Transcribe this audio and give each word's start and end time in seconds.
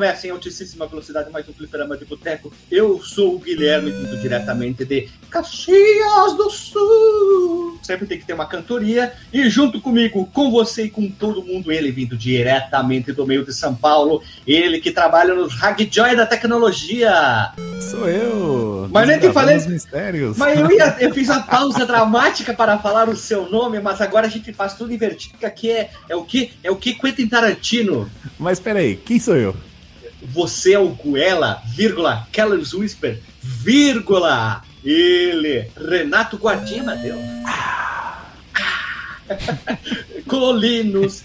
Recomeça 0.00 0.26
em 0.26 0.30
altíssima 0.30 0.86
velocidade 0.86 1.30
mais 1.30 1.46
um 1.46 1.52
fliperama 1.52 1.94
de 1.94 2.06
boteco. 2.06 2.50
Eu 2.70 3.02
sou 3.02 3.34
o 3.34 3.38
Guilherme, 3.38 3.90
vindo 3.90 4.18
diretamente 4.18 4.82
de 4.82 5.10
Caxias 5.28 6.34
do 6.38 6.48
Sul. 6.48 7.78
Sempre 7.82 8.06
tem 8.06 8.18
que 8.18 8.24
ter 8.24 8.32
uma 8.32 8.46
cantoria. 8.46 9.12
E 9.30 9.50
junto 9.50 9.78
comigo, 9.78 10.24
com 10.32 10.50
você 10.50 10.84
e 10.84 10.90
com 10.90 11.10
todo 11.10 11.44
mundo, 11.44 11.70
ele 11.70 11.90
vindo 11.90 12.16
diretamente 12.16 13.12
do 13.12 13.26
meio 13.26 13.44
de 13.44 13.52
São 13.52 13.74
Paulo. 13.74 14.22
Ele 14.46 14.80
que 14.80 14.90
trabalha 14.90 15.34
nos 15.34 15.62
Hagjoy 15.62 16.16
da 16.16 16.24
tecnologia. 16.24 17.52
Sou 17.90 18.08
eu. 18.08 18.88
Mas 18.90 19.06
nem 19.06 19.18
te 19.18 19.30
falei. 19.34 19.58
Mistérios. 19.66 20.38
Mas 20.38 20.58
eu, 20.58 20.72
ia, 20.72 20.96
eu 20.98 21.12
fiz 21.12 21.28
a 21.28 21.40
pausa 21.40 21.84
dramática 21.84 22.54
para 22.54 22.78
falar 22.78 23.06
o 23.10 23.16
seu 23.16 23.50
nome, 23.50 23.78
mas 23.80 24.00
agora 24.00 24.26
a 24.26 24.30
gente 24.30 24.50
faz 24.54 24.72
tudo 24.72 24.94
invertido, 24.94 25.36
que 25.36 25.44
aqui 25.44 25.70
é, 25.70 25.90
é 26.08 26.16
o 26.16 26.24
que? 26.24 26.52
É 26.62 26.70
o 26.70 26.76
que 26.76 26.94
Quentin 26.94 27.28
Tarantino. 27.28 28.10
Mas 28.38 28.58
peraí, 28.58 28.96
quem 28.96 29.20
sou 29.20 29.36
eu? 29.36 29.54
Você 30.22 30.74
é 30.74 30.78
o 30.78 30.88
Guela, 30.90 31.62
vírgula, 31.74 32.26
Keller's 32.32 32.72
Whisper, 32.74 33.18
vírgula, 33.42 34.62
ele, 34.84 35.70
Renato 35.76 36.36
Guardinha, 36.36 36.82
Mateu. 36.82 37.16
Colinos. 40.26 41.22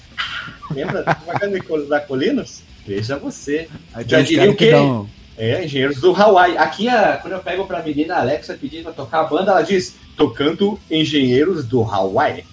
Lembra 0.72 1.04
da 1.04 2.00
Colinos? 2.00 2.62
Veja 2.86 3.18
você. 3.18 3.68
Aí 3.94 4.06
Já 4.08 4.22
diria 4.22 4.50
o 4.52 4.56
que 4.56 4.66
quê? 4.66 4.72
dão- 4.72 5.10
É, 5.38 5.66
engenheiros 5.66 6.00
do 6.00 6.16
Hawaii. 6.16 6.58
Aqui, 6.58 6.88
a- 6.88 7.18
quando 7.22 7.34
eu 7.34 7.40
pego 7.40 7.66
pra 7.66 7.82
menina 7.84 8.16
Alexa 8.16 8.54
pedindo 8.60 8.84
pra 8.84 8.94
tocar 8.94 9.22
a 9.22 9.24
banda, 9.26 9.52
ela 9.52 9.62
diz, 9.62 9.96
tocando 10.16 10.80
engenheiros 10.90 11.66
do 11.66 11.84
Hawaii. 11.84 12.46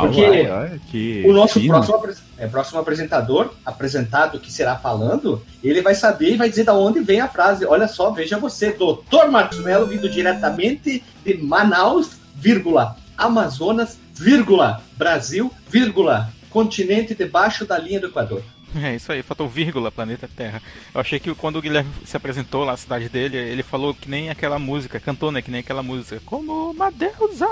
Porque 0.00 0.24
Hawaii, 0.24 0.48
olha 0.48 0.80
que 0.90 1.24
O 1.26 1.32
nosso 1.32 1.60
fino. 1.60 1.74
próximo, 1.74 2.24
é, 2.36 2.46
próximo 2.48 2.80
apresentador, 2.80 3.54
apresentado 3.64 4.40
que 4.40 4.52
será 4.52 4.76
falando, 4.76 5.40
ele 5.62 5.80
vai 5.82 5.94
saber 5.94 6.32
e 6.34 6.36
vai 6.36 6.48
dizer 6.48 6.64
da 6.64 6.74
onde 6.74 7.00
vem 7.00 7.20
a 7.20 7.28
frase. 7.28 7.64
Olha 7.64 7.86
só, 7.86 8.10
veja 8.10 8.36
você, 8.38 8.72
Dr. 8.72 9.30
Marcos 9.30 9.60
Mello, 9.60 9.86
vindo 9.86 10.08
diretamente 10.08 11.02
de 11.24 11.34
Manaus, 11.38 12.10
vírgula, 12.34 12.96
Amazonas, 13.16 13.98
vírgula, 14.12 14.82
Brasil, 14.96 15.50
vírgula, 15.68 16.28
continente 16.50 17.14
debaixo 17.14 17.64
da 17.64 17.78
linha 17.78 18.00
do 18.00 18.08
Equador. 18.08 18.42
É 18.82 18.94
isso 18.96 19.12
aí, 19.12 19.22
faltou 19.22 19.48
vírgula, 19.48 19.90
planeta 19.92 20.28
Terra. 20.34 20.60
Eu 20.92 21.00
achei 21.00 21.20
que 21.20 21.34
quando 21.34 21.56
o 21.56 21.62
Guilherme 21.62 21.90
se 22.04 22.16
apresentou 22.16 22.64
lá 22.64 22.72
na 22.72 22.76
cidade 22.76 23.08
dele, 23.08 23.36
ele 23.36 23.62
falou 23.62 23.94
que 23.94 24.10
nem 24.10 24.30
aquela 24.30 24.58
música, 24.58 24.98
cantou, 24.98 25.30
né? 25.30 25.40
Que 25.40 25.50
nem 25.50 25.60
aquela 25.60 25.82
música. 25.82 26.20
Como 26.26 26.70
uma 26.70 26.90
deusa! 26.90 27.46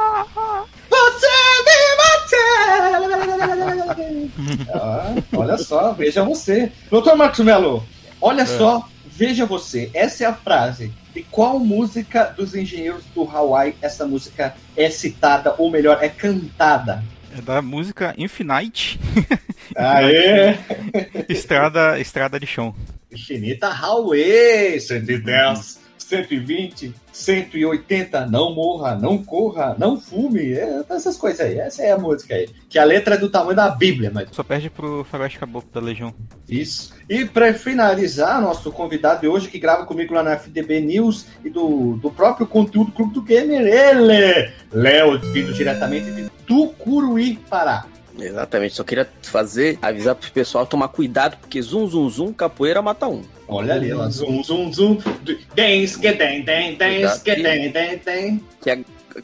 Você 0.90 1.28
me 1.64 1.96
mate! 1.96 2.36
Ah, 4.74 5.14
olha 5.36 5.58
só, 5.58 5.92
veja 5.92 6.24
você. 6.24 6.72
Doutor 6.90 7.16
Marcos 7.16 7.40
Melo, 7.40 7.84
olha 8.20 8.46
só, 8.46 8.88
veja 9.04 9.44
você. 9.44 9.90
Essa 9.92 10.24
é 10.24 10.26
a 10.26 10.32
frase. 10.34 10.92
De 11.14 11.22
qual 11.24 11.58
música 11.58 12.24
dos 12.24 12.54
engenheiros 12.54 13.04
do 13.14 13.28
Hawaii 13.28 13.74
essa 13.82 14.06
música 14.06 14.54
é 14.76 14.88
citada, 14.88 15.54
ou 15.58 15.70
melhor, 15.70 15.98
é 16.00 16.08
cantada? 16.08 17.04
É 17.36 17.40
da 17.40 17.62
música 17.62 18.14
Infinite, 18.18 19.00
Aê! 19.76 20.56
Estrada, 21.28 21.98
Estrada 21.98 22.38
de 22.38 22.46
Chão. 22.46 22.74
Infinita 23.10 23.68
Highway, 23.68 24.80
110, 24.80 25.80
120, 25.98 26.94
180, 27.12 28.26
não 28.26 28.54
morra, 28.54 28.94
não 28.96 29.22
corra, 29.22 29.76
não 29.78 30.00
fume, 30.00 30.52
é, 30.52 30.82
essas 30.90 31.16
coisas 31.16 31.40
aí. 31.40 31.58
Essa 31.58 31.82
é 31.82 31.92
a 31.92 31.98
música 31.98 32.34
aí. 32.34 32.48
Que 32.68 32.78
a 32.78 32.84
letra 32.84 33.14
é 33.14 33.18
do 33.18 33.30
tamanho 33.30 33.56
da 33.56 33.70
Bíblia, 33.70 34.10
mas 34.12 34.28
Só 34.32 34.42
perde 34.42 34.70
pro 34.70 35.04
Faroeste 35.04 35.38
Caboclo 35.38 35.70
da 35.72 35.80
Legião. 35.80 36.14
Isso. 36.48 36.94
E 37.08 37.24
para 37.24 37.52
finalizar, 37.54 38.40
nosso 38.40 38.70
convidado 38.72 39.20
de 39.20 39.28
hoje, 39.28 39.48
que 39.48 39.58
grava 39.58 39.84
comigo 39.84 40.14
lá 40.14 40.22
na 40.22 40.32
FDB 40.32 40.80
News 40.80 41.26
e 41.44 41.50
do, 41.50 41.96
do 41.96 42.10
próprio 42.10 42.46
conteúdo 42.46 42.92
Clube 42.92 43.14
do 43.14 43.22
Gamer, 43.22 43.66
ele, 43.66 44.52
Léo, 44.72 45.18
vindo 45.32 45.52
diretamente 45.52 46.10
de 46.10 46.30
Tucuruí, 46.46 47.38
Pará. 47.48 47.86
Exatamente, 48.18 48.74
só 48.74 48.84
queria 48.84 49.08
fazer, 49.22 49.78
avisar 49.80 50.14
pro 50.14 50.30
pessoal 50.30 50.66
tomar 50.66 50.88
cuidado, 50.88 51.38
porque 51.38 51.62
zum, 51.62 51.86
zum, 51.88 52.08
zum, 52.10 52.32
capoeira 52.32 52.82
mata 52.82 53.08
um. 53.08 53.22
Olha 53.48 53.74
ali, 53.74 53.92
lá, 53.92 54.10
zum, 54.10 54.42
zum, 54.44 54.72
zum, 54.72 54.98
dance, 55.54 55.98
que 55.98 56.12
den, 56.12 56.42
den, 56.42 56.76
dance, 56.76 57.22
que 57.22 57.34
den, 57.34 57.72
den, 57.72 58.00
den. 58.04 58.44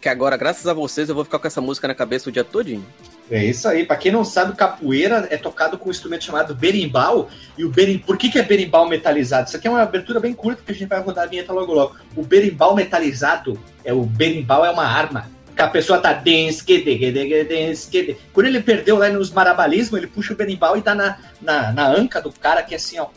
Que, 0.01 0.09
agora, 0.09 0.37
graças 0.37 0.67
a 0.67 0.73
vocês, 0.73 1.09
eu 1.09 1.15
vou 1.15 1.25
ficar 1.25 1.39
com 1.39 1.47
essa 1.47 1.61
música 1.61 1.89
na 1.89 1.95
cabeça 1.95 2.29
o 2.29 2.33
dia 2.33 2.45
todinho. 2.45 2.85
É 3.31 3.45
isso 3.45 3.69
aí. 3.69 3.85
Pra 3.85 3.97
quem 3.97 4.11
não 4.11 4.25
sabe, 4.25 4.57
capoeira 4.57 5.27
é 5.31 5.37
tocado 5.37 5.79
com 5.79 5.89
um 5.89 5.91
instrumento 5.91 6.25
chamado 6.25 6.55
berimbau. 6.55 7.29
E 7.57 7.65
o 7.65 7.71
berim... 7.71 7.99
Por 7.99 8.17
que, 8.17 8.31
que 8.31 8.39
é 8.39 8.43
berimbau 8.43 8.89
metalizado? 8.89 9.49
Isso 9.49 9.57
aqui 9.57 9.67
é 9.67 9.71
uma 9.71 9.83
abertura 9.83 10.19
bem 10.19 10.33
curta 10.35 10.63
que 10.65 10.73
a 10.73 10.75
gente 10.75 10.89
vai 10.89 11.01
rodar 11.01 11.25
a 11.25 11.27
vinheta 11.27 11.53
logo 11.53 11.73
logo. 11.73 11.97
O 12.17 12.23
berimbau 12.23 12.75
metalizado, 12.75 13.59
é 13.85 13.93
o 13.93 14.03
berimbau 14.03 14.65
é 14.65 14.71
uma 14.71 14.85
arma. 14.85 15.31
Que 15.59 15.63
a 15.63 15.69
pessoa 15.69 15.99
tá 15.99 16.13
dance, 16.13 16.63
que 16.65 16.79
de, 16.85 16.97
que 16.97 17.11
de, 17.11 17.27
que 17.27 17.43
dance, 17.45 17.91
que 17.91 18.03
de. 18.05 18.17
Quando 18.33 18.47
ele 18.47 18.61
perdeu 18.61 18.97
lá 18.97 19.09
nos 19.09 19.33
marabalismos, 19.33 19.99
ele 19.99 20.07
puxa 20.07 20.33
o 20.33 20.37
berimbau 20.37 20.77
e 20.77 20.81
dá 20.81 20.95
na, 20.95 21.19
na, 21.43 21.73
na 21.73 21.89
anca 21.89 22.21
do 22.23 22.31
cara, 22.31 22.63
que 22.63 22.75
é 22.75 22.77
assim, 22.77 22.97
ó, 23.01 23.09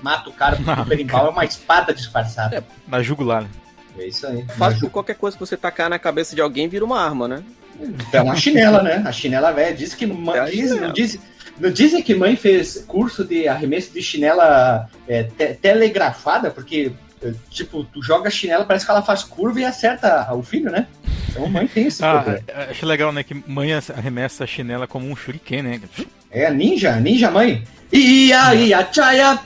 mata 0.00 0.30
o 0.30 0.32
cara, 0.32 0.56
porque 0.56 0.80
o 0.80 0.84
berimbau 0.88 1.26
é 1.26 1.28
uma 1.28 1.44
espada 1.44 1.92
disfarçada. 1.92 2.64
Na 2.88 3.02
jugular. 3.02 3.42
né? 3.42 3.50
É 3.98 4.06
isso 4.06 4.26
aí. 4.26 4.46
Fácil 4.56 4.80
que 4.80 4.88
qualquer 4.88 5.16
coisa 5.16 5.36
que 5.36 5.44
você 5.44 5.58
tacar 5.58 5.90
na 5.90 5.98
cabeça 5.98 6.34
de 6.34 6.40
alguém 6.40 6.68
vira 6.70 6.86
uma 6.86 6.98
arma, 7.04 7.28
né? 7.28 7.42
É 8.14 8.22
uma 8.22 8.34
chinela, 8.34 8.82
né? 8.82 9.02
A 9.04 9.12
chinela 9.12 9.52
velha. 9.52 9.76
Diz 9.76 9.94
que. 9.94 10.06
É 10.06 10.38
a 10.40 10.44
diz, 10.46 10.70
não, 10.70 10.92
diz, 10.92 11.18
não 11.58 11.70
dizem 11.70 12.02
que 12.02 12.14
mãe 12.14 12.34
fez 12.34 12.82
curso 12.88 13.24
de 13.26 13.46
arremesso 13.46 13.92
de 13.92 14.02
chinela 14.02 14.88
é, 15.06 15.24
te- 15.24 15.52
telegrafada, 15.54 16.50
porque, 16.50 16.92
é, 16.92 16.92
tipo, 17.50 17.84
tu 17.84 18.02
joga 18.02 18.28
a 18.28 18.30
chinela, 18.30 18.64
parece 18.64 18.84
que 18.84 18.90
ela 18.90 19.02
faz 19.02 19.22
curva 19.22 19.60
e 19.60 19.64
acerta 19.64 20.32
o 20.34 20.42
filho, 20.42 20.70
né? 20.70 20.86
Então 21.28 21.46
mãe 21.48 21.66
tem 21.66 21.86
esse 21.86 22.04
Ah, 22.04 22.20
poder. 22.22 22.44
é, 22.48 22.70
acho 22.70 22.86
legal, 22.86 23.12
né? 23.12 23.22
Que 23.22 23.34
mãe 23.46 23.70
arremessa 23.74 24.44
a 24.44 24.46
chinela 24.46 24.86
como 24.86 25.08
um 25.08 25.14
shuriken, 25.16 25.62
né? 25.62 25.80
É 26.30 26.50
ninja, 26.50 26.96
ninja 26.96 27.30
mãe. 27.30 27.62
Ia, 27.92 28.54
ia, 28.54 28.84
tchaia, 28.84 29.38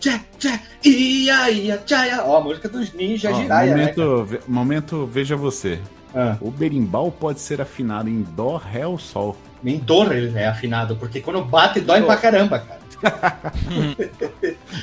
tchá, 0.00 0.20
tchá, 0.38 0.60
ia, 0.84 1.50
ia, 1.50 1.78
tchaia. 1.78 2.22
Ó, 2.24 2.36
a 2.38 2.40
música 2.40 2.68
dos 2.68 2.92
ninja 2.92 3.30
Ó, 3.30 3.34
giraia, 3.40 3.74
né? 3.74 3.80
momento, 3.94 4.24
ve- 4.24 4.40
momento, 4.46 5.06
veja 5.06 5.36
você. 5.36 5.78
Ah, 6.14 6.36
O 6.40 6.50
berimbau 6.50 7.10
pode 7.10 7.40
ser 7.40 7.60
afinado 7.60 8.08
em 8.08 8.22
dó, 8.22 8.56
ré 8.56 8.86
ou 8.86 8.98
sol. 8.98 9.36
Nem 9.64 9.78
dor 9.78 10.14
ele 10.14 10.38
é 10.38 10.46
afinado, 10.46 10.94
porque 10.96 11.20
quando 11.20 11.42
bate 11.42 11.80
dói 11.80 12.02
pra 12.02 12.16
caramba, 12.18 12.58
cara. 12.58 12.84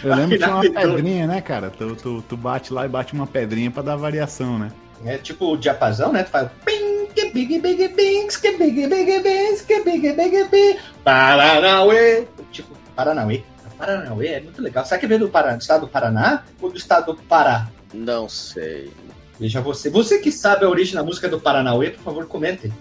Eu 0.03 0.15
lembro 0.15 0.29
que 0.29 0.37
tinha 0.37 0.55
uma 0.55 0.61
pedrinha, 0.61 1.27
né, 1.27 1.39
cara? 1.39 1.69
Tu, 1.69 1.95
tu, 1.95 2.21
tu 2.27 2.35
bate 2.35 2.73
lá 2.73 2.85
e 2.85 2.89
bate 2.89 3.13
uma 3.13 3.27
pedrinha 3.27 3.69
pra 3.69 3.83
dar 3.83 3.95
variação, 3.95 4.57
né? 4.57 4.71
É 5.05 5.17
tipo 5.17 5.53
o 5.53 5.57
diapasão, 5.57 6.11
né? 6.11 6.23
Tu 6.23 6.29
faz 6.29 6.49
ping, 6.65 7.07
que 7.13 7.31
big, 7.31 7.59
big, 7.59 7.87
bings, 7.89 8.37
que 8.37 8.57
big, 8.57 8.87
big, 8.87 9.19
bings, 9.19 9.61
que 9.61 9.83
big, 9.83 10.13
big, 10.13 10.43
bing, 10.45 10.77
Paranauê. 11.03 12.27
Tipo, 12.51 12.75
Paranauê. 12.95 13.43
Paranauê 13.77 14.27
é 14.27 14.41
muito 14.41 14.61
legal. 14.61 14.85
Será 14.85 14.99
que 14.99 15.07
veio 15.07 15.21
do, 15.21 15.29
Paraná, 15.29 15.55
do 15.55 15.61
estado 15.61 15.81
do 15.81 15.87
Paraná 15.87 16.43
ou 16.61 16.71
do 16.71 16.77
estado 16.77 17.13
do 17.13 17.21
Pará? 17.23 17.67
Não 17.93 18.27
sei. 18.29 18.91
Veja 19.39 19.61
você. 19.61 19.89
Você 19.89 20.19
que 20.19 20.31
sabe 20.31 20.65
a 20.65 20.69
origem 20.69 20.95
da 20.95 21.03
música 21.03 21.27
do 21.27 21.39
Paranauê, 21.39 21.89
por 21.91 22.03
favor, 22.03 22.25
comente. 22.27 22.71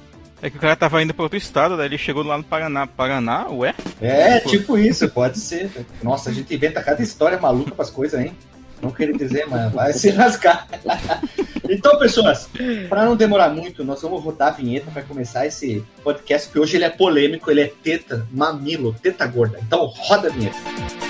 É 0.42 0.48
que 0.48 0.56
o 0.56 0.60
cara 0.60 0.74
tava 0.74 1.02
indo 1.02 1.12
pra 1.12 1.22
outro 1.22 1.36
estado, 1.36 1.76
daí 1.76 1.86
ele 1.86 1.98
chegou 1.98 2.22
lá 2.22 2.38
no 2.38 2.44
Paraná. 2.44 2.86
Paraná, 2.86 3.48
ué? 3.50 3.74
É, 4.00 4.40
tipo 4.40 4.78
isso, 4.78 5.08
pode 5.10 5.38
ser. 5.38 5.70
Nossa, 6.02 6.30
a 6.30 6.32
gente 6.32 6.54
inventa 6.54 6.82
cada 6.82 7.02
história 7.02 7.38
maluca 7.38 7.74
pras 7.74 7.90
coisas, 7.90 8.20
hein? 8.20 8.32
Não 8.80 8.90
queria 8.90 9.14
dizer, 9.14 9.46
mas 9.46 9.70
vai 9.72 9.92
se 9.92 10.08
rasgar. 10.10 10.66
então, 11.68 11.98
pessoas, 11.98 12.48
para 12.88 13.04
não 13.04 13.14
demorar 13.14 13.50
muito, 13.50 13.84
nós 13.84 14.00
vamos 14.00 14.22
rodar 14.24 14.48
a 14.48 14.52
vinheta 14.52 14.90
para 14.90 15.02
começar 15.02 15.46
esse 15.46 15.84
podcast, 16.02 16.50
que 16.50 16.58
hoje 16.58 16.76
ele 16.76 16.84
é 16.84 16.90
polêmico, 16.90 17.50
ele 17.50 17.60
é 17.60 17.72
teta, 17.82 18.26
mamilo, 18.32 18.94
teta 18.94 19.26
gorda. 19.26 19.58
Então, 19.62 19.84
roda 19.84 20.28
a 20.28 20.30
vinheta. 20.30 21.09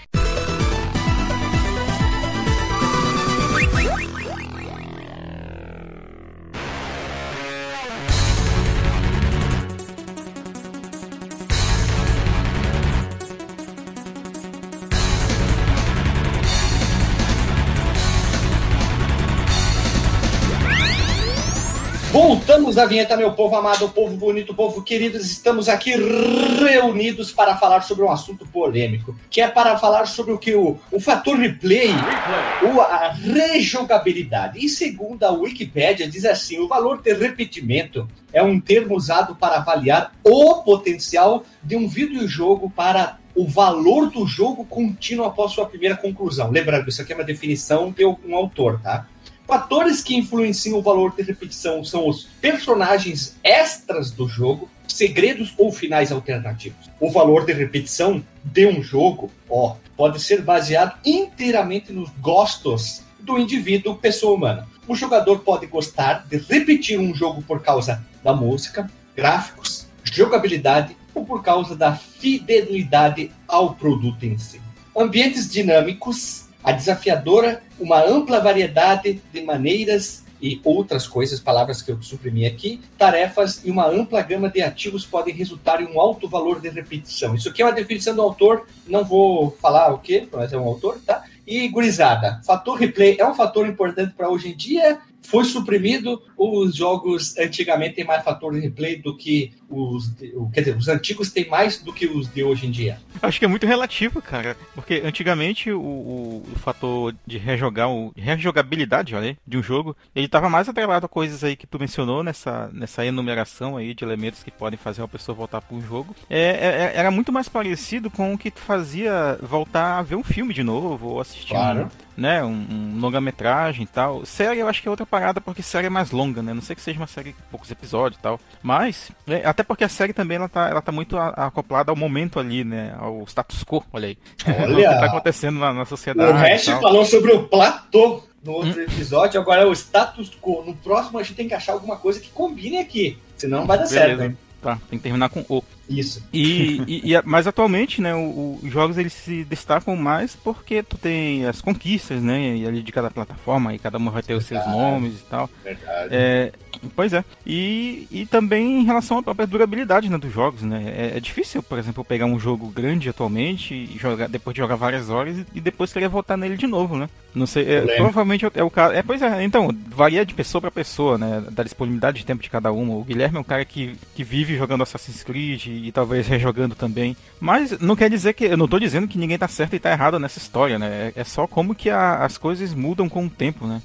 Voltamos 22.71 22.77
à 22.77 22.85
vinheta, 22.85 23.17
meu 23.17 23.33
povo 23.33 23.53
amado, 23.57 23.89
povo 23.89 24.15
bonito, 24.15 24.53
povo 24.53 24.81
querido. 24.81 25.17
Estamos 25.17 25.67
aqui 25.67 25.91
reunidos 25.93 27.29
para 27.29 27.57
falar 27.57 27.81
sobre 27.81 28.05
um 28.05 28.09
assunto 28.09 28.45
polêmico, 28.47 29.13
que 29.29 29.41
é 29.41 29.47
para 29.49 29.77
falar 29.77 30.05
sobre 30.05 30.31
o 30.31 30.37
que 30.37 30.55
o, 30.55 30.79
o 30.89 30.99
fator 30.99 31.37
replay, 31.37 31.89
a 31.89 33.09
rejogabilidade. 33.09 34.63
E 34.63 34.69
segundo 34.69 35.21
a 35.23 35.31
Wikipédia, 35.31 36.07
diz 36.07 36.23
assim: 36.23 36.59
o 36.59 36.67
valor 36.67 37.01
de 37.01 37.13
repetimento 37.13 38.07
é 38.31 38.41
um 38.41 38.57
termo 38.57 38.95
usado 38.95 39.35
para 39.35 39.57
avaliar 39.57 40.13
o 40.23 40.63
potencial 40.63 41.43
de 41.61 41.75
um 41.75 41.89
videojogo 41.89 42.69
para 42.69 43.17
o 43.35 43.45
valor 43.47 44.09
do 44.09 44.25
jogo 44.25 44.63
contínuo 44.63 45.25
após 45.25 45.51
sua 45.51 45.65
primeira 45.65 45.97
conclusão. 45.97 46.49
Lembrando, 46.49 46.87
isso 46.87 47.01
aqui 47.01 47.11
é 47.11 47.15
uma 47.15 47.25
definição 47.25 47.91
de 47.91 48.05
um 48.05 48.33
autor, 48.33 48.79
tá? 48.81 49.07
Fatores 49.51 50.01
que 50.01 50.15
influenciam 50.15 50.79
o 50.79 50.81
valor 50.81 51.13
de 51.13 51.23
repetição 51.23 51.83
são 51.83 52.07
os 52.07 52.23
personagens 52.39 53.35
extras 53.43 54.09
do 54.09 54.25
jogo, 54.25 54.71
segredos 54.87 55.53
ou 55.57 55.73
finais 55.73 56.09
alternativos. 56.09 56.89
O 57.01 57.11
valor 57.11 57.45
de 57.45 57.51
repetição 57.51 58.23
de 58.45 58.65
um 58.65 58.81
jogo, 58.81 59.29
ó, 59.49 59.75
pode 59.97 60.21
ser 60.21 60.41
baseado 60.41 60.97
inteiramente 61.05 61.91
nos 61.91 62.09
gostos 62.21 63.01
do 63.19 63.37
indivíduo, 63.37 63.95
pessoa 63.95 64.35
humana. 64.35 64.69
O 64.87 64.95
jogador 64.95 65.39
pode 65.39 65.67
gostar 65.67 66.25
de 66.29 66.37
repetir 66.37 66.97
um 66.97 67.13
jogo 67.13 67.41
por 67.41 67.61
causa 67.61 68.01
da 68.23 68.33
música, 68.33 68.89
gráficos, 69.13 69.85
jogabilidade 70.01 70.95
ou 71.13 71.25
por 71.25 71.43
causa 71.43 71.75
da 71.75 71.93
fidelidade 71.93 73.29
ao 73.45 73.75
produto 73.75 74.25
em 74.25 74.37
si. 74.37 74.61
Ambientes 74.95 75.51
dinâmicos 75.51 76.45
a 76.63 76.71
desafiadora, 76.71 77.61
uma 77.79 78.03
ampla 78.03 78.39
variedade 78.39 79.21
de 79.33 79.41
maneiras 79.41 80.23
e 80.41 80.59
outras 80.63 81.07
coisas, 81.07 81.39
palavras 81.39 81.81
que 81.81 81.91
eu 81.91 82.01
suprimi 82.01 82.45
aqui, 82.45 82.81
tarefas 82.97 83.61
e 83.63 83.69
uma 83.69 83.87
ampla 83.87 84.21
gama 84.21 84.49
de 84.49 84.61
ativos 84.61 85.05
podem 85.05 85.33
resultar 85.33 85.81
em 85.81 85.85
um 85.85 86.01
alto 86.01 86.27
valor 86.27 86.59
de 86.59 86.69
repetição. 86.69 87.35
Isso 87.35 87.49
aqui 87.49 87.61
é 87.61 87.65
uma 87.65 87.71
definição 87.71 88.15
do 88.15 88.21
autor, 88.21 88.65
não 88.87 89.03
vou 89.03 89.55
falar 89.61 89.93
o 89.93 89.99
que, 89.99 90.27
mas 90.31 90.51
é 90.51 90.57
um 90.57 90.65
autor, 90.65 90.99
tá? 91.05 91.23
E 91.45 91.67
gurizada, 91.67 92.41
fator 92.45 92.77
replay 92.79 93.17
é 93.19 93.27
um 93.27 93.35
fator 93.35 93.67
importante 93.67 94.13
para 94.15 94.29
hoje 94.29 94.49
em 94.49 94.55
dia 94.55 94.99
foi 95.21 95.45
suprimido. 95.45 96.21
Os 96.37 96.75
jogos 96.75 97.37
antigamente 97.37 97.95
têm 97.95 98.05
mais 98.05 98.23
fator 98.23 98.53
de 98.53 98.59
replay 98.59 98.97
do 98.97 99.15
que 99.15 99.53
os. 99.69 100.11
Quer 100.53 100.61
dizer, 100.61 100.77
os 100.77 100.87
antigos 100.87 101.31
têm 101.31 101.47
mais 101.47 101.79
do 101.81 101.93
que 101.93 102.05
os 102.07 102.31
de 102.31 102.43
hoje 102.43 102.67
em 102.67 102.71
dia. 102.71 102.99
Acho 103.21 103.39
que 103.39 103.45
é 103.45 103.47
muito 103.47 103.65
relativo, 103.65 104.21
cara. 104.21 104.57
Porque 104.73 105.01
antigamente 105.05 105.71
o, 105.71 105.79
o, 105.79 106.43
o 106.51 106.59
fator 106.59 107.15
de 107.25 107.37
rejogar, 107.37 107.89
o, 107.89 108.11
rejogabilidade 108.15 109.15
olha, 109.15 109.37
de 109.47 109.57
um 109.57 109.63
jogo, 109.63 109.95
ele 110.15 110.25
estava 110.25 110.49
mais 110.49 110.67
atrelado 110.67 111.05
a 111.05 111.09
coisas 111.09 111.43
aí 111.43 111.55
que 111.55 111.67
tu 111.67 111.79
mencionou 111.79 112.23
nessa, 112.23 112.69
nessa 112.73 113.05
enumeração 113.05 113.77
aí 113.77 113.93
de 113.93 114.03
elementos 114.03 114.43
que 114.43 114.51
podem 114.51 114.77
fazer 114.77 115.01
uma 115.01 115.07
pessoa 115.07 115.35
voltar 115.35 115.61
para 115.61 115.75
um 115.75 115.81
jogo. 115.81 116.15
É, 116.29 116.39
é, 116.39 116.41
é, 116.41 116.91
era 116.95 117.11
muito 117.11 117.31
mais 117.31 117.47
parecido 117.47 118.09
com 118.09 118.33
o 118.33 118.37
que 118.37 118.51
fazia 118.51 119.37
voltar 119.41 119.99
a 119.99 120.01
ver 120.01 120.15
um 120.15 120.23
filme 120.23 120.53
de 120.53 120.63
novo 120.63 121.09
ou 121.09 121.21
assistir 121.21 121.53
claro. 121.53 121.83
um 121.83 122.10
né, 122.21 122.43
um, 122.43 122.67
um 122.69 122.99
longa-metragem 122.99 123.83
e 123.83 123.87
tal. 123.87 124.23
Série 124.25 124.59
eu 124.59 124.67
acho 124.67 124.81
que 124.81 124.87
é 124.87 124.91
outra 124.91 125.05
parada, 125.05 125.41
porque 125.41 125.63
série 125.63 125.87
é 125.87 125.89
mais 125.89 126.11
longa, 126.11 126.41
né? 126.43 126.53
Não 126.53 126.61
sei 126.61 126.75
que 126.75 126.81
seja 126.81 126.99
uma 126.99 127.07
série 127.07 127.33
com 127.33 127.41
poucos 127.49 127.71
episódios 127.71 128.19
e 128.19 128.21
tal. 128.21 128.39
Mas, 128.61 129.11
é, 129.27 129.45
até 129.45 129.63
porque 129.63 129.83
a 129.83 129.89
série 129.89 130.13
também 130.13 130.37
ela 130.37 130.47
tá, 130.47 130.69
ela 130.69 130.81
tá 130.81 130.91
muito 130.91 131.17
acoplada 131.17 131.91
ao 131.91 131.95
momento 131.95 132.39
ali, 132.39 132.63
né? 132.63 132.95
Ao 132.99 133.23
status 133.23 133.63
quo, 133.63 133.83
olha 133.91 134.09
aí. 134.09 134.17
Olha. 134.47 134.91
o 134.91 134.93
que 134.93 134.99
tá 134.99 135.05
acontecendo 135.07 135.59
na, 135.59 135.73
na 135.73 135.85
sociedade. 135.85 136.31
O 136.31 136.35
Hash 136.35 136.65
falou 136.79 137.03
sobre 137.05 137.31
o 137.31 137.47
platô 137.47 138.23
no 138.43 138.51
outro 138.53 138.79
hum. 138.79 138.83
episódio, 138.83 139.41
agora 139.41 139.63
é 139.63 139.65
o 139.65 139.73
status 139.73 140.31
quo. 140.39 140.63
No 140.63 140.75
próximo 140.75 141.17
a 141.17 141.23
gente 141.23 141.35
tem 141.35 141.47
que 141.47 141.53
achar 141.55 141.73
alguma 141.73 141.97
coisa 141.97 142.19
que 142.19 142.29
combine 142.29 142.77
aqui. 142.77 143.17
Senão 143.35 143.61
não 143.61 143.67
vai 143.67 143.79
dar 143.79 143.87
Beleza. 143.87 144.07
certo, 144.07 144.23
hein? 144.23 144.37
Tá, 144.61 144.79
tem 144.89 144.99
que 144.99 145.03
terminar 145.03 145.29
com 145.29 145.43
o. 145.49 145.63
Isso. 145.89 146.23
E, 146.31 146.81
e, 146.87 147.13
e, 147.13 147.21
mas 147.25 147.47
atualmente, 147.47 147.99
né, 147.99 148.13
os 148.13 148.71
jogos 148.71 148.95
eles 148.95 149.11
se 149.11 149.43
destacam 149.43 149.95
mais 149.95 150.35
porque 150.35 150.83
tu 150.83 150.97
tem 150.97 151.47
as 151.47 151.61
conquistas, 151.61 152.21
né, 152.21 152.57
e 152.57 152.67
ali 152.67 152.83
de 152.83 152.91
cada 152.91 153.09
plataforma, 153.09 153.73
e 153.73 153.79
cada 153.79 153.97
uma 153.97 154.11
vai 154.11 154.21
ter 154.21 154.35
os 154.35 154.45
seus 154.45 154.63
nomes 154.67 155.19
e 155.19 155.23
tal. 155.23 155.49
Verdade. 155.63 156.09
É, 156.11 156.51
pois 156.95 157.13
é. 157.13 157.23
E, 157.45 158.07
e 158.11 158.25
também 158.25 158.81
em 158.81 158.83
relação 158.83 159.17
à 159.17 159.23
própria 159.23 159.47
durabilidade, 159.47 160.09
né, 160.09 160.17
dos 160.17 160.33
jogos, 160.33 160.61
né. 160.61 160.93
É, 160.95 161.17
é 161.17 161.19
difícil, 161.19 161.61
por 161.61 161.77
exemplo, 161.77 162.03
pegar 162.03 162.25
um 162.25 162.39
jogo 162.39 162.67
grande 162.67 163.09
atualmente 163.09 163.73
e 163.73 163.97
jogar 163.97 164.27
depois 164.27 164.53
de 164.53 164.61
jogar 164.61 164.75
várias 164.75 165.09
horas 165.09 165.37
e, 165.37 165.45
e 165.55 165.61
depois 165.61 165.93
querer 165.93 166.07
voltar 166.07 166.37
nele 166.37 166.57
de 166.57 166.67
novo, 166.67 166.97
né. 166.97 167.09
Não 167.33 167.45
sei, 167.45 167.65
é, 167.65 167.95
provavelmente 167.95 168.45
é 168.53 168.63
o 168.63 168.69
caso. 168.69 168.93
É, 168.93 169.01
pois 169.01 169.21
é, 169.21 169.43
então, 169.43 169.69
varia 169.87 170.25
de 170.25 170.33
pessoa 170.33 170.61
para 170.61 170.71
pessoa, 170.71 171.17
né, 171.17 171.43
da 171.51 171.63
disponibilidade 171.63 172.19
de 172.19 172.25
tempo 172.25 172.43
de 172.43 172.49
cada 172.49 172.71
uma. 172.71 172.95
O 172.95 173.03
Guilherme 173.03 173.37
é 173.37 173.39
um 173.39 173.43
cara 173.43 173.63
que, 173.63 173.95
que 174.13 174.23
vive 174.23 174.57
jogando 174.57 174.83
Assassin's 174.83 175.23
Creed 175.23 175.67
e 175.67 175.91
talvez 175.91 176.27
rejogando 176.27 176.75
também. 176.75 177.15
Mas 177.39 177.79
não 177.79 177.95
quer 177.95 178.09
dizer 178.09 178.33
que. 178.33 178.45
Eu 178.45 178.57
não 178.57 178.67
tô 178.67 178.79
dizendo 178.79 179.07
que 179.07 179.17
ninguém 179.17 179.37
tá 179.37 179.47
certo 179.47 179.75
e 179.75 179.79
tá 179.79 179.91
errado 179.91 180.19
nessa 180.19 180.39
história, 180.39 180.77
né? 180.77 181.11
É, 181.15 181.21
é 181.21 181.23
só 181.23 181.47
como 181.47 181.73
que 181.73 181.89
a, 181.89 182.23
as 182.25 182.37
coisas 182.37 182.73
mudam 182.73 183.07
com 183.07 183.25
o 183.25 183.29
tempo, 183.29 183.65
né? 183.65 183.81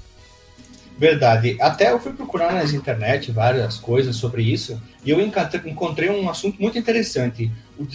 Verdade. 0.97 1.57
Até 1.61 1.91
eu 1.91 1.99
fui 1.99 2.11
procurar 2.13 2.53
nas 2.53 2.73
internet 2.73 3.31
várias 3.31 3.77
coisas 3.77 4.15
sobre 4.15 4.41
isso 4.41 4.81
e 5.05 5.11
eu 5.11 5.21
encontrei 5.21 6.09
um 6.09 6.27
assunto 6.27 6.59
muito 6.59 6.77
interessante. 6.77 7.51
O 7.77 7.85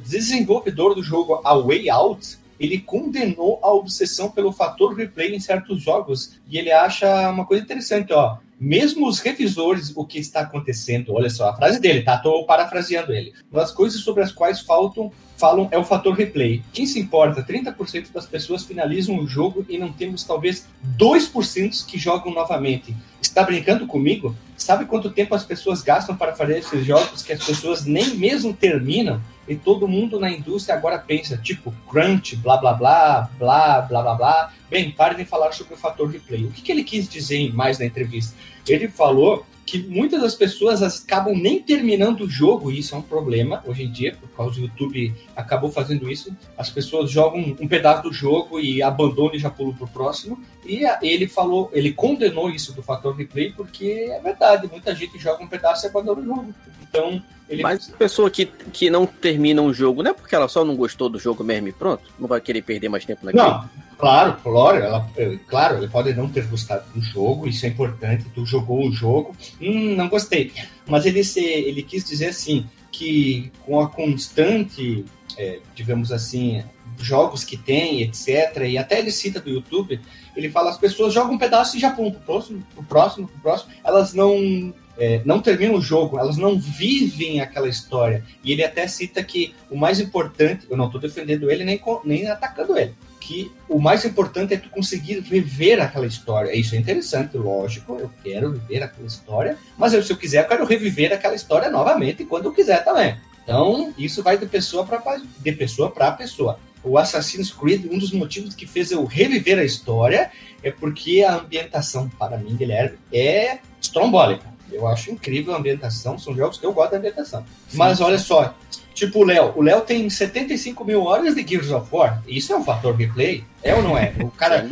desenvolvedor 0.00 0.94
do 0.94 1.02
jogo 1.02 1.40
A 1.44 1.54
Way 1.56 1.90
Out 1.90 2.38
ele 2.58 2.78
condenou 2.78 3.58
a 3.62 3.72
obsessão 3.72 4.30
pelo 4.30 4.52
fator 4.52 4.94
replay 4.94 5.34
em 5.34 5.40
certos 5.40 5.82
jogos 5.82 6.38
e 6.48 6.56
ele 6.56 6.70
acha 6.70 7.28
uma 7.28 7.44
coisa 7.44 7.64
interessante, 7.64 8.12
ó 8.12 8.38
mesmo 8.58 9.08
os 9.08 9.18
revisores, 9.18 9.92
o 9.94 10.04
que 10.04 10.18
está 10.18 10.40
acontecendo, 10.40 11.14
olha 11.14 11.30
só, 11.30 11.48
a 11.48 11.56
frase 11.56 11.80
dele, 11.80 12.02
tá? 12.02 12.18
Tô 12.18 12.44
parafraseando 12.44 13.12
ele. 13.12 13.32
Uma 13.50 13.62
das 13.62 13.72
coisas 13.72 14.00
sobre 14.00 14.22
as 14.22 14.32
quais 14.32 14.60
faltam, 14.60 15.12
falam 15.36 15.68
é 15.70 15.78
o 15.78 15.84
fator 15.84 16.14
replay. 16.14 16.62
Quem 16.72 16.86
se 16.86 16.98
importa? 16.98 17.42
30% 17.42 18.12
das 18.12 18.26
pessoas 18.26 18.64
finalizam 18.64 19.18
o 19.18 19.26
jogo 19.26 19.64
e 19.68 19.78
não 19.78 19.92
temos 19.92 20.24
talvez 20.24 20.66
2% 20.98 21.86
que 21.86 21.98
jogam 21.98 22.32
novamente. 22.32 22.94
Está 23.20 23.42
brincando 23.42 23.86
comigo? 23.86 24.34
Sabe 24.56 24.84
quanto 24.84 25.10
tempo 25.10 25.34
as 25.34 25.44
pessoas 25.44 25.82
gastam 25.82 26.16
para 26.16 26.34
fazer 26.34 26.58
esses 26.58 26.86
jogos 26.86 27.22
que 27.22 27.32
as 27.32 27.44
pessoas 27.44 27.84
nem 27.84 28.14
mesmo 28.16 28.54
terminam? 28.54 29.20
E 29.46 29.56
todo 29.56 29.86
mundo 29.86 30.18
na 30.18 30.30
indústria 30.30 30.74
agora 30.74 30.98
pensa, 30.98 31.36
tipo, 31.36 31.74
crunch, 31.88 32.36
blá 32.36 32.56
blá 32.56 32.72
blá, 32.72 33.30
blá 33.38 33.80
blá 33.82 34.02
blá 34.02 34.14
blá. 34.14 34.52
Bem, 34.70 34.90
parem 34.90 35.18
de 35.18 35.24
falar 35.24 35.52
sobre 35.52 35.74
o 35.74 35.76
fator 35.76 36.08
replay. 36.08 36.44
O 36.44 36.50
que, 36.50 36.62
que 36.62 36.72
ele 36.72 36.82
quis 36.82 37.08
dizer 37.08 37.52
mais 37.54 37.78
na 37.78 37.84
entrevista? 37.84 38.34
Ele 38.66 38.88
falou 38.88 39.44
que 39.64 39.78
muitas 39.78 40.20
das 40.20 40.34
pessoas 40.34 40.82
acabam 40.82 41.34
nem 41.34 41.62
terminando 41.62 42.22
o 42.22 42.28
jogo, 42.28 42.70
e 42.70 42.78
isso 42.78 42.94
é 42.94 42.98
um 42.98 43.02
problema 43.02 43.62
hoje 43.66 43.84
em 43.84 43.90
dia, 43.90 44.16
por 44.20 44.28
causa 44.30 44.54
do 44.54 44.62
YouTube 44.62 45.14
acabou 45.34 45.70
fazendo 45.70 46.10
isso. 46.10 46.34
As 46.56 46.70
pessoas 46.70 47.10
jogam 47.10 47.56
um 47.60 47.68
pedaço 47.68 48.02
do 48.02 48.12
jogo 48.12 48.60
e 48.60 48.82
abandonam 48.82 49.34
e 49.34 49.38
já 49.38 49.50
pulam 49.50 49.74
pro 49.74 49.88
próximo. 49.88 50.38
E 50.66 50.84
ele 51.02 51.26
falou, 51.26 51.70
ele 51.72 51.92
condenou 51.92 52.50
isso 52.50 52.72
do 52.72 52.82
fator 52.82 53.14
replay, 53.14 53.52
porque 53.52 54.08
é 54.10 54.20
verdade, 54.20 54.68
muita 54.70 54.94
gente 54.94 55.18
joga 55.18 55.42
um 55.42 55.48
pedaço 55.48 55.86
e 55.86 55.88
abandona 55.88 56.20
o 56.20 56.24
jogo. 56.24 56.54
Então, 56.82 57.22
ele... 57.48 57.62
Mas 57.62 57.92
a 57.92 57.96
pessoa 57.96 58.30
que, 58.30 58.46
que 58.46 58.88
não 58.88 59.06
termina 59.06 59.60
um 59.60 59.72
jogo, 59.72 60.02
não 60.02 60.10
é 60.10 60.14
porque 60.14 60.34
ela 60.34 60.48
só 60.48 60.64
não 60.64 60.76
gostou 60.76 61.08
do 61.08 61.18
jogo 61.18 61.42
mesmo 61.44 61.68
e 61.68 61.72
pronto? 61.72 62.02
Não 62.18 62.28
vai 62.28 62.40
querer 62.40 62.62
perder 62.62 62.88
mais 62.88 63.04
tempo 63.04 63.26
naquilo? 63.26 63.44
Não, 63.44 63.70
claro, 63.98 64.36
claro, 64.42 64.78
ela, 64.78 65.10
claro, 65.46 65.78
ele 65.78 65.88
pode 65.88 66.14
não 66.14 66.28
ter 66.28 66.46
gostado 66.46 66.84
do 66.94 67.00
jogo, 67.00 67.48
isso 67.48 67.64
é 67.66 67.68
importante, 67.68 68.26
tu 68.34 68.44
jogou 68.44 68.86
o 68.86 68.92
jogo, 68.92 69.34
hum, 69.60 69.94
não 69.94 70.08
gostei. 70.08 70.52
Mas 70.86 71.06
ele, 71.06 71.22
se, 71.24 71.40
ele 71.40 71.82
quis 71.82 72.04
dizer 72.04 72.28
assim, 72.28 72.66
que 72.90 73.50
com 73.66 73.80
a 73.80 73.88
constante, 73.88 75.04
é, 75.36 75.58
digamos 75.74 76.12
assim, 76.12 76.62
jogos 76.98 77.44
que 77.44 77.56
tem, 77.56 78.02
etc., 78.02 78.62
e 78.68 78.78
até 78.78 78.98
ele 78.98 79.10
cita 79.10 79.40
do 79.40 79.50
YouTube, 79.50 80.00
ele 80.36 80.50
fala, 80.50 80.70
as 80.70 80.78
pessoas 80.78 81.12
jogam 81.12 81.34
um 81.34 81.38
pedaço 81.38 81.76
e 81.76 81.80
já 81.80 81.90
pulam 81.90 82.12
pro 82.12 82.20
próximo, 82.20 82.62
pro 82.74 82.84
próximo, 82.84 83.28
pro 83.28 83.40
próximo, 83.40 83.72
elas 83.84 84.14
não 84.14 84.72
é, 84.96 85.20
não 85.24 85.40
terminam 85.40 85.74
o 85.74 85.80
jogo, 85.80 86.18
elas 86.18 86.36
não 86.36 86.58
vivem 86.58 87.40
aquela 87.40 87.68
história. 87.68 88.24
E 88.42 88.52
ele 88.52 88.64
até 88.64 88.86
cita 88.86 89.22
que 89.22 89.54
o 89.70 89.76
mais 89.76 90.00
importante, 90.00 90.66
eu 90.70 90.76
não 90.76 90.86
estou 90.86 91.00
defendendo 91.00 91.50
ele 91.50 91.64
nem, 91.64 91.80
nem 92.04 92.28
atacando 92.28 92.78
ele, 92.78 92.94
que 93.26 93.50
o 93.68 93.80
mais 93.80 94.04
importante 94.04 94.52
é 94.52 94.58
tu 94.58 94.68
conseguir 94.68 95.20
viver 95.20 95.80
aquela 95.80 96.06
história. 96.06 96.54
Isso 96.54 96.74
é 96.74 96.78
interessante, 96.78 97.38
lógico, 97.38 97.96
eu 97.98 98.10
quero 98.22 98.52
viver 98.52 98.82
aquela 98.82 99.06
história, 99.06 99.56
mas 99.78 99.94
eu, 99.94 100.02
se 100.02 100.12
eu 100.12 100.16
quiser, 100.16 100.44
eu 100.44 100.48
quero 100.48 100.66
reviver 100.66 101.10
aquela 101.10 101.34
história 101.34 101.70
novamente 101.70 102.24
quando 102.24 102.46
eu 102.46 102.52
quiser 102.52 102.84
também. 102.84 103.16
Então, 103.42 103.94
isso 103.96 104.22
vai 104.22 104.36
de 104.36 104.46
pessoa 104.46 104.84
para 104.84 105.00
de 105.38 105.52
pessoa 105.52 105.90
para 105.90 106.12
pessoa. 106.12 106.58
O 106.82 106.98
Assassin's 106.98 107.50
Creed, 107.50 107.86
um 107.90 107.98
dos 107.98 108.12
motivos 108.12 108.54
que 108.54 108.66
fez 108.66 108.90
eu 108.90 109.04
reviver 109.04 109.58
a 109.58 109.64
história 109.64 110.30
é 110.62 110.70
porque 110.70 111.22
a 111.22 111.36
ambientação, 111.36 112.10
para 112.10 112.36
mim, 112.36 112.56
Guilherme, 112.56 112.98
é 113.10 113.58
estrombólica 113.80 114.53
eu 114.74 114.86
acho 114.86 115.10
incrível 115.10 115.54
a 115.54 115.58
ambientação, 115.58 116.18
são 116.18 116.34
jogos 116.34 116.58
que 116.58 116.66
eu 116.66 116.72
gosto 116.72 116.92
da 116.92 116.98
ambientação. 116.98 117.44
Sim. 117.68 117.78
Mas 117.78 118.00
olha 118.00 118.18
só, 118.18 118.54
tipo 118.92 119.20
o 119.20 119.24
Léo, 119.24 119.52
o 119.56 119.62
Léo 119.62 119.80
tem 119.82 120.08
75 120.08 120.84
mil 120.84 121.04
horas 121.04 121.34
de 121.34 121.46
Gears 121.46 121.70
of 121.70 121.88
War, 121.90 122.22
isso 122.26 122.52
é 122.52 122.56
um 122.56 122.64
fator 122.64 122.94
replay? 122.94 123.44
É 123.62 123.74
ou 123.74 123.82
não 123.82 123.96
é? 123.96 124.14
O 124.20 124.30
cara. 124.36 124.66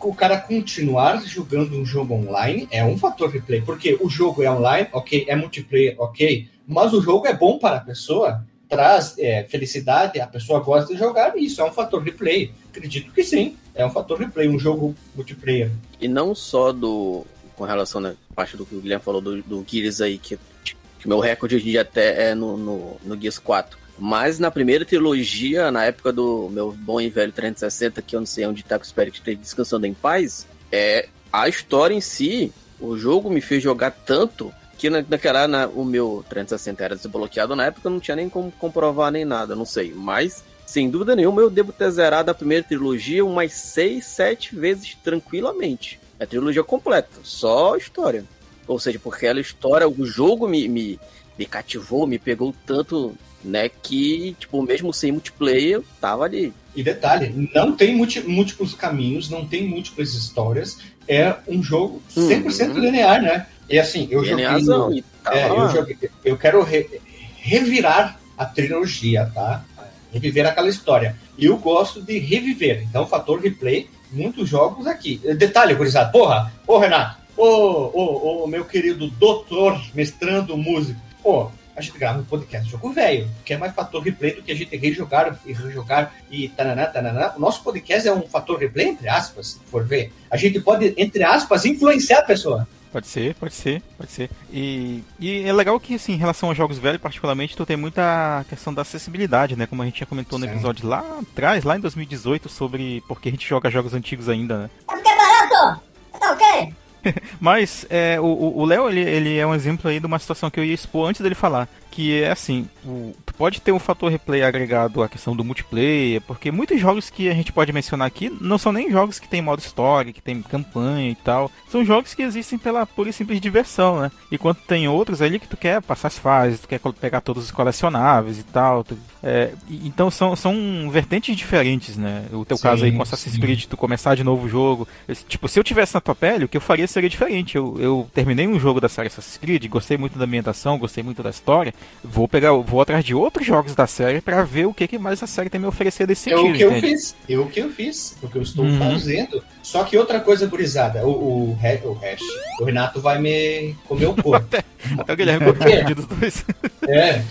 o 0.00 0.14
cara 0.14 0.38
continuar 0.38 1.22
jogando 1.24 1.76
um 1.76 1.84
jogo 1.84 2.14
online 2.14 2.68
é 2.70 2.84
um 2.84 2.98
fator 2.98 3.30
replay, 3.30 3.60
porque 3.62 3.96
o 4.00 4.08
jogo 4.08 4.42
é 4.42 4.50
online, 4.50 4.88
ok, 4.92 5.26
é 5.28 5.34
multiplayer, 5.34 5.94
ok, 5.98 6.48
mas 6.66 6.92
o 6.92 7.00
jogo 7.00 7.26
é 7.26 7.32
bom 7.32 7.58
para 7.58 7.76
a 7.76 7.80
pessoa, 7.80 8.44
traz 8.68 9.14
é, 9.18 9.44
felicidade, 9.44 10.20
a 10.20 10.26
pessoa 10.26 10.60
gosta 10.60 10.92
de 10.92 10.98
jogar, 10.98 11.36
e 11.36 11.46
isso 11.46 11.60
é 11.60 11.64
um 11.64 11.72
fator 11.72 12.02
replay. 12.02 12.52
Acredito 12.68 13.10
que 13.12 13.24
sim, 13.24 13.56
é 13.74 13.86
um 13.86 13.90
fator 13.90 14.18
replay, 14.18 14.48
um 14.48 14.58
jogo 14.58 14.94
multiplayer. 15.14 15.70
E 16.00 16.06
não 16.06 16.34
só 16.34 16.72
do. 16.72 17.24
Com 17.58 17.64
relação 17.64 18.00
à 18.00 18.10
né, 18.10 18.16
parte 18.34 18.56
do 18.56 18.64
que 18.64 18.76
o 18.76 18.80
Guilherme 18.80 19.04
falou 19.04 19.20
do, 19.20 19.42
do 19.42 19.64
Gears 19.66 20.00
aí, 20.00 20.16
que, 20.16 20.38
que 20.64 21.08
meu 21.08 21.18
recorde 21.18 21.56
hoje 21.56 21.68
em 21.68 21.72
dia 21.72 21.82
até 21.82 22.30
é 22.30 22.34
no, 22.34 22.56
no, 22.56 22.96
no 23.04 23.20
Gears 23.20 23.40
4. 23.40 23.76
Mas 23.98 24.38
na 24.38 24.48
primeira 24.48 24.84
trilogia, 24.84 25.72
na 25.72 25.84
época 25.84 26.12
do 26.12 26.48
meu 26.50 26.70
bom 26.70 27.00
e 27.00 27.08
velho 27.10 27.32
360, 27.32 28.00
que 28.00 28.14
eu 28.14 28.20
não 28.20 28.26
sei 28.26 28.46
onde 28.46 28.62
tá, 28.62 28.78
que 28.78 28.84
eu 28.84 28.86
espero 28.86 29.10
que 29.10 29.18
esteja 29.18 29.38
descansando 29.38 29.86
em 29.86 29.92
paz, 29.92 30.46
é 30.70 31.08
a 31.32 31.48
história 31.48 31.92
em 31.92 32.00
si, 32.00 32.52
o 32.80 32.96
jogo 32.96 33.28
me 33.28 33.40
fez 33.40 33.60
jogar 33.60 33.90
tanto 33.90 34.54
que 34.78 34.88
na, 34.88 35.04
naquela 35.08 35.48
na, 35.48 35.66
o 35.66 35.84
meu 35.84 36.24
360 36.28 36.84
era 36.84 36.94
desbloqueado 36.94 37.56
na 37.56 37.66
época, 37.66 37.88
eu 37.88 37.90
não 37.90 37.98
tinha 37.98 38.14
nem 38.14 38.28
como 38.28 38.52
comprovar 38.52 39.10
nem 39.10 39.24
nada, 39.24 39.56
não 39.56 39.64
sei. 39.64 39.92
Mas, 39.92 40.44
sem 40.64 40.88
dúvida 40.88 41.16
nenhuma, 41.16 41.42
eu 41.42 41.50
devo 41.50 41.72
ter 41.72 41.90
zerado 41.90 42.30
a 42.30 42.34
primeira 42.34 42.62
trilogia 42.62 43.24
umas 43.24 43.52
6, 43.52 44.04
7 44.04 44.54
vezes 44.54 44.96
tranquilamente. 45.02 45.98
É 46.18 46.26
trilogia 46.26 46.64
completa, 46.64 47.20
só 47.22 47.76
história. 47.76 48.24
Ou 48.66 48.78
seja, 48.78 48.98
porque 48.98 49.26
aquela 49.26 49.40
história, 49.40 49.88
o 49.88 50.04
jogo 50.04 50.46
me, 50.46 50.68
me, 50.68 51.00
me 51.38 51.46
cativou, 51.46 52.06
me 52.06 52.18
pegou 52.18 52.54
tanto 52.66 53.16
né? 53.42 53.68
Que, 53.68 54.36
tipo, 54.38 54.62
mesmo 54.62 54.92
sem 54.92 55.12
multiplayer, 55.12 55.82
tava 56.00 56.24
ali. 56.24 56.52
E 56.74 56.82
detalhe, 56.82 57.50
não 57.54 57.74
tem 57.74 57.94
múltiplos 57.96 58.74
caminhos, 58.74 59.28
não 59.28 59.46
tem 59.46 59.66
múltiplas 59.66 60.14
histórias, 60.14 60.78
é 61.06 61.34
um 61.46 61.62
jogo 61.62 62.02
100% 62.14 62.70
uhum. 62.70 62.78
linear, 62.78 63.22
né? 63.22 63.46
E 63.68 63.78
assim, 63.78 64.08
eu 64.10 64.22
Linearzão, 64.22 64.88
joguei, 64.88 65.04
é, 65.30 65.50
eu 65.50 65.68
joguei. 65.68 65.96
Eu 66.24 66.36
quero 66.38 66.62
re, 66.62 66.88
revirar 67.36 68.18
a 68.36 68.46
trilogia, 68.46 69.30
tá? 69.34 69.64
Reviver 70.12 70.46
aquela 70.46 70.68
história. 70.68 71.16
E 71.36 71.46
eu 71.46 71.56
gosto 71.58 72.00
de 72.00 72.18
reviver. 72.18 72.82
Então, 72.82 73.06
fator 73.06 73.40
replay, 73.40 73.88
muitos 74.10 74.48
jogos 74.48 74.86
aqui. 74.86 75.18
Detalhe, 75.36 75.74
gurizada, 75.74 76.10
porra, 76.10 76.52
ô 76.66 76.78
Renato, 76.78 77.18
ô, 77.36 77.44
ô, 77.44 78.44
ô, 78.44 78.46
meu 78.46 78.64
querido 78.64 79.08
doutor, 79.08 79.80
mestrando 79.94 80.56
músico, 80.56 81.00
pô, 81.22 81.50
a 81.78 81.80
gente 81.80 81.96
grava 81.96 82.18
um 82.18 82.24
podcast 82.24 82.68
jogo 82.68 82.92
velho, 82.92 83.28
que 83.44 83.54
é 83.54 83.56
mais 83.56 83.72
fator 83.72 84.02
replay 84.02 84.34
do 84.34 84.42
que 84.42 84.50
a 84.50 84.54
gente 84.54 84.76
rejogar 84.76 85.38
e 85.46 85.52
rejogar 85.52 86.12
e 86.28 86.48
tananá, 86.48 86.86
tananá. 86.86 87.34
O 87.36 87.40
nosso 87.40 87.62
podcast 87.62 88.08
é 88.08 88.12
um 88.12 88.22
fator 88.22 88.58
replay, 88.58 88.88
entre 88.88 89.08
aspas, 89.08 89.52
se 89.52 89.60
for 89.70 89.84
ver. 89.84 90.12
A 90.28 90.36
gente 90.36 90.60
pode, 90.60 90.92
entre 90.96 91.22
aspas, 91.22 91.64
influenciar 91.64 92.18
a 92.18 92.24
pessoa. 92.24 92.68
Pode 92.92 93.06
ser, 93.06 93.34
pode 93.34 93.54
ser, 93.54 93.82
pode 93.96 94.10
ser. 94.10 94.30
E, 94.50 95.02
e 95.18 95.42
é 95.42 95.52
legal 95.52 95.78
que, 95.78 95.94
assim, 95.94 96.12
em 96.12 96.16
relação 96.16 96.48
aos 96.48 96.56
jogos 96.56 96.78
velhos, 96.78 97.00
particularmente, 97.00 97.56
tu 97.56 97.66
tem 97.66 97.76
muita 97.76 98.44
questão 98.48 98.72
da 98.72 98.82
acessibilidade, 98.82 99.56
né? 99.56 99.66
Como 99.66 99.82
a 99.82 99.84
gente 99.84 100.00
já 100.00 100.06
comentou 100.06 100.38
no 100.38 100.46
episódio 100.46 100.88
lá 100.88 101.04
atrás, 101.20 101.64
lá 101.64 101.76
em 101.76 101.80
2018, 101.80 102.48
sobre 102.48 103.02
por 103.06 103.20
que 103.20 103.28
a 103.28 103.32
gente 103.32 103.46
joga 103.46 103.70
jogos 103.70 103.94
antigos 103.94 104.28
ainda, 104.28 104.58
né? 104.58 104.70
É 104.88 104.92
porque 104.92 105.08
é 105.08 105.16
barato! 105.16 105.80
Tá 106.18 106.32
ok? 106.32 106.74
Mas 107.40 107.86
é, 107.90 108.18
o 108.20 108.64
Léo, 108.64 108.88
ele, 108.88 109.00
ele 109.00 109.38
é 109.38 109.46
um 109.46 109.54
exemplo 109.54 109.90
aí 109.90 110.00
de 110.00 110.06
uma 110.06 110.18
situação 110.18 110.50
que 110.50 110.58
eu 110.58 110.64
ia 110.64 110.74
expor 110.74 111.08
antes 111.08 111.20
dele 111.20 111.34
falar. 111.34 111.68
Que 111.90 112.22
é 112.22 112.30
assim, 112.30 112.68
o, 112.84 113.14
pode 113.38 113.60
ter 113.60 113.72
um 113.72 113.78
fator 113.78 114.10
replay 114.10 114.42
agregado 114.42 115.02
à 115.02 115.08
questão 115.08 115.34
do 115.34 115.44
multiplayer, 115.44 116.20
porque 116.22 116.50
muitos 116.50 116.80
jogos 116.80 117.08
que 117.08 117.28
a 117.28 117.34
gente 117.34 117.52
pode 117.52 117.72
mencionar 117.72 118.06
aqui 118.06 118.30
não 118.40 118.58
são 118.58 118.72
nem 118.72 118.90
jogos 118.90 119.18
que 119.18 119.28
tem 119.28 119.40
modo 119.40 119.60
história, 119.60 120.12
que 120.12 120.20
tem 120.20 120.42
campanha 120.42 121.10
e 121.10 121.14
tal. 121.14 121.50
São 121.68 121.84
jogos 121.84 122.14
que 122.14 122.22
existem 122.22 122.58
pela 122.58 122.84
pura 122.84 123.10
e 123.10 123.12
simples 123.12 123.40
diversão, 123.40 124.00
né? 124.00 124.10
Enquanto 124.30 124.58
tem 124.62 124.88
outros 124.88 125.22
ali 125.22 125.38
que 125.38 125.46
tu 125.46 125.56
quer 125.56 125.80
passar 125.80 126.08
as 126.08 126.18
fases, 126.18 126.60
tu 126.60 126.68
quer 126.68 126.80
pegar 127.00 127.20
todos 127.20 127.44
os 127.44 127.50
colecionáveis 127.50 128.38
e 128.38 128.42
tal. 128.42 128.82
Tu, 128.82 128.98
é, 129.22 129.52
então 129.70 130.10
são, 130.10 130.34
são 130.34 130.90
vertentes 130.90 131.36
diferentes, 131.36 131.96
né? 131.96 132.24
O 132.32 132.44
teu 132.44 132.56
sim, 132.56 132.62
caso 132.62 132.84
aí 132.84 132.92
com 132.92 133.02
Assassin's 133.02 133.36
sim. 133.36 133.40
Creed, 133.40 133.66
tu 133.66 133.76
começar 133.76 134.14
de 134.14 134.24
novo 134.24 134.46
o 134.46 134.48
jogo. 134.48 134.88
tipo, 135.28 135.48
se 135.48 135.58
eu 135.58 135.64
tivesse 135.64 135.94
na 135.94 136.00
tua 136.00 136.14
pele, 136.14 136.44
o 136.44 136.48
que 136.48 136.56
eu 136.56 136.60
faria 136.60 136.86
seria 136.86 137.08
diferente. 137.08 137.56
Eu, 137.56 137.76
eu 137.78 138.10
terminei 138.12 138.48
um 138.48 138.58
jogo 138.58 138.80
da 138.80 138.88
série 138.88 139.08
Assassin's 139.08 139.36
Creed, 139.36 139.66
gostei 139.68 139.96
muito 139.96 140.18
da 140.18 140.24
ambientação, 140.24 140.78
gostei 140.78 141.04
muito 141.04 141.22
da 141.22 141.30
história. 141.30 141.72
Vou 142.02 142.28
pegar, 142.28 142.52
vou 142.52 142.80
atrás 142.80 143.04
de 143.04 143.14
outros 143.14 143.44
jogos 143.44 143.74
da 143.74 143.86
série 143.86 144.20
para 144.20 144.44
ver 144.44 144.66
o 144.66 144.74
que, 144.74 144.86
que 144.86 144.98
mais 144.98 145.20
a 145.22 145.26
série 145.26 145.50
tem 145.50 145.60
me 145.60 145.66
oferecer 145.66 146.06
desse 146.06 146.32
é 146.32 146.36
sentido. 146.36 146.62
É 146.62 146.66
o 146.66 146.70
que 146.70 146.78
entende? 146.78 146.86
eu 146.86 146.90
fiz, 146.90 147.16
é 147.28 147.38
o 147.38 147.46
que 147.46 147.60
eu 147.60 147.70
fiz, 147.70 148.16
o 148.22 148.28
que 148.28 148.36
eu 148.36 148.42
estou 148.42 148.64
uhum. 148.64 148.78
fazendo. 148.78 149.42
Só 149.62 149.82
que 149.82 149.98
outra 149.98 150.20
coisa 150.20 150.46
gurizada, 150.46 151.04
o, 151.04 151.10
o, 151.10 151.50
o, 151.50 151.92
Hash, 151.94 152.22
o 152.60 152.64
Renato 152.64 153.00
vai 153.00 153.18
me 153.18 153.74
comer 153.86 154.06
o 154.06 154.14
corpo. 154.22 154.34
até, 154.34 154.64
até 154.96 155.12
o 155.12 155.16
Guilherme 155.16 155.52
Porque, 155.52 155.94
dos 155.94 156.06
dois. 156.06 156.44
É, 156.88 157.22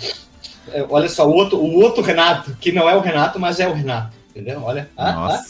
é, 0.71 0.85
olha 0.89 1.07
só, 1.07 1.27
o 1.27 1.33
outro, 1.33 1.57
o 1.57 1.81
outro 1.81 2.03
Renato, 2.03 2.55
que 2.59 2.71
não 2.71 2.89
é 2.89 2.95
o 2.95 2.99
Renato, 2.99 3.39
mas 3.39 3.59
é 3.59 3.67
o 3.67 3.73
Renato, 3.73 4.15
entendeu? 4.29 4.61
Olha, 4.63 4.89
ah, 4.97 5.33
ah, 5.33 5.45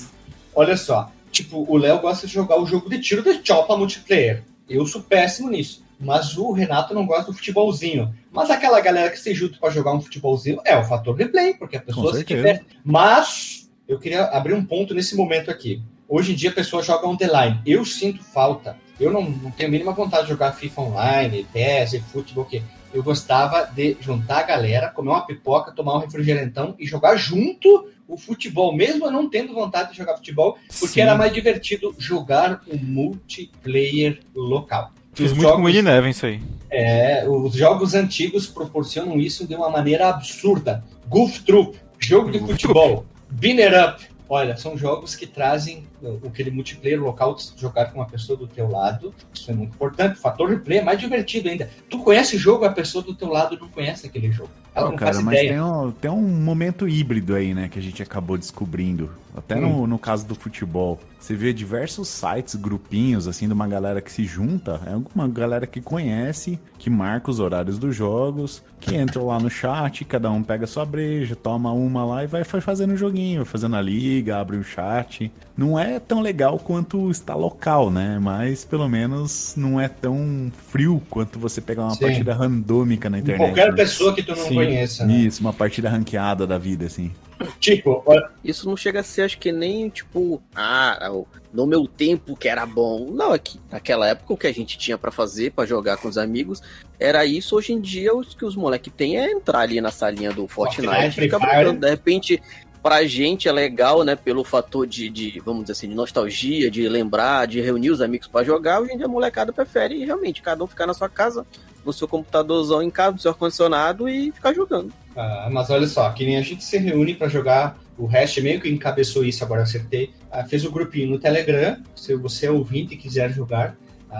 olha 0.56 0.78
só, 0.78 1.12
tipo, 1.32 1.66
o 1.68 1.76
Léo 1.76 2.00
gosta 2.00 2.28
de 2.28 2.34
jogar 2.34 2.62
o 2.62 2.66
jogo 2.66 2.90
de 2.90 3.02
tiro 3.02 3.24
de 3.24 3.46
chopa 3.46 3.76
multiplayer. 3.76 4.44
Eu 4.70 4.86
sou 4.86 5.02
péssimo 5.02 5.50
nisso 5.50 5.87
mas 6.00 6.38
o 6.38 6.51
Renato 6.51 6.94
não 6.94 7.06
gosta 7.06 7.32
do 7.32 7.38
futebolzinho. 7.38 8.13
Mas 8.32 8.50
aquela 8.50 8.80
galera 8.80 9.10
que 9.10 9.20
se 9.20 9.34
junta 9.34 9.58
para 9.60 9.72
jogar 9.72 9.94
um 9.94 10.01
futebolzinho 10.01 10.60
é 10.63 10.77
o 10.77 10.84
fator 10.84 11.16
replay, 11.16 11.54
porque 11.54 11.77
a 11.77 11.82
pessoa 11.82 12.13
se 12.13 12.24
diverte. 12.24 12.66
Mas 12.84 13.70
eu 13.88 14.00
queria 14.00 14.25
abrir 14.25 14.54
um 14.54 14.63
ponto 14.63 14.94
nesse 14.94 15.16
momento 15.16 15.50
aqui. 15.50 15.82
Hoje 16.08 16.34
em 16.34 16.36
dia 16.36 16.50
a 16.50 16.54
pessoa 16.54 16.84
joga 16.84 17.08
on 17.08 17.18
the 17.18 17.27
line. 17.27 17.60
Eu 17.66 17.84
sinto 17.84 18.24
falta. 18.24 18.77
Eu 19.00 19.12
não, 19.12 19.30
não 19.30 19.51
tenho 19.51 19.70
a 19.70 19.72
mínima 19.72 19.92
vontade 19.92 20.24
de 20.24 20.30
jogar 20.30 20.54
FIFA 20.54 20.82
online, 20.82 21.48
PES, 21.51 22.01
futebol, 22.12 22.44
o 22.44 22.48
quê? 22.48 22.62
Eu 22.94 23.04
gostava 23.04 23.66
de 23.66 23.98
juntar 24.00 24.39
a 24.39 24.44
galera, 24.44 24.89
comer 24.89 25.10
uma 25.10 25.25
pipoca, 25.25 25.72
tomar 25.72 25.96
um 25.96 26.00
refrigerantão 26.00 26.75
e 26.80 26.86
jogar 26.86 27.16
junto 27.16 27.89
o 28.08 28.18
futebol, 28.18 28.74
mesmo 28.74 29.06
eu 29.06 29.12
não 29.12 29.30
tendo 29.30 29.54
vontade 29.54 29.92
de 29.92 29.98
jogar 29.98 30.16
futebol, 30.16 30.58
porque 30.80 30.94
Sim. 30.94 31.01
era 31.01 31.16
mais 31.16 31.34
divertido 31.34 31.94
jogar 32.00 32.62
um 32.68 32.77
multiplayer 32.77 34.22
local. 34.34 34.94
Fiz 35.18 35.32
muito 35.32 35.42
jogos, 35.42 35.58
com 35.58 35.64
Willie 35.64 35.82
Neven 35.82 36.12
isso 36.12 36.28
aí. 36.28 36.40
É, 36.70 37.28
os 37.28 37.54
jogos 37.56 37.96
antigos 37.96 38.46
proporcionam 38.46 39.18
isso 39.18 39.48
de 39.48 39.56
uma 39.56 39.68
maneira 39.68 40.10
absurda. 40.10 40.84
Goof 41.08 41.42
Troop, 41.44 41.76
jogo 41.98 42.32
de 42.32 42.40
futebol, 42.40 43.04
Binner 43.28 43.74
Up. 43.84 44.06
Olha, 44.30 44.58
são 44.58 44.78
jogos 44.78 45.16
que 45.16 45.26
trazem 45.26 45.88
aquele 46.26 46.52
multiplayer 46.52 47.02
local 47.02 47.34
de 47.34 47.50
jogar 47.60 47.86
com 47.86 48.00
uma 48.00 48.06
pessoa 48.06 48.38
do 48.38 48.46
teu 48.46 48.70
lado. 48.70 49.12
Isso 49.34 49.50
é 49.50 49.54
muito 49.54 49.74
importante. 49.74 50.18
O 50.18 50.22
fator 50.22 50.50
replay 50.50 50.80
é 50.80 50.84
mais 50.84 51.00
divertido 51.00 51.50
ainda. 51.50 51.70
Tu 51.90 51.98
conhece 52.00 52.36
o 52.36 52.40
jogo, 52.40 52.66
a 52.66 52.72
pessoa 52.72 53.04
do 53.04 53.16
teu 53.16 53.30
lado 53.30 53.58
não 53.60 53.70
conhece 53.70 54.06
aquele 54.06 54.32
jogo. 54.32 54.52
Ela 54.77 54.88
oh, 54.88 54.89
não 54.91 54.98
cara, 54.98 55.22
mas. 55.22 55.39
Tem 55.39 55.60
um, 55.60 55.91
tem 55.91 56.12
um 56.12 56.22
momento 56.22 56.88
híbrido 56.88 57.34
aí, 57.34 57.53
né, 57.53 57.67
que 57.67 57.79
a 57.79 57.81
gente 57.81 58.03
acabou 58.03 58.38
descobrindo. 58.38 59.10
Até 59.36 59.55
hum. 59.55 59.62
no, 59.62 59.88
no 59.88 60.00
caso 60.00 60.25
do 60.25 60.36
futebol. 60.36 61.00
Você 61.19 61.36
vê 61.36 61.51
diversos 61.51 62.07
sites, 62.07 62.55
grupinhos, 62.55 63.27
assim, 63.27 63.48
de 63.48 63.53
uma 63.53 63.67
galera 63.67 64.01
que 64.01 64.12
se 64.12 64.24
junta. 64.24 64.79
É 64.86 64.96
uma 65.15 65.27
galera 65.27 65.67
que 65.67 65.81
conhece, 65.81 66.60
que 66.77 66.89
marca 66.89 67.29
os 67.29 67.39
horários 67.39 67.77
dos 67.77 67.96
jogos, 67.96 68.63
que 68.79 68.96
entra 68.96 69.22
lá 69.22 69.39
no 69.39 69.50
chat, 69.50 70.05
cada 70.05 70.29
um 70.31 70.43
pega 70.43 70.67
sua 70.67 70.86
breja, 70.86 71.36
toma 71.36 71.72
uma 71.72 72.05
lá 72.05 72.24
e 72.24 72.27
vai 72.27 72.43
fazendo 72.43 72.93
o 72.93 72.98
joguinho, 72.98 73.43
fazendo 73.43 73.75
a 73.75 73.81
liga, 73.81 74.39
abre 74.39 74.57
o 74.57 74.63
chat. 74.63 75.31
Não 75.57 75.77
é 75.77 76.00
tão 76.00 76.22
legal 76.22 76.60
quanto 76.60 77.10
está 77.10 77.34
local, 77.34 77.89
né? 77.89 78.19
Mas 78.22 78.63
pelo 78.63 78.88
menos 78.88 79.55
não 79.57 79.81
é 79.81 79.88
tão 79.88 80.51
frio 80.69 81.01
quanto 81.10 81.39
você 81.39 81.60
pegar 81.60 81.84
uma 81.84 81.96
Sim. 81.96 82.00
partida 82.01 82.34
randômica 82.34 83.10
na 83.10 83.19
internet. 83.19 83.48
Qualquer 83.48 83.72
né? 83.72 83.75
pessoa 83.75 84.13
que 84.13 84.22
tu 84.22 84.36
não 84.36 84.46
Sim. 84.46 84.55
Conheça. 84.68 85.06
Né? 85.06 85.14
Isso, 85.14 85.42
uma 85.42 85.54
partida 85.54 85.90
ranqueada 85.90 86.46
da 86.46 86.58
vida, 86.58 86.86
assim. 86.86 87.12
Tipo, 87.60 88.02
olha... 88.06 88.30
isso 88.44 88.68
não 88.68 88.76
chega 88.76 89.02
a 89.02 89.04
ser, 89.04 89.24
acho 89.24 89.38
que 89.38 89.52
nem 89.52 89.90
tipo, 89.90 90.42
ah, 90.56 91.12
no 91.54 91.68
meu 91.68 91.88
tempo 91.88 92.36
que 92.36 92.48
era 92.48 92.66
bom. 92.66 93.12
Não, 93.12 93.34
é 93.34 93.40
que 93.40 93.60
naquela 93.72 94.08
época 94.08 94.34
o 94.34 94.38
que 94.38 94.48
a 94.48 94.54
gente 94.54 94.78
tinha 94.78 94.98
para 94.98 95.12
fazer, 95.12 95.52
para 95.52 95.68
jogar 95.68 95.98
com 95.98 96.08
os 96.08 96.18
amigos, 96.18 96.62
era 97.00 97.26
isso. 97.26 97.56
Hoje 97.56 97.74
em 97.74 97.80
dia, 97.80 98.14
o 98.14 98.22
que 98.22 98.46
os 98.46 98.56
moleques 98.56 98.92
têm 98.96 99.18
é 99.18 99.32
entrar 99.32 99.60
ali 99.60 99.80
na 99.80 99.92
salinha 99.92 100.32
do 100.32 100.48
Fortnite, 100.48 100.92
Fortnite 100.92 101.22
ficar 101.22 101.40
brincando. 101.40 101.80
De 101.80 101.90
repente, 101.90 102.42
pra 102.81 103.05
gente 103.05 103.48
é 103.48 103.51
legal, 103.51 104.03
né? 104.03 104.15
Pelo 104.15 104.43
fator 104.43 104.88
de, 104.88 105.10
de, 105.10 105.41
vamos 105.43 105.63
dizer 105.63 105.74
assim, 105.74 105.89
de 105.89 105.96
nostalgia, 105.96 106.69
de 106.69 106.88
lembrar, 106.88 107.48
de 107.48 107.62
reunir 107.62 107.91
os 107.91 108.01
amigos 108.01 108.27
para 108.27 108.46
jogar. 108.46 108.81
Hoje 108.81 108.93
em 108.93 108.98
dia 108.98 109.05
a 109.05 109.10
molecada 109.10 109.51
prefere 109.51 110.03
realmente 110.05 110.41
cada 110.41 110.63
um 110.63 110.67
ficar 110.67 110.86
na 110.86 110.93
sua 110.93 111.10
casa, 111.10 111.46
no 111.86 111.93
seu 111.93 112.07
computadorzão 112.07 112.81
em 112.81 112.89
casa, 112.89 113.12
no 113.13 113.19
seu 113.19 113.31
ar-condicionado 113.31 114.07
e 114.07 114.31
ficar 114.31 114.53
jogando. 114.53 114.91
Ah, 115.15 115.50
mas 115.51 115.69
olha 115.69 115.88
só, 115.88 116.10
que 116.12 116.25
nem 116.25 116.38
a 116.38 116.41
gente 116.41 116.63
se 116.63 116.77
reúne 116.77 117.15
para 117.15 117.27
jogar, 117.27 117.77
o 117.98 118.05
Hash 118.05 118.38
meio 118.38 118.62
que 118.62 118.69
encabeçou 118.69 119.25
isso, 119.25 119.43
agora 119.43 119.63
acertei. 119.63 120.12
Ah, 120.31 120.43
fez 120.43 120.63
o 120.63 120.69
um 120.69 120.72
grupinho 120.72 121.10
no 121.10 121.19
Telegram, 121.19 121.77
se 121.96 122.15
você 122.15 122.46
é 122.46 122.51
ouvinte 122.51 122.93
e 122.93 122.98
quiser 122.98 123.31
jogar. 123.31 123.75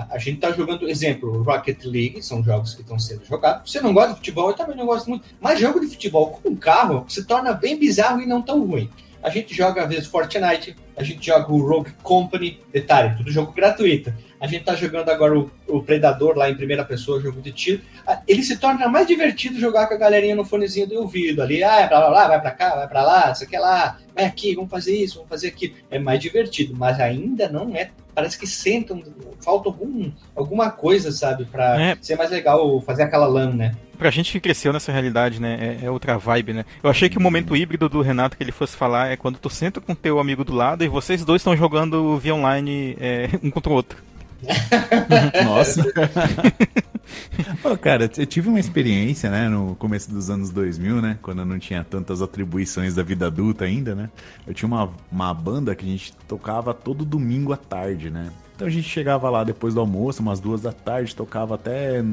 A 0.10 0.18
gente 0.18 0.40
tá 0.40 0.52
jogando, 0.52 0.88
exemplo, 0.88 1.44
Rocket 1.44 1.84
League, 1.86 2.22
são 2.22 2.44
jogos 2.44 2.74
que 2.74 2.82
estão 2.82 3.00
sendo 3.00 3.26
jogados. 3.26 3.72
Você 3.72 3.82
não 3.82 3.94
gosta 3.94 4.10
de 4.10 4.16
futebol, 4.18 4.50
eu 4.50 4.56
também 4.56 4.76
não 4.76 4.86
gosto 4.86 5.10
muito. 5.10 5.26
Mas 5.40 5.60
jogo 5.60 5.80
de 5.80 5.88
futebol 5.88 6.32
com 6.32 6.50
um 6.50 6.56
carro 6.56 7.06
se 7.08 7.26
torna 7.26 7.54
bem 7.54 7.78
bizarro 7.78 8.22
e 8.22 8.26
não 8.26 8.42
tão 8.42 8.66
ruim. 8.66 8.90
A 9.24 9.30
gente 9.30 9.54
joga, 9.54 9.84
às 9.84 9.90
vezes, 9.90 10.08
Fortnite, 10.08 10.76
a 10.96 11.04
gente 11.04 11.26
joga 11.26 11.52
o 11.52 11.68
Rogue 11.68 11.92
Company, 12.04 12.62
detalhe, 12.72 13.16
tudo 13.18 13.32
jogo 13.32 13.52
gratuito. 13.52 14.14
A 14.40 14.46
gente 14.46 14.64
tá 14.64 14.76
jogando 14.76 15.10
agora 15.10 15.38
o, 15.38 15.52
o 15.68 15.82
Predador 15.82 16.38
lá 16.38 16.50
em 16.50 16.56
primeira 16.56 16.86
pessoa, 16.86 17.20
jogo 17.20 17.42
de 17.42 17.52
tiro. 17.52 17.82
Ah, 18.06 18.22
Ele 18.28 18.44
se 18.44 18.58
torna 18.58 18.88
mais 18.88 19.08
divertido 19.08 19.60
jogar 19.60 19.88
com 19.88 19.96
a 19.96 19.98
galerinha 19.98 20.36
no 20.36 20.46
fonezinho 20.46 20.88
do 20.88 21.00
ouvido 21.02 21.42
ali. 21.42 21.64
Ah, 21.64 21.82
é 21.82 21.88
blá 21.88 22.00
blá 22.00 22.10
blá, 22.10 22.28
vai 22.28 22.42
pra 22.42 22.52
cá, 22.52 22.76
vai 22.76 22.88
pra 22.88 23.04
lá, 23.04 23.32
isso 23.32 23.44
aqui 23.44 23.58
lá, 23.58 23.98
vai 24.16 24.26
aqui, 24.26 24.56
vamos 24.56 24.70
fazer 24.70 24.96
isso, 24.96 25.16
vamos 25.16 25.30
fazer 25.30 25.48
aquilo. 25.48 25.74
É 25.90 25.98
mais 25.98 26.20
divertido, 26.20 26.76
mas 26.78 27.00
ainda 27.00 27.50
não 27.50 27.76
é. 27.76 27.90
Parece 28.18 28.36
que 28.36 28.48
sentam, 28.48 29.00
falta 29.40 29.70
algum, 29.70 30.10
alguma 30.36 30.72
coisa, 30.72 31.12
sabe, 31.12 31.46
pra 31.46 31.80
É. 31.80 31.98
ser 32.02 32.16
mais 32.16 32.32
legal 32.32 32.82
fazer 32.82 33.04
aquela 33.04 33.28
LAN, 33.28 33.54
né? 33.54 33.76
Pra 33.96 34.10
gente 34.10 34.32
que 34.32 34.40
cresceu 34.40 34.74
nessa 34.74 34.92
realidade, 34.92 35.40
né? 35.40 35.78
É, 35.84 35.86
é 35.86 35.92
outra 35.92 36.18
vibe, 36.18 36.52
né? 36.54 36.66
Eu 36.82 36.90
achei 36.90 37.10
que 37.10 37.18
o 37.20 37.22
momento 37.22 37.56
híbrido 37.56 37.88
do 37.88 38.02
Renato 38.02 38.36
que 38.36 38.44
ele 38.44 38.52
fosse 38.52 38.76
falar 38.76 39.12
é 39.12 39.16
quando 39.16 39.38
tu 39.38 39.52
senta 39.52 39.80
com 39.80 39.94
teu 39.94 40.18
amigo 40.20 40.44
do 40.44 40.52
lado 40.52 40.84
e 40.84 40.88
vocês 40.88 41.24
dois 41.24 41.42
estão 41.42 41.56
jogando 41.56 42.18
via 42.18 42.34
online 42.34 42.98
é, 43.00 43.30
um 43.44 43.52
contra 43.52 43.72
o 43.72 43.76
outro. 43.76 44.00
Nossa. 45.44 45.84
Pô, 47.62 47.78
cara, 47.78 48.10
eu 48.18 48.26
tive 48.26 48.50
uma 48.50 48.60
experiência, 48.60 49.30
né, 49.30 49.48
no 49.48 49.76
começo 49.76 50.12
dos 50.12 50.30
anos 50.30 50.50
2000, 50.50 51.02
né, 51.02 51.18
quando 51.22 51.40
eu 51.40 51.46
não 51.46 51.58
tinha 51.58 51.84
tantas 51.84 52.22
atribuições 52.22 52.96
da 52.96 53.04
vida 53.04 53.28
adulta 53.28 53.66
ainda, 53.66 53.96
né. 53.96 54.10
Eu 54.46 54.54
tinha 54.54 54.68
uma, 54.68 54.90
uma 55.12 55.34
banda 55.34 55.76
que 55.76 55.86
a 55.86 55.90
gente 55.90 56.14
tocava 56.28 56.74
todo 56.74 57.06
domingo 57.06 57.54
à 57.54 57.58
tarde, 57.58 58.10
né. 58.10 58.30
Então 58.56 58.68
a 58.68 58.72
gente 58.72 58.90
chegava 58.90 59.30
lá 59.30 59.44
depois 59.44 59.74
do 59.74 59.80
almoço, 59.80 60.22
umas 60.22 60.40
duas 60.40 60.62
da 60.62 60.72
tarde, 60.72 61.16
tocava 61.16 61.56
até, 61.56 62.04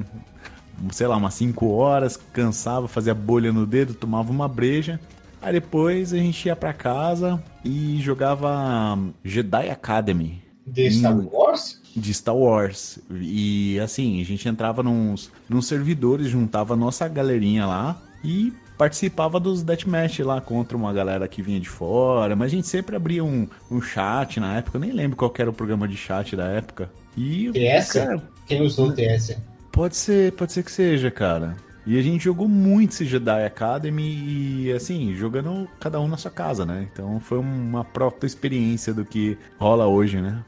sei 0.93 1.07
lá, 1.07 1.17
umas 1.17 1.35
cinco 1.35 1.69
horas, 1.69 2.19
cansava, 2.33 2.87
fazia 2.87 3.15
bolha 3.15 3.53
no 3.53 3.67
dedo, 3.67 3.95
tomava 3.95 4.31
uma 4.31 4.47
breja. 4.47 5.01
Aí 5.41 5.53
depois 5.53 6.13
a 6.13 6.17
gente 6.17 6.47
ia 6.47 6.57
pra 6.57 6.73
casa 6.73 7.43
e 7.65 7.99
jogava 8.01 8.99
Jedi 9.23 9.71
Academy 9.71 10.43
De 10.67 10.91
Star. 10.91 11.17
Wars? 11.17 11.81
De 11.97 12.13
Star 12.15 12.37
Wars. 12.37 12.99
E 13.11 13.79
assim, 13.81 14.21
a 14.21 14.25
gente 14.25 14.49
entrava 14.49 14.83
nos, 14.83 15.31
nos 15.49 15.67
servidores, 15.67 16.29
juntava 16.29 16.75
a 16.75 16.77
nossa 16.77 17.07
galerinha 17.09 17.67
lá 17.67 18.01
e 18.23 18.53
participava 18.77 19.39
dos 19.39 19.63
deathmatch 19.63 20.19
lá 20.21 20.41
contra 20.41 20.77
uma 20.77 20.93
galera 20.93 21.29
que 21.29 21.43
vinha 21.43 21.61
de 21.61 21.69
fora. 21.69 22.35
Mas 22.35 22.53
a 22.53 22.57
gente 22.57 22.67
sempre 22.67 22.97
abria 22.97 23.25
um, 23.25 23.49
um 23.71 23.81
chat 23.81 24.41
na 24.41 24.57
época, 24.57 24.77
eu 24.77 24.81
nem 24.81 24.93
lembro 24.93 25.17
qual 25.17 25.33
era 25.39 25.51
o 25.51 25.53
programa 25.53 25.87
de 25.87 25.97
chat 25.97 26.35
da 26.37 26.47
época. 26.47 26.91
E 27.17 27.51
TS? 27.53 27.93
cara, 27.93 28.23
Quem 28.47 28.63
usou 28.63 28.89
o 28.89 28.93
TS? 28.93 29.37
pode 29.71 29.97
ser, 29.97 30.33
pode 30.33 30.53
ser 30.53 30.63
que 30.65 30.71
seja, 30.73 31.11
cara. 31.11 31.57
E 31.87 31.99
a 31.99 32.03
gente 32.03 32.25
jogou 32.25 32.49
muito 32.49 32.93
esse 32.93 33.05
Jedi 33.05 33.45
Academy 33.45 34.03
e 34.03 34.73
assim, 34.73 35.15
jogando 35.15 35.69
cada 35.79 36.01
um 36.01 36.09
na 36.09 36.17
sua 36.17 36.31
casa, 36.31 36.65
né? 36.65 36.89
Então 36.91 37.21
foi 37.21 37.39
uma 37.39 37.85
própria 37.85 38.27
experiência 38.27 38.95
do 38.95 39.05
que 39.05 39.37
rola 39.59 39.87
hoje, 39.87 40.21
né? 40.21 40.43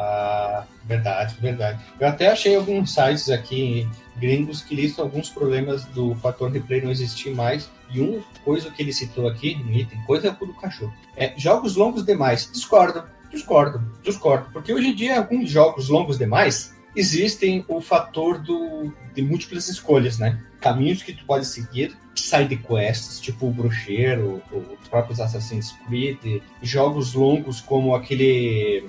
Ah, 0.00 0.64
verdade, 0.84 1.34
verdade. 1.40 1.84
Eu 1.98 2.06
até 2.06 2.28
achei 2.28 2.54
alguns 2.54 2.94
sites 2.94 3.28
aqui 3.28 3.88
gringos 4.16 4.62
que 4.62 4.72
listam 4.72 5.04
alguns 5.04 5.28
problemas 5.28 5.84
do 5.86 6.14
fator 6.14 6.52
replay 6.52 6.80
não 6.80 6.92
existir 6.92 7.34
mais. 7.34 7.68
E 7.90 8.00
uma 8.00 8.22
coisa 8.44 8.70
que 8.70 8.80
ele 8.80 8.92
citou 8.92 9.26
aqui, 9.26 9.60
um 9.66 9.72
item, 9.72 10.00
coisa 10.02 10.28
é 10.28 10.30
do 10.30 10.54
cachorro. 10.54 10.94
É 11.16 11.34
jogos 11.36 11.74
longos 11.74 12.06
demais. 12.06 12.48
Discordo, 12.52 13.02
discordo, 13.28 13.80
discordo. 14.04 14.48
Porque 14.52 14.72
hoje 14.72 14.86
em 14.86 14.94
dia, 14.94 15.18
alguns 15.18 15.50
jogos 15.50 15.88
longos 15.88 16.16
demais 16.16 16.72
existem 16.94 17.64
o 17.66 17.80
fator 17.80 18.38
do, 18.38 18.92
de 19.16 19.22
múltiplas 19.22 19.68
escolhas, 19.68 20.16
né? 20.16 20.40
Caminhos 20.60 21.02
que 21.02 21.12
tu 21.12 21.24
pode 21.24 21.44
seguir, 21.44 21.96
side 22.14 22.56
quests, 22.56 23.18
tipo 23.20 23.48
o 23.48 23.50
Bruxeiro, 23.50 24.40
os 24.52 24.88
próprios 24.88 25.18
Assassin's 25.18 25.72
Creed, 25.86 26.40
jogos 26.62 27.14
longos 27.14 27.60
como 27.60 27.96
aquele 27.96 28.88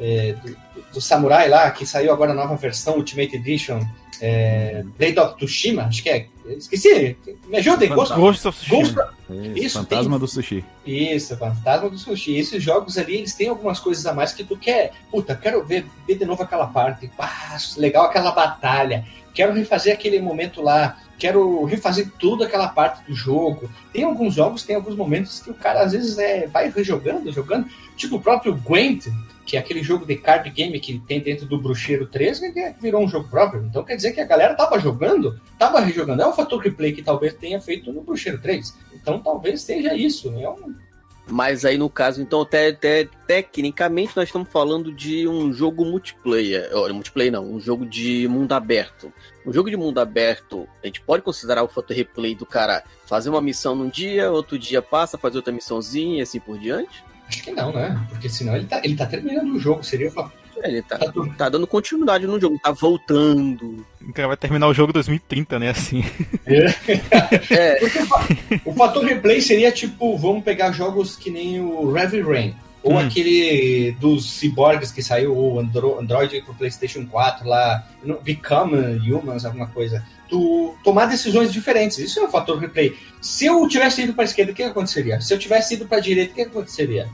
é, 0.00 0.32
do, 0.32 0.56
do 0.94 1.00
Samurai 1.00 1.48
lá, 1.48 1.70
que 1.70 1.84
saiu 1.86 2.12
agora 2.12 2.32
a 2.32 2.34
nova 2.34 2.56
versão, 2.56 2.96
Ultimate 2.96 3.36
Edition, 3.36 3.80
é, 4.20 4.82
Blade 4.98 5.18
of 5.18 5.36
Tsushima, 5.36 5.84
acho 5.84 6.02
que 6.02 6.08
é. 6.10 6.26
Esqueci, 6.46 7.16
me 7.46 7.58
ajudem, 7.58 7.88
Ghost, 7.90 8.12
Ghost 8.14 8.48
of 8.48 8.58
Tsushima. 8.58 9.12
Ghost, 9.28 9.58
Isso, 9.58 9.78
fantasma 9.78 10.10
tem- 10.12 10.18
do 10.18 10.26
sushi. 10.28 10.64
isso, 10.84 11.36
Fantasma 11.36 11.88
do 11.88 11.96
Sushi. 11.98 12.36
Esses 12.36 12.60
jogos 12.62 12.98
ali, 12.98 13.18
eles 13.18 13.34
têm 13.34 13.48
algumas 13.48 13.78
coisas 13.78 14.04
a 14.06 14.12
mais 14.12 14.32
que 14.32 14.42
tu 14.42 14.56
quer. 14.56 14.92
Puta, 15.10 15.36
quero 15.36 15.64
ver, 15.64 15.86
ver 16.08 16.16
de 16.16 16.24
novo 16.24 16.42
aquela 16.42 16.66
parte. 16.66 17.08
Ah, 17.16 17.56
legal 17.76 18.06
aquela 18.06 18.32
batalha. 18.32 19.06
Quero 19.32 19.52
refazer 19.54 19.92
aquele 19.94 20.20
momento 20.20 20.60
lá. 20.60 20.98
Quero 21.16 21.64
refazer 21.64 22.10
tudo 22.18 22.42
aquela 22.42 22.66
parte 22.68 23.04
do 23.06 23.14
jogo. 23.14 23.70
Tem 23.92 24.02
alguns 24.02 24.34
jogos, 24.34 24.64
tem 24.64 24.74
alguns 24.74 24.96
momentos 24.96 25.38
que 25.40 25.50
o 25.50 25.54
cara 25.54 25.82
às 25.82 25.92
vezes 25.92 26.18
é, 26.18 26.48
vai 26.48 26.68
rejogando, 26.70 27.30
jogando. 27.30 27.68
Tipo 27.96 28.16
o 28.16 28.20
próprio 28.20 28.56
Gwent, 28.56 29.06
que 29.50 29.56
aquele 29.56 29.82
jogo 29.82 30.06
de 30.06 30.14
card 30.14 30.48
game 30.48 30.78
que 30.78 31.00
tem 31.00 31.18
dentro 31.18 31.44
do 31.44 31.58
Bruxeiro 31.58 32.06
3, 32.06 32.38
que 32.38 32.60
é- 32.60 32.72
virou 32.80 33.02
um 33.02 33.08
jogo 33.08 33.28
próprio. 33.28 33.64
Então 33.64 33.82
quer 33.82 33.96
dizer 33.96 34.12
que 34.12 34.20
a 34.20 34.24
galera 34.24 34.54
tava 34.54 34.78
jogando, 34.78 35.40
tava 35.58 35.80
rejogando. 35.80 36.22
É 36.22 36.26
um 36.28 36.32
fator 36.32 36.60
replay 36.62 36.92
que 36.92 37.02
talvez 37.02 37.34
tenha 37.34 37.60
feito 37.60 37.92
no 37.92 38.00
Bruxeiro 38.00 38.40
3. 38.40 38.72
Então 38.94 39.18
talvez 39.18 39.60
seja 39.62 39.92
isso. 39.92 40.28
É 40.38 40.48
um 40.48 40.72
Mas 41.26 41.64
aí, 41.64 41.76
no 41.76 41.90
caso, 41.90 42.22
então, 42.22 42.42
até, 42.42 42.68
até 42.68 43.08
tecnicamente, 43.26 44.16
nós 44.16 44.28
estamos 44.28 44.48
falando 44.48 44.92
de 44.92 45.26
um 45.26 45.52
jogo 45.52 45.84
multiplayer. 45.84 46.70
Olha, 46.72 46.94
multiplayer 46.94 47.32
não, 47.32 47.44
um 47.44 47.60
jogo 47.60 47.84
de 47.84 48.28
mundo 48.28 48.52
aberto. 48.52 49.12
Um 49.44 49.52
jogo 49.52 49.68
de 49.68 49.76
mundo 49.76 49.98
aberto, 49.98 50.68
a 50.82 50.86
gente 50.86 51.00
pode 51.00 51.22
considerar 51.22 51.62
o 51.64 51.68
fator 51.68 51.96
replay 51.96 52.36
do 52.36 52.46
cara 52.46 52.84
fazer 53.04 53.30
uma 53.30 53.40
missão 53.40 53.74
num 53.74 53.88
dia, 53.88 54.30
outro 54.30 54.56
dia 54.58 54.80
passa, 54.80 55.18
fazer 55.18 55.38
outra 55.38 55.52
missãozinha 55.52 56.18
e 56.18 56.20
assim 56.20 56.38
por 56.38 56.58
diante? 56.58 57.09
Acho 57.30 57.42
que 57.44 57.52
não, 57.52 57.72
né? 57.72 57.98
Porque 58.08 58.28
senão 58.28 58.56
ele 58.56 58.66
tá, 58.66 58.80
ele 58.82 58.96
tá 58.96 59.06
terminando 59.06 59.54
o 59.54 59.58
jogo. 59.60 59.84
Seria 59.84 60.10
fa- 60.10 60.30
É, 60.62 60.68
Ele 60.68 60.82
tá, 60.82 60.98
fator. 60.98 61.34
tá 61.36 61.48
dando 61.48 61.66
continuidade 61.66 62.26
no 62.26 62.40
jogo, 62.40 62.58
tá 62.62 62.72
voltando. 62.72 63.86
O 64.02 64.12
cara 64.12 64.28
vai 64.28 64.36
terminar 64.36 64.66
o 64.66 64.74
jogo 64.74 64.90
em 64.90 64.94
2030, 64.94 65.58
né? 65.58 65.70
Assim. 65.70 66.04
É, 67.50 67.74
Porque 67.76 67.98
o 67.98 68.06
fa- 68.06 68.28
o 68.66 68.72
fator 68.74 69.04
replay 69.04 69.40
seria 69.40 69.70
tipo, 69.70 70.16
vamos 70.18 70.42
pegar 70.44 70.72
jogos 70.72 71.16
que 71.16 71.30
nem 71.30 71.60
o 71.60 71.96
Heavy 71.96 72.20
Rain. 72.20 72.54
Ou 72.82 72.94
Hum. 72.94 72.98
aquele 72.98 73.92
dos 74.00 74.38
cyborgs 74.38 74.90
que 74.90 75.02
saiu, 75.02 75.36
o 75.36 75.58
Andro 75.60 75.98
Android 75.98 76.40
pro 76.42 76.54
PlayStation 76.54 77.04
4 77.06 77.46
lá, 77.46 77.86
Become 78.22 78.98
Humans, 79.10 79.44
alguma 79.44 79.66
coisa. 79.66 80.04
Tu 80.28 80.74
tomar 80.82 81.06
decisões 81.06 81.52
diferentes. 81.52 81.98
Isso 81.98 82.18
é 82.20 82.24
um 82.24 82.30
fator 82.30 82.58
replay. 82.58 82.96
Se 83.20 83.44
eu 83.46 83.66
tivesse 83.68 84.02
ido 84.02 84.14
pra 84.14 84.24
esquerda, 84.24 84.52
o 84.52 84.54
que 84.54 84.62
aconteceria? 84.62 85.20
Se 85.20 85.34
eu 85.34 85.38
tivesse 85.38 85.74
ido 85.74 85.86
pra 85.86 86.00
direita, 86.00 86.32
o 86.32 86.34
que 86.36 86.42
aconteceria? 86.42 87.08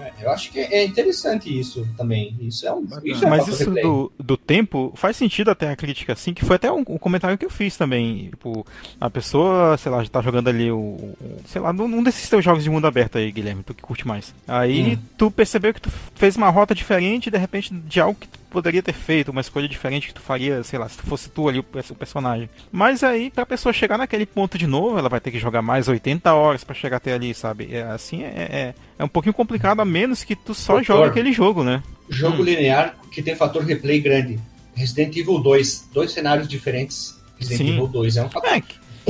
É, 0.00 0.24
Eu 0.24 0.30
acho 0.30 0.50
que 0.50 0.58
é 0.58 0.84
interessante 0.84 1.56
isso 1.56 1.86
também. 1.96 2.34
Isso 2.40 2.66
é 2.66 2.72
um, 2.72 2.84
isso 3.04 3.24
é 3.24 3.28
Mas 3.28 3.46
isso 3.46 3.70
do, 3.70 4.12
do 4.18 4.36
tempo 4.36 4.92
faz 4.96 5.16
sentido 5.16 5.50
até 5.50 5.68
a 5.70 5.76
crítica, 5.76 6.12
assim, 6.14 6.34
que 6.34 6.44
foi 6.44 6.56
até 6.56 6.70
um, 6.72 6.80
um 6.80 6.98
comentário 6.98 7.36
que 7.38 7.44
eu 7.44 7.50
fiz 7.50 7.76
também. 7.76 8.30
Tipo, 8.30 8.66
a 9.00 9.08
pessoa, 9.10 9.76
sei 9.76 9.92
lá, 9.92 10.02
já 10.02 10.10
tá 10.10 10.22
jogando 10.22 10.48
ali 10.48 10.70
o. 10.72 10.76
o- 10.78 11.16
sei 11.46 11.60
lá, 11.60 11.72
num 11.72 11.86
num 11.88 12.02
desses 12.02 12.28
teus 12.28 12.44
jogos 12.44 12.64
de 12.64 12.70
mundo 12.70 12.86
aberto 12.86 13.18
aí, 13.18 13.30
Guilherme, 13.30 13.62
tu 13.62 13.74
que 13.74 13.82
curte 13.82 14.06
mais. 14.06 14.34
Aí 14.48 14.94
Hum. 14.94 14.98
tu 15.18 15.30
percebeu 15.30 15.72
que 15.74 15.80
tu 15.80 15.90
fez 16.14 16.36
uma 16.36 16.48
rota 16.50 16.74
diferente, 16.74 17.30
de 17.30 17.38
repente, 17.38 17.72
de 17.72 18.00
algo 18.00 18.18
que 18.18 18.26
tu 18.28 18.38
poderia 18.50 18.82
ter 18.82 18.92
feito, 18.92 19.30
uma 19.30 19.40
escolha 19.40 19.68
diferente 19.68 20.08
que 20.08 20.14
tu 20.14 20.20
faria, 20.20 20.62
sei 20.62 20.78
lá, 20.78 20.88
se 20.88 20.98
fosse 20.98 21.28
tu 21.30 21.48
ali 21.48 21.58
o, 21.58 21.62
pers- 21.62 21.90
o 21.90 21.94
personagem. 21.94 22.50
Mas 22.70 23.02
aí, 23.04 23.30
pra 23.30 23.46
pessoa 23.46 23.72
chegar 23.72 23.96
naquele 23.96 24.26
ponto 24.26 24.58
de 24.58 24.66
novo, 24.66 24.98
ela 24.98 25.08
vai 25.08 25.20
ter 25.20 25.30
que 25.30 25.38
jogar 25.38 25.62
mais 25.62 25.88
80 25.88 26.34
horas 26.34 26.64
pra 26.64 26.74
chegar 26.74 26.96
até 26.98 27.12
ali, 27.12 27.32
sabe? 27.32 27.68
É, 27.74 27.82
assim 27.82 28.22
é, 28.24 28.28
é, 28.28 28.74
é 28.98 29.04
um 29.04 29.08
pouquinho 29.08 29.32
complicado, 29.34 29.80
a 29.80 29.84
menos 29.84 30.24
que 30.24 30.34
tu 30.36 30.52
só 30.54 30.74
Doutor. 30.74 30.84
jogue 30.96 31.08
aquele 31.10 31.32
jogo, 31.32 31.62
né? 31.64 31.82
Jogo 32.08 32.42
Hum. 32.42 32.44
linear 32.44 32.96
que 33.12 33.22
tem 33.22 33.34
fator 33.36 33.62
replay 33.64 34.00
grande. 34.00 34.38
Resident 34.74 35.16
Evil 35.16 35.38
2, 35.38 35.88
dois 35.92 36.10
cenários 36.12 36.48
diferentes. 36.48 37.18
Resident 37.38 37.58
Sim. 37.68 37.72
Evil 37.74 37.86
2 37.88 38.16
é 38.16 38.22
um 38.24 38.28
fator. 38.30 38.50
É, 38.50 38.62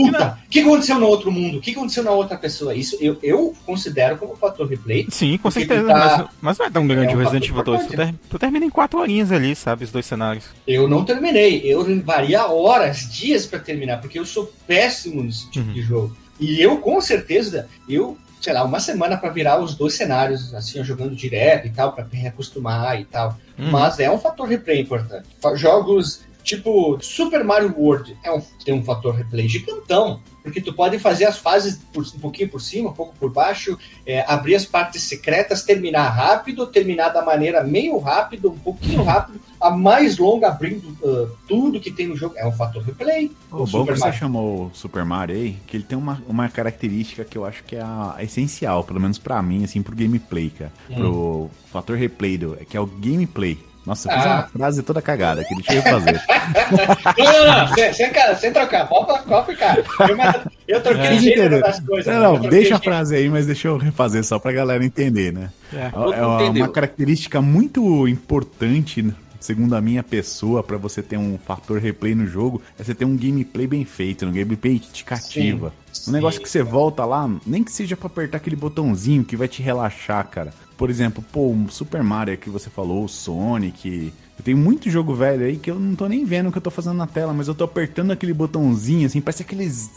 Puta, 0.07 0.39
o 0.47 0.49
que 0.51 0.61
aconteceu 0.61 0.99
no 0.99 1.07
outro 1.07 1.31
mundo? 1.33 1.59
O 1.59 1.61
que 1.61 1.73
aconteceu 1.73 2.03
na 2.03 2.11
outra 2.11 2.37
pessoa? 2.37 2.75
Isso 2.75 2.97
eu, 3.01 3.19
eu 3.23 3.55
considero 3.67 4.17
como 4.19 4.37
fator 4.37 4.67
replay. 4.69 5.07
Sim, 5.11 5.39
com 5.39 5.51
certeza, 5.51 5.87
tá- 5.87 5.95
mas, 5.95 6.29
mas 6.41 6.59
não 6.59 6.67
é 6.67 6.71
tão 6.71 6.87
grande 6.87 7.13
É 7.13 7.17
um 7.17 7.19
o 7.21 7.23
Resident 7.23 7.49
Evil 7.49 7.63
2. 7.65 7.87
Tu, 7.87 7.97
ter, 7.97 8.15
tu 8.29 8.39
termina 8.39 8.65
em 8.67 8.71
4 8.71 8.99
horinhas 8.99 9.31
ali, 9.33 9.55
sabe, 9.55 9.85
os 9.85 9.93
dois 9.93 10.07
cenários. 10.07 10.45
Eu 10.67 10.89
não 10.89 11.05
terminei. 11.05 11.61
Eu 11.65 11.83
levaria 11.83 12.47
horas, 12.47 13.09
dias 13.11 13.47
pra 13.47 13.59
terminar, 13.59 14.01
porque 14.01 14.19
eu 14.19 14.25
sou 14.27 14.53
péssimo 14.67 15.23
nesse 15.23 15.51
tipo 15.51 15.67
Uhum. 15.67 15.73
de 15.75 15.83
jogo. 15.83 16.17
E 16.39 16.61
eu, 16.61 16.79
com 16.79 17.01
certeza, 17.01 17.69
eu, 17.89 18.17
sei 18.41 18.53
lá, 18.55 18.65
uma 18.65 18.81
semana 18.81 19.17
pra 19.19 19.29
virar 19.29 19.61
os 19.63 19.75
dois 19.75 19.93
cenários, 19.95 20.55
assim, 20.55 20.83
jogando 20.83 21.15
direto 21.15 21.67
e 21.67 21.71
tal, 21.71 21.93
pra 21.93 22.05
me 22.05 22.17
reacostumar 22.19 22.99
e 23.01 23.05
tal. 23.05 23.37
Hum. 23.59 23.71
Mas 23.71 23.99
é 24.01 24.11
um 24.11 24.19
fator 24.19 24.49
replay 24.49 24.81
importante. 24.81 25.25
Jogos 25.57 26.23
Tipo, 26.51 26.99
Super 27.01 27.45
Mario 27.45 27.73
World 27.79 28.19
é 28.25 28.33
um, 28.33 28.43
tem 28.65 28.75
um 28.75 28.83
fator 28.83 29.15
replay 29.15 29.47
gigantão, 29.47 30.21
porque 30.43 30.61
tu 30.61 30.73
pode 30.73 30.99
fazer 30.99 31.27
as 31.27 31.39
fases 31.39 31.77
por, 31.93 32.05
um 32.05 32.19
pouquinho 32.19 32.49
por 32.49 32.61
cima, 32.61 32.91
um 32.91 32.93
pouco 32.93 33.15
por 33.15 33.31
baixo, 33.31 33.79
é, 34.05 34.25
abrir 34.27 34.57
as 34.57 34.67
partes 34.67 35.05
secretas, 35.05 35.63
terminar 35.63 36.09
rápido, 36.09 36.67
terminar 36.67 37.11
da 37.11 37.25
maneira 37.25 37.63
meio 37.63 37.97
rápido, 37.99 38.51
um 38.51 38.59
pouquinho 38.59 39.05
rápido, 39.05 39.41
a 39.61 39.71
mais 39.71 40.19
longa 40.19 40.49
abrindo 40.49 40.89
uh, 41.05 41.31
tudo 41.47 41.79
que 41.79 41.93
tem 41.93 42.09
no 42.09 42.17
jogo. 42.17 42.35
É 42.37 42.45
um 42.45 42.51
fator 42.51 42.83
replay. 42.83 43.31
O 43.53 43.65
bom 43.65 43.87
que 43.87 43.95
você 43.95 44.13
chamou 44.13 44.73
Super 44.75 45.05
Mario 45.05 45.37
aí, 45.37 45.57
que 45.69 45.77
ele 45.77 45.85
tem 45.85 45.97
uma, 45.97 46.21
uma 46.27 46.49
característica 46.49 47.25
que 47.25 47.39
eu 47.39 47.45
acho 47.45 47.63
que 47.63 47.77
é 47.77 47.81
a, 47.81 48.15
a 48.17 48.25
essencial, 48.25 48.83
pelo 48.83 48.99
menos 48.99 49.19
para 49.19 49.41
mim, 49.41 49.63
assim, 49.63 49.83
pro 49.83 49.95
gameplay, 49.95 50.51
cara. 50.51 50.73
Hum. 50.91 50.95
Pro 50.97 51.51
fator 51.67 51.97
replay, 51.97 52.37
do, 52.37 52.57
que 52.69 52.77
é 52.77 52.81
o 52.81 52.87
gameplay. 52.87 53.69
Nossa, 53.85 54.09
eu 54.09 54.14
fiz 54.14 54.27
ah. 54.27 54.29
uma 54.29 54.43
frase 54.49 54.83
toda 54.83 55.01
cagada 55.01 55.40
aqui, 55.40 55.55
deixa 55.55 55.75
eu 55.75 55.83
fazer. 55.83 56.21
não, 57.19 57.33
não, 57.33 57.66
não, 57.66 57.75
sem, 57.75 57.93
sem, 57.95 58.12
sem 58.37 58.53
trocar, 58.53 58.87
pode, 58.87 59.23
pode 59.25 59.47
ficar. 59.47 59.79
Eu, 59.79 60.77
eu 60.77 60.83
troquei 60.83 61.16
é, 61.16 61.19
gênero 61.19 61.61
das 61.61 61.81
coisas. 61.81 62.14
Não, 62.14 62.35
não 62.35 62.49
deixa 62.49 62.77
a 62.77 62.79
frase 62.79 63.16
aí, 63.16 63.29
mas 63.29 63.47
deixa 63.47 63.69
eu 63.69 63.79
refazer 63.79 64.23
só 64.23 64.38
pra 64.38 64.53
galera 64.53 64.85
entender, 64.85 65.33
né? 65.33 65.51
É, 65.73 65.90
é 65.95 66.25
uma 66.25 66.69
característica 66.69 67.40
muito 67.40 68.07
importante 68.07 69.03
segundo 69.40 69.74
a 69.74 69.81
minha 69.81 70.03
pessoa, 70.03 70.62
para 70.62 70.76
você 70.76 71.03
ter 71.03 71.16
um 71.16 71.38
fator 71.38 71.79
replay 71.79 72.14
no 72.14 72.26
jogo, 72.26 72.62
é 72.79 72.85
você 72.85 72.94
ter 72.94 73.05
um 73.05 73.16
gameplay 73.16 73.66
bem 73.66 73.85
feito, 73.85 74.26
um 74.26 74.33
gameplay 74.33 74.79
que 74.79 74.92
te 74.92 75.05
cativa. 75.05 75.72
Sim, 75.92 76.11
um 76.11 76.12
negócio 76.12 76.38
sim. 76.38 76.44
que 76.44 76.50
você 76.50 76.62
volta 76.62 77.05
lá, 77.05 77.29
nem 77.46 77.64
que 77.64 77.72
seja 77.72 77.96
para 77.96 78.07
apertar 78.07 78.37
aquele 78.37 78.57
botãozinho 78.57 79.24
que 79.24 79.37
vai 79.37 79.48
te 79.48 79.62
relaxar, 79.62 80.29
cara. 80.29 80.53
Por 80.76 80.88
exemplo, 80.88 81.24
pô, 81.33 81.55
Super 81.68 82.03
Mario 82.03 82.38
que 82.38 82.48
você 82.48 82.70
falou, 82.70 83.05
o 83.05 83.09
Sonic. 83.09 84.12
Eu 84.38 84.44
tenho 84.44 84.57
muito 84.57 84.88
jogo 84.88 85.14
velho 85.14 85.44
aí 85.44 85.59
que 85.59 85.70
eu 85.70 85.79
não 85.79 85.94
tô 85.94 86.07
nem 86.09 86.24
vendo 86.24 86.48
o 86.48 86.53
que 86.53 86.59
eu 86.59 86.62
tô 86.62 86.70
fazendo 86.70 86.96
na 86.96 87.07
tela, 87.07 87.35
mas 87.35 87.48
eu 87.48 87.55
tô 87.55 87.64
apertando 87.64 88.12
aquele 88.12 88.33
botãozinho, 88.33 89.07
assim, 89.07 89.20
parece 89.20 89.42
aqueles 89.42 89.90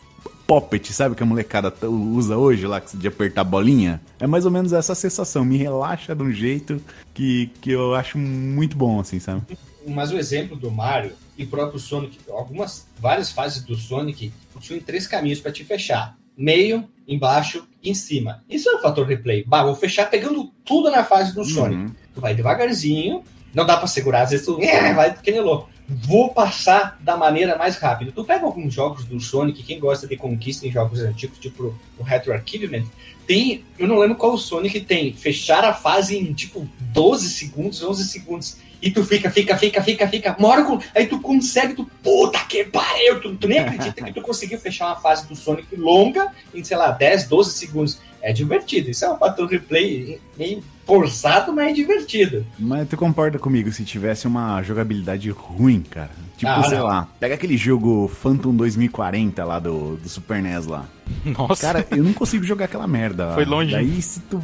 poppet, 0.53 0.93
sabe? 0.93 1.15
Que 1.15 1.23
a 1.23 1.25
molecada 1.25 1.73
usa 1.87 2.37
hoje 2.37 2.67
lá, 2.67 2.79
de 2.93 3.07
apertar 3.07 3.41
a 3.41 3.43
bolinha. 3.43 3.99
É 4.19 4.27
mais 4.27 4.45
ou 4.45 4.51
menos 4.51 4.71
essa 4.71 4.93
sensação. 4.93 5.43
Me 5.43 5.57
relaxa 5.57 6.13
de 6.13 6.21
um 6.21 6.31
jeito 6.31 6.79
que, 7.11 7.47
que 7.59 7.71
eu 7.71 7.95
acho 7.95 8.19
muito 8.19 8.77
bom, 8.77 8.99
assim, 8.99 9.19
sabe? 9.19 9.41
Mas 9.87 10.11
o 10.11 10.17
exemplo 10.17 10.55
do 10.55 10.69
Mario 10.69 11.13
e 11.35 11.45
próprio 11.45 11.79
Sonic, 11.79 12.19
algumas, 12.29 12.87
várias 12.99 13.31
fases 13.31 13.63
do 13.63 13.75
Sonic 13.75 14.31
possuem 14.53 14.79
três 14.79 15.07
caminhos 15.07 15.39
para 15.39 15.51
te 15.51 15.63
fechar 15.63 16.15
meio, 16.37 16.87
embaixo 17.07 17.67
e 17.81 17.89
em 17.89 17.93
cima. 17.93 18.43
Isso 18.49 18.69
é 18.69 18.75
um 18.75 18.79
fator 18.79 19.05
replay. 19.05 19.43
Bah, 19.45 19.63
vou 19.63 19.75
fechar 19.75 20.09
pegando 20.09 20.51
tudo 20.63 20.89
na 20.89 21.03
fase 21.03 21.33
do 21.33 21.41
uhum. 21.41 21.45
Sonic. 21.45 21.93
Tu 22.13 22.21
vai 22.21 22.35
devagarzinho, 22.35 23.23
não 23.53 23.65
dá 23.65 23.77
para 23.77 23.87
segurar, 23.87 24.23
às 24.23 24.31
vezes 24.31 24.45
tu 24.45 24.59
é, 24.61 24.93
vai 24.93 25.15
que 25.15 25.31
nem 25.31 25.41
louco. 25.41 25.69
Vou 25.87 26.29
passar 26.29 26.97
da 27.01 27.17
maneira 27.17 27.57
mais 27.57 27.77
rápida. 27.77 28.11
Tu 28.11 28.23
pega 28.23 28.45
alguns 28.45 28.73
jogos 28.73 29.05
do 29.05 29.19
Sonic, 29.19 29.63
quem 29.63 29.79
gosta 29.79 30.07
de 30.07 30.15
conquista 30.15 30.65
em 30.67 30.71
jogos 30.71 30.99
antigos, 31.01 31.37
tipo 31.39 31.75
o 31.97 32.03
Retro 32.03 32.33
Archivement, 32.33 32.85
tem, 33.27 33.63
eu 33.77 33.87
não 33.87 33.97
lembro 33.97 34.15
qual 34.15 34.33
o 34.33 34.37
Sonic 34.37 34.81
tem, 34.81 35.13
fechar 35.13 35.63
a 35.63 35.73
fase 35.73 36.17
em 36.17 36.33
tipo 36.33 36.67
12 36.93 37.29
segundos, 37.29 37.83
11 37.83 38.03
segundos 38.05 38.57
e 38.83 38.91
tu 38.91 39.01
fica, 39.05 39.31
fica, 39.31 39.57
fica, 39.57 39.81
fica, 39.81 40.07
fica, 40.09 40.35
mora 40.37 40.65
com. 40.65 40.77
Aí 40.93 41.07
tu 41.07 41.17
consegue, 41.21 41.73
tu, 41.73 41.89
puta 42.03 42.37
que 42.39 42.65
pariu, 42.65 43.21
tu, 43.21 43.33
tu 43.37 43.47
nem 43.47 43.59
acredita 43.59 44.03
que 44.03 44.11
tu 44.11 44.21
conseguiu 44.21 44.59
fechar 44.59 44.87
uma 44.87 44.97
fase 44.97 45.25
do 45.25 45.37
Sonic 45.37 45.73
longa 45.77 46.29
em, 46.53 46.61
sei 46.65 46.75
lá, 46.75 46.91
10, 46.91 47.29
12 47.29 47.53
segundos. 47.53 48.01
É 48.23 48.31
divertido, 48.31 48.89
isso 48.89 49.03
é 49.03 49.11
um 49.11 49.17
fator 49.17 49.49
replay 49.49 50.17
meio 50.37 50.63
forçado, 50.85 51.51
mas 51.51 51.71
é 51.71 51.73
divertido. 51.73 52.45
Mas 52.57 52.87
tu 52.87 52.95
concorda 52.95 53.37
comigo 53.37 53.69
se 53.69 53.83
tivesse 53.83 54.25
uma 54.27 54.63
jogabilidade 54.63 55.29
ruim, 55.29 55.81
cara? 55.81 56.11
Tipo, 56.37 56.49
ah, 56.49 56.63
sei 56.63 56.77
não. 56.77 56.85
lá, 56.85 57.07
pega 57.19 57.35
aquele 57.35 57.57
jogo 57.57 58.07
Phantom 58.07 58.55
2040 58.55 59.43
lá 59.43 59.59
do, 59.59 59.97
do 59.97 60.07
Super 60.07 60.41
NES 60.41 60.65
lá. 60.67 60.85
Nossa. 61.25 61.61
Cara, 61.61 61.87
eu 61.91 62.03
não 62.03 62.13
consigo 62.13 62.45
jogar 62.45 62.65
aquela 62.65 62.87
merda. 62.87 63.33
Foi 63.33 63.43
longe. 63.43 63.73
Daí 63.73 64.01
se 64.01 64.21
tu, 64.21 64.41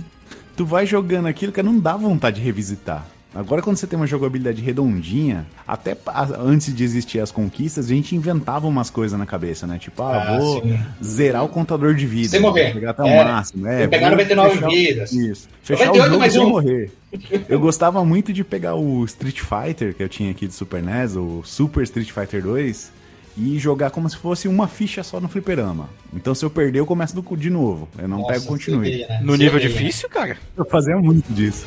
tu 0.57 0.65
vai 0.65 0.85
jogando 0.85 1.27
aquilo, 1.27 1.53
cara, 1.53 1.65
não 1.65 1.79
dá 1.79 1.95
vontade 1.95 2.37
de 2.37 2.45
revisitar. 2.45 3.05
Agora, 3.39 3.61
quando 3.61 3.77
você 3.77 3.87
tem 3.87 3.95
uma 3.95 4.05
jogabilidade 4.05 4.61
redondinha, 4.61 5.47
até 5.65 5.95
antes 6.37 6.75
de 6.75 6.83
existir 6.83 7.21
as 7.21 7.31
conquistas, 7.31 7.85
a 7.85 7.87
gente 7.87 8.13
inventava 8.13 8.67
umas 8.67 8.89
coisas 8.89 9.17
na 9.17 9.25
cabeça, 9.25 9.65
né? 9.65 9.79
Tipo, 9.79 10.03
ah, 10.03 10.21
ah 10.21 10.37
vou 10.37 10.61
sim. 10.61 10.77
zerar 11.01 11.45
o 11.45 11.47
contador 11.47 11.95
de 11.95 12.05
vida. 12.05 12.27
Sem 12.27 12.41
morrer. 12.41 12.73
Pegar 12.73 12.89
até 12.89 13.01
é, 13.01 13.21
o 13.21 13.25
máximo. 13.25 13.65
É, 13.65 13.87
pegar 13.87 14.11
99 14.11 14.55
fechar, 14.55 14.67
vidas. 14.67 15.11
Isso. 15.13 15.47
Fechar 15.63 15.85
98, 15.85 16.09
o 16.09 16.13
jogo 16.13 16.31
sem 16.31 16.41
um. 16.41 16.49
morrer. 16.49 16.91
Eu 17.47 17.61
gostava 17.61 18.03
muito 18.03 18.33
de 18.33 18.43
pegar 18.43 18.75
o 18.75 19.05
Street 19.05 19.39
Fighter 19.39 19.95
que 19.95 20.03
eu 20.03 20.09
tinha 20.09 20.31
aqui 20.31 20.45
de 20.45 20.53
Super 20.53 20.83
NES, 20.83 21.15
o 21.15 21.41
Super 21.45 21.83
Street 21.83 22.11
Fighter 22.11 22.43
2, 22.43 22.91
e 23.37 23.57
jogar 23.57 23.89
como 23.89 24.09
se 24.09 24.17
fosse 24.17 24.49
uma 24.49 24.67
ficha 24.67 25.01
só 25.01 25.17
no 25.21 25.29
fliperama. 25.29 25.89
Então 26.13 26.35
se 26.35 26.43
eu 26.43 26.49
perder, 26.49 26.79
eu 26.79 26.85
começo 26.85 27.15
do, 27.15 27.37
de 27.37 27.49
novo. 27.49 27.87
Eu 27.97 28.09
não 28.09 28.17
Nossa, 28.17 28.33
pego 28.33 28.47
continue. 28.47 29.07
Né? 29.07 29.21
No 29.23 29.37
nível 29.37 29.59
difícil, 29.61 30.09
cara? 30.09 30.37
Eu 30.57 30.65
fazia 30.65 30.97
muito 30.97 31.31
disso. 31.31 31.65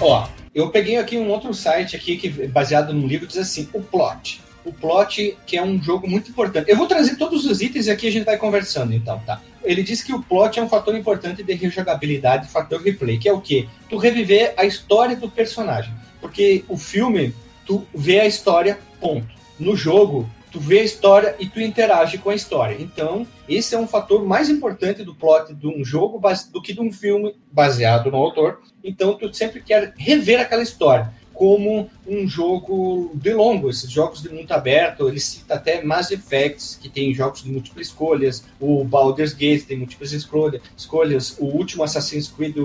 Ó, 0.00 0.26
eu 0.54 0.70
peguei 0.70 0.96
aqui 0.96 1.18
um 1.18 1.28
outro 1.28 1.52
site 1.52 1.94
aqui 1.94 2.16
que 2.16 2.28
baseado 2.48 2.92
num 2.94 3.06
livro 3.06 3.26
diz 3.26 3.36
assim, 3.36 3.68
o 3.72 3.82
plot. 3.82 4.40
O 4.64 4.72
plot, 4.72 5.36
que 5.46 5.56
é 5.56 5.62
um 5.62 5.82
jogo 5.82 6.08
muito 6.08 6.30
importante. 6.30 6.70
Eu 6.70 6.76
vou 6.76 6.86
trazer 6.86 7.16
todos 7.16 7.44
os 7.44 7.60
itens 7.60 7.86
e 7.86 7.90
aqui 7.90 8.08
a 8.08 8.12
gente 8.12 8.24
vai 8.24 8.38
conversando, 8.38 8.94
então, 8.94 9.18
tá? 9.20 9.40
Ele 9.62 9.82
diz 9.82 10.02
que 10.02 10.12
o 10.12 10.22
plot 10.22 10.58
é 10.58 10.62
um 10.62 10.68
fator 10.68 10.94
importante 10.96 11.42
de 11.42 11.52
rejogabilidade, 11.54 12.48
fator 12.48 12.80
replay, 12.80 13.18
que 13.18 13.28
é 13.28 13.32
o 13.32 13.40
quê? 13.40 13.68
Tu 13.88 13.96
reviver 13.98 14.54
a 14.56 14.64
história 14.64 15.16
do 15.16 15.30
personagem. 15.30 15.92
Porque 16.20 16.64
o 16.68 16.76
filme, 16.76 17.34
tu 17.66 17.86
vê 17.94 18.20
a 18.20 18.26
história, 18.26 18.78
ponto. 19.00 19.28
No 19.58 19.76
jogo, 19.76 20.28
tu 20.50 20.60
vê 20.60 20.80
a 20.80 20.84
história 20.84 21.36
e 21.38 21.46
tu 21.46 21.60
interage 21.60 22.18
com 22.18 22.30
a 22.30 22.34
história. 22.34 22.76
Então, 22.78 23.26
esse 23.48 23.74
é 23.74 23.78
um 23.78 23.86
fator 23.86 24.24
mais 24.24 24.48
importante 24.48 25.04
do 25.04 25.14
plot 25.14 25.54
de 25.54 25.66
um 25.66 25.84
jogo 25.84 26.20
do 26.52 26.62
que 26.62 26.72
de 26.72 26.80
um 26.80 26.92
filme 26.92 27.34
baseado 27.52 28.10
no 28.10 28.16
autor. 28.16 28.60
Então, 28.82 29.14
tu 29.14 29.32
sempre 29.34 29.60
quer 29.62 29.94
rever 29.96 30.40
aquela 30.40 30.62
história 30.62 31.12
como 31.40 31.88
um 32.06 32.28
jogo 32.28 33.12
de 33.14 33.32
longo. 33.32 33.70
Esses 33.70 33.90
jogos 33.90 34.20
de 34.20 34.28
mundo 34.28 34.52
aberto, 34.52 35.08
ele 35.08 35.18
cita 35.18 35.54
até 35.54 35.82
Mass 35.82 36.10
Effect, 36.10 36.78
que 36.78 36.90
tem 36.90 37.14
jogos 37.14 37.42
de 37.42 37.50
múltiplas 37.50 37.86
escolhas, 37.86 38.44
o 38.60 38.84
Baldur's 38.84 39.32
Gate 39.32 39.64
tem 39.64 39.78
múltiplas 39.78 40.12
escolhas, 40.12 41.38
o 41.38 41.46
último 41.46 41.82
Assassin's 41.82 42.28
Creed 42.28 42.56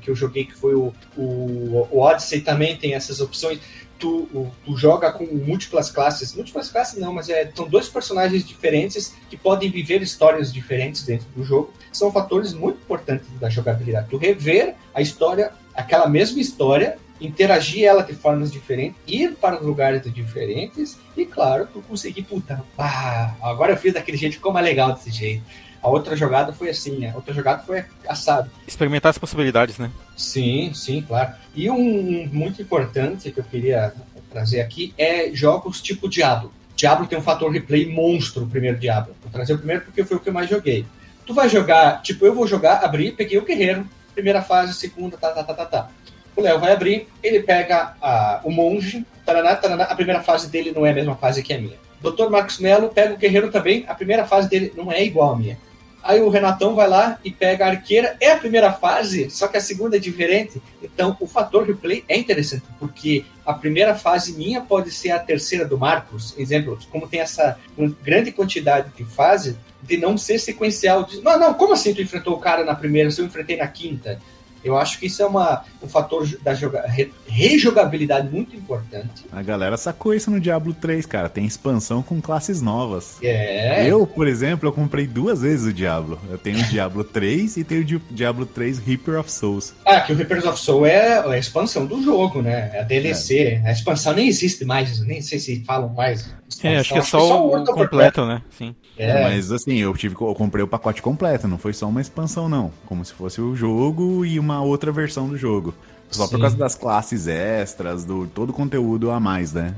que 0.00 0.08
eu 0.08 0.14
joguei, 0.14 0.46
que 0.46 0.54
foi 0.54 0.74
o, 0.74 0.94
o, 1.14 1.86
o 1.90 1.98
Odyssey, 1.98 2.40
também 2.40 2.74
tem 2.74 2.94
essas 2.94 3.20
opções 3.20 3.60
tu, 4.02 4.50
tu 4.64 4.76
joga 4.76 5.12
com 5.12 5.24
múltiplas 5.24 5.88
classes. 5.88 6.34
Múltiplas 6.34 6.68
classes 6.68 6.98
não, 6.98 7.12
mas 7.12 7.28
é, 7.28 7.48
são 7.54 7.68
dois 7.68 7.88
personagens 7.88 8.44
diferentes 8.44 9.14
que 9.30 9.36
podem 9.36 9.70
viver 9.70 10.02
histórias 10.02 10.52
diferentes 10.52 11.04
dentro 11.04 11.28
do 11.36 11.44
jogo. 11.44 11.72
São 11.92 12.10
fatores 12.10 12.52
muito 12.52 12.78
importantes 12.78 13.28
da 13.38 13.48
jogabilidade. 13.48 14.08
Tu 14.10 14.16
rever 14.16 14.74
a 14.92 15.00
história, 15.00 15.52
aquela 15.72 16.08
mesma 16.08 16.40
história, 16.40 16.98
interagir 17.20 17.84
ela 17.84 18.02
de 18.02 18.14
formas 18.14 18.50
diferentes, 18.50 19.00
ir 19.06 19.36
para 19.36 19.60
lugares 19.60 20.02
diferentes 20.12 20.98
e, 21.16 21.24
claro, 21.24 21.68
tu 21.72 21.80
conseguir, 21.82 22.24
puta, 22.24 22.64
ah, 22.76 23.34
agora 23.40 23.72
eu 23.72 23.76
fiz 23.76 23.94
daquele 23.94 24.16
jeito, 24.16 24.34
ficou 24.34 24.52
mais 24.52 24.66
legal 24.66 24.92
desse 24.92 25.12
jeito. 25.12 25.44
A 25.82 25.88
outra 25.88 26.14
jogada 26.14 26.52
foi 26.52 26.70
assim, 26.70 26.98
né? 26.98 27.10
A 27.10 27.16
outra 27.16 27.34
jogada 27.34 27.62
foi 27.64 27.84
assado. 28.06 28.48
Experimentar 28.66 29.10
as 29.10 29.18
possibilidades, 29.18 29.78
né? 29.78 29.90
Sim, 30.16 30.72
sim, 30.74 31.02
claro. 31.02 31.32
E 31.54 31.68
um, 31.68 32.28
muito 32.32 32.62
importante 32.62 33.30
que 33.32 33.40
eu 33.40 33.44
queria 33.44 33.92
trazer 34.30 34.60
aqui 34.60 34.94
é 34.96 35.30
jogos 35.32 35.82
tipo 35.82 36.08
Diablo. 36.08 36.52
Diablo 36.76 37.06
tem 37.06 37.18
um 37.18 37.22
fator 37.22 37.50
replay 37.50 37.86
monstro, 37.92 38.44
o 38.44 38.48
primeiro 38.48 38.78
Diablo. 38.78 39.14
Vou 39.22 39.30
trazer 39.30 39.54
o 39.54 39.58
primeiro 39.58 39.82
porque 39.82 40.04
foi 40.04 40.16
o 40.16 40.20
que 40.20 40.28
eu 40.28 40.32
mais 40.32 40.48
joguei. 40.48 40.86
Tu 41.26 41.34
vai 41.34 41.48
jogar, 41.48 42.00
tipo, 42.02 42.24
eu 42.24 42.34
vou 42.34 42.46
jogar, 42.46 42.84
abrir, 42.84 43.12
peguei 43.12 43.38
o 43.38 43.44
guerreiro, 43.44 43.88
primeira 44.14 44.42
fase, 44.42 44.74
segunda, 44.74 45.16
tá, 45.16 45.30
tá, 45.30 45.44
tá, 45.44 45.54
tá, 45.54 45.66
tá. 45.66 45.88
O 46.34 46.40
Léo 46.40 46.58
vai 46.58 46.72
abrir, 46.72 47.08
ele 47.22 47.40
pega 47.40 47.94
a, 48.00 48.40
o 48.42 48.50
monge, 48.50 49.06
taraná, 49.24 49.54
taraná, 49.54 49.84
a 49.84 49.94
primeira 49.94 50.22
fase 50.22 50.50
dele 50.50 50.72
não 50.72 50.86
é 50.86 50.90
a 50.90 50.94
mesma 50.94 51.14
fase 51.14 51.42
que 51.42 51.52
a 51.52 51.60
minha. 51.60 51.76
Dr. 52.00 52.28
Marcos 52.30 52.58
Mello 52.58 52.88
pega 52.88 53.14
o 53.14 53.16
guerreiro 53.16 53.50
também, 53.50 53.84
a 53.86 53.94
primeira 53.94 54.26
fase 54.26 54.48
dele 54.48 54.72
não 54.76 54.90
é 54.90 55.04
igual 55.04 55.34
à 55.34 55.36
minha. 55.36 55.58
Aí 56.02 56.20
o 56.20 56.28
Renatão 56.28 56.74
vai 56.74 56.88
lá 56.88 57.18
e 57.24 57.30
pega 57.30 57.64
a 57.64 57.68
arqueira. 57.68 58.16
É 58.20 58.32
a 58.32 58.36
primeira 58.36 58.72
fase, 58.72 59.30
só 59.30 59.46
que 59.46 59.56
a 59.56 59.60
segunda 59.60 59.96
é 59.96 60.00
diferente. 60.00 60.60
Então 60.82 61.16
o 61.20 61.26
fator 61.26 61.64
replay 61.64 62.04
é 62.08 62.16
interessante, 62.16 62.64
porque 62.78 63.24
a 63.46 63.54
primeira 63.54 63.94
fase 63.94 64.32
minha 64.32 64.60
pode 64.60 64.90
ser 64.90 65.10
a 65.10 65.18
terceira 65.18 65.64
do 65.64 65.78
Marcos. 65.78 66.34
Exemplo, 66.36 66.78
como 66.90 67.06
tem 67.06 67.20
essa 67.20 67.58
grande 68.02 68.32
quantidade 68.32 68.92
de 68.96 69.04
fase, 69.04 69.56
de 69.82 69.96
não 69.96 70.16
ser 70.16 70.38
sequencial. 70.38 71.04
De, 71.04 71.20
não, 71.20 71.38
não, 71.38 71.54
como 71.54 71.72
assim 71.72 71.94
tu 71.94 72.02
enfrentou 72.02 72.34
o 72.34 72.40
cara 72.40 72.64
na 72.64 72.74
primeira 72.74 73.10
se 73.10 73.20
eu 73.20 73.26
enfrentei 73.26 73.56
na 73.56 73.66
quinta? 73.66 74.20
Eu 74.64 74.76
acho 74.76 74.98
que 74.98 75.06
isso 75.06 75.22
é 75.22 75.26
uma, 75.26 75.64
um 75.82 75.88
fator 75.88 76.26
da 76.42 76.54
joga, 76.54 76.86
re, 76.86 77.12
rejogabilidade 77.26 78.28
muito 78.28 78.54
importante. 78.54 79.24
A 79.32 79.42
galera 79.42 79.76
sacou 79.76 80.14
isso 80.14 80.30
no 80.30 80.40
Diablo 80.40 80.72
3, 80.72 81.04
cara. 81.06 81.28
Tem 81.28 81.44
expansão 81.44 82.02
com 82.02 82.20
classes 82.20 82.62
novas. 82.62 83.18
É. 83.22 83.86
Eu, 83.88 84.06
por 84.06 84.28
exemplo, 84.28 84.68
eu 84.68 84.72
comprei 84.72 85.06
duas 85.06 85.42
vezes 85.42 85.66
o 85.66 85.72
Diablo. 85.72 86.18
Eu 86.30 86.38
tenho 86.38 86.58
o 86.58 86.64
Diablo 86.64 87.04
3 87.04 87.56
e 87.56 87.64
tenho 87.64 87.82
o 87.82 88.14
Diablo 88.14 88.46
3 88.46 88.78
Reaper 88.78 89.18
of 89.18 89.30
Souls. 89.30 89.74
Ah, 89.84 90.00
que 90.00 90.12
o 90.12 90.16
Reaper 90.16 90.46
of 90.48 90.58
Souls 90.58 90.88
é 90.88 91.18
a 91.18 91.38
expansão 91.38 91.86
do 91.86 92.02
jogo, 92.02 92.42
né? 92.42 92.70
É 92.74 92.80
a 92.80 92.84
DLC. 92.84 93.60
É. 93.64 93.68
A 93.68 93.72
expansão 93.72 94.12
nem 94.12 94.28
existe 94.28 94.64
mais, 94.64 95.00
nem 95.00 95.20
sei 95.20 95.38
se 95.38 95.64
falam 95.64 95.88
mais. 95.88 96.30
É, 96.62 96.78
acho 96.78 96.92
que 96.92 96.98
é 96.98 97.02
só, 97.02 97.18
só 97.18 97.46
o, 97.46 97.56
o 97.56 97.64
completo, 97.64 98.26
né? 98.26 98.42
Sim. 98.50 98.74
É. 98.96 99.24
Mas 99.24 99.50
assim, 99.50 99.78
eu 99.78 99.94
tive 99.96 100.14
eu 100.14 100.34
comprei 100.34 100.62
o 100.62 100.68
pacote 100.68 101.00
completo, 101.00 101.48
não 101.48 101.58
foi 101.58 101.72
só 101.72 101.88
uma 101.88 102.00
expansão, 102.00 102.48
não. 102.48 102.70
Como 102.86 103.04
se 103.04 103.12
fosse 103.12 103.40
o 103.40 103.56
jogo 103.56 104.24
e 104.24 104.38
uma 104.38 104.51
outra 104.60 104.92
versão 104.92 105.28
do 105.28 105.36
jogo. 105.36 105.72
Só 106.10 106.26
Sim. 106.26 106.32
por 106.32 106.40
causa 106.40 106.56
das 106.56 106.74
classes 106.74 107.26
extras, 107.26 108.04
do 108.04 108.26
todo 108.26 108.50
o 108.50 108.52
conteúdo 108.52 109.10
a 109.10 109.18
mais, 109.18 109.52
né? 109.52 109.74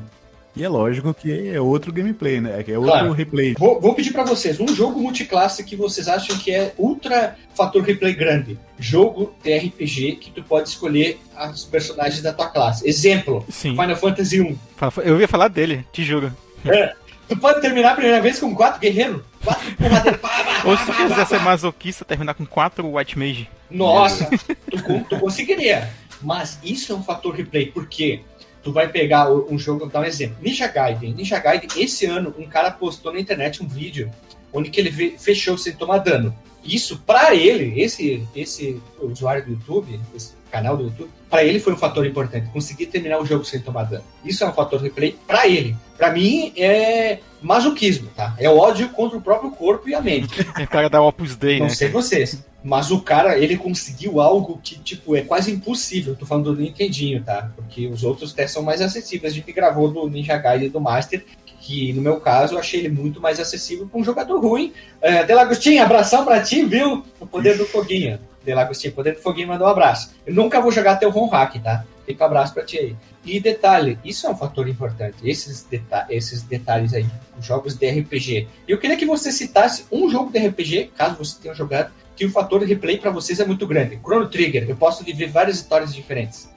E 0.57 0.63
é 0.63 0.69
lógico 0.69 1.13
que 1.13 1.49
é 1.49 1.61
outro 1.61 1.93
gameplay, 1.93 2.41
né? 2.41 2.65
É 2.67 2.79
outro 2.79 2.93
claro. 2.93 3.13
replay. 3.13 3.55
Vou, 3.59 3.81
vou 3.81 3.93
pedir 3.93 4.13
para 4.13 4.23
vocês 4.23 4.61
um 4.61 4.69
jogo 4.69 5.01
multiclasse 5.01 5.65
que 5.65 5.75
vocês 5.75 6.07
acham 6.07 6.39
que 6.39 6.53
é 6.53 6.73
ultra 6.79 7.37
fator 7.55 7.83
replay 7.83 8.15
grande. 8.15 8.57
Jogo 8.79 9.35
de 9.43 9.57
RPG 9.57 10.17
que 10.21 10.31
tu 10.31 10.45
pode 10.45 10.69
escolher 10.69 11.19
os 11.53 11.65
personagens 11.65 12.23
da 12.23 12.33
tua 12.33 12.47
classe. 12.49 12.89
Exemplo: 12.89 13.45
Sim. 13.49 13.71
Final 13.71 13.97
Fantasy 13.97 14.41
1. 14.41 14.57
Eu 15.05 15.21
ia 15.21 15.27
falar 15.27 15.49
dele, 15.49 15.85
te 15.93 16.05
juro. 16.05 16.33
É. 16.65 16.95
Tu 17.29 17.37
pode 17.37 17.61
terminar 17.61 17.93
a 17.93 17.95
primeira 17.95 18.21
vez 18.21 18.39
com 18.39 18.55
quatro 18.55 18.81
guerreiros. 18.81 19.23
Quatro 19.44 20.18
porradeiros. 20.18 20.64
Ou 20.64 20.76
se 20.76 20.87
tu 20.87 20.92
quiser 20.92 21.26
ser 21.26 21.40
masoquista, 21.40 22.04
terminar 22.04 22.35
com 22.35 22.46
quatro 22.46 22.96
White 22.96 23.18
Mage. 23.18 23.48
Nossa, 23.70 24.28
tu, 24.70 25.04
tu 25.09 25.18
conseguiria. 25.18 25.90
Mas 26.22 26.59
isso 26.62 26.92
é 26.92 26.96
um 26.96 27.02
fator 27.02 27.35
replay, 27.35 27.66
porque 27.66 28.22
tu 28.62 28.72
vai 28.72 28.88
pegar 28.88 29.30
um 29.30 29.59
jogo, 29.59 29.80
vou 29.80 29.88
dar 29.88 30.00
um 30.00 30.04
exemplo. 30.04 30.37
Ninja 30.40 30.66
Gaiden. 30.66 31.12
Ninja 31.14 31.38
Gaiden, 31.38 31.68
esse 31.76 32.07
ano, 32.07 32.35
um 32.38 32.46
cara 32.46 32.70
postou 32.70 33.12
na 33.12 33.20
internet 33.20 33.62
um 33.62 33.68
vídeo 33.68 34.11
onde 34.52 34.70
que 34.70 34.80
ele 34.80 35.18
fechou 35.18 35.59
sem 35.59 35.74
tomar 35.74 35.98
dano. 35.98 36.35
Isso, 36.64 36.98
para 37.04 37.35
ele, 37.35 37.78
esse, 37.78 38.26
esse 38.35 38.80
usuário 38.98 39.44
do 39.44 39.50
YouTube, 39.50 40.00
esse 40.14 40.33
canal 40.50 40.76
do 40.76 40.85
YouTube, 40.85 41.11
para 41.35 41.42
ele 41.42 41.59
foi 41.59 41.73
um 41.73 41.77
fator 41.77 42.07
importante. 42.07 42.49
Conseguir 42.53 42.87
terminar 42.87 43.18
o 43.18 43.27
jogo 43.27 43.44
sem 43.44 43.59
tomar 43.59 43.83
dano. 43.83 44.05
Isso 44.25 44.44
é 44.44 44.47
um 44.47 44.53
fator 44.53 44.81
replay 44.81 45.16
para 45.27 45.49
ele. 45.49 45.77
Para 45.99 46.12
mim 46.12 46.53
é 46.57 47.18
masoquismo, 47.42 48.09
tá? 48.14 48.37
É 48.38 48.49
ódio 48.49 48.88
contra 48.90 49.18
o 49.18 49.20
próprio 49.20 49.51
corpo 49.51 49.88
e 49.88 49.97
a 49.97 50.01
mente. 50.01 50.47
É 50.57 50.64
cara 50.64 50.88
da 50.88 51.03
Opus 51.03 51.35
Dei, 51.35 51.59
Não 51.59 51.66
né? 51.66 51.75
sei 51.75 51.88
vocês. 51.88 52.44
Mas 52.62 52.92
o 52.92 53.01
cara, 53.01 53.37
ele 53.37 53.57
conseguiu 53.57 54.20
algo 54.20 54.61
que, 54.62 54.79
tipo, 54.79 55.16
é 55.16 55.23
quase 55.23 55.51
impossível. 55.51 56.14
Tô 56.14 56.25
falando 56.25 56.55
do 56.55 56.62
Nintendinho, 56.62 57.20
tá? 57.25 57.51
Porque 57.57 57.88
os 57.88 58.05
outros 58.05 58.33
testes 58.33 58.55
são 58.55 58.62
mais 58.62 58.81
acessíveis. 58.81 59.33
A 59.33 59.35
gente 59.35 59.51
gravou 59.51 59.90
do 59.90 60.09
Ninja 60.09 60.37
Gaiden 60.37 60.68
do 60.68 60.81
Master, 60.81 61.25
que 61.59 61.92
no 61.94 62.01
meu 62.01 62.20
caso 62.20 62.55
eu 62.55 62.61
achei 62.61 62.79
ele 62.79 62.90
muito 62.90 63.20
mais 63.20 63.40
acessível 63.40 63.88
para 63.88 64.01
um 64.01 64.05
jogador 64.05 64.38
ruim. 64.38 64.73
Uh, 65.03 65.27
Delagostinho, 65.27 65.83
abração 65.83 66.25
para 66.25 66.40
ti, 66.40 66.64
viu? 66.64 67.05
O 67.18 67.27
poder 67.27 67.59
do 67.59 67.66
foguinho. 67.66 68.20
Delagostinho, 68.44 68.94
poder 68.94 69.14
do 69.14 69.20
foguinho 69.20 69.48
mandou 69.48 69.66
um 69.66 69.70
abraço. 69.70 70.14
Eu 70.26 70.35
nunca 70.35 70.61
vou 70.61 70.70
jogar 70.70 70.96
teu 70.96 71.11
Ron 71.11 71.28
Hack, 71.28 71.62
tá? 71.62 71.85
Fica 72.07 72.24
um 72.24 72.26
abraço 72.26 72.52
para 72.52 72.64
ti 72.64 72.78
aí. 72.78 72.96
E 73.24 73.40
detalhe, 73.40 73.98
isso 74.04 74.26
é 74.26 74.30
um 74.30 74.37
fator 74.37 74.68
importante, 74.68 75.16
esses, 75.24 75.62
deta 75.62 76.07
esses 76.11 76.42
detalhes 76.42 76.92
aí, 76.92 77.07
jogos 77.40 77.74
de 77.74 77.90
RPG. 77.90 78.46
Eu 78.68 78.78
queria 78.78 78.96
que 78.96 79.07
você 79.07 79.33
citasse 79.33 79.87
um 79.90 80.11
jogo 80.11 80.30
de 80.30 80.38
RPG, 80.38 80.92
caso 80.96 81.16
você 81.16 81.40
tenha 81.40 81.54
jogado, 81.54 81.90
que 82.14 82.26
o 82.26 82.30
fator 82.30 82.61
de 82.61 82.66
replay 82.66 82.98
para 82.98 83.11
vocês 83.11 83.40
é 83.40 83.46
muito 83.46 83.66
grande. 83.66 83.98
Chrono 84.04 84.28
Trigger, 84.28 84.68
eu 84.68 84.76
posso 84.76 85.02
viver 85.02 85.28
várias 85.28 85.57
histórias 85.57 85.94
diferentes 85.94 86.54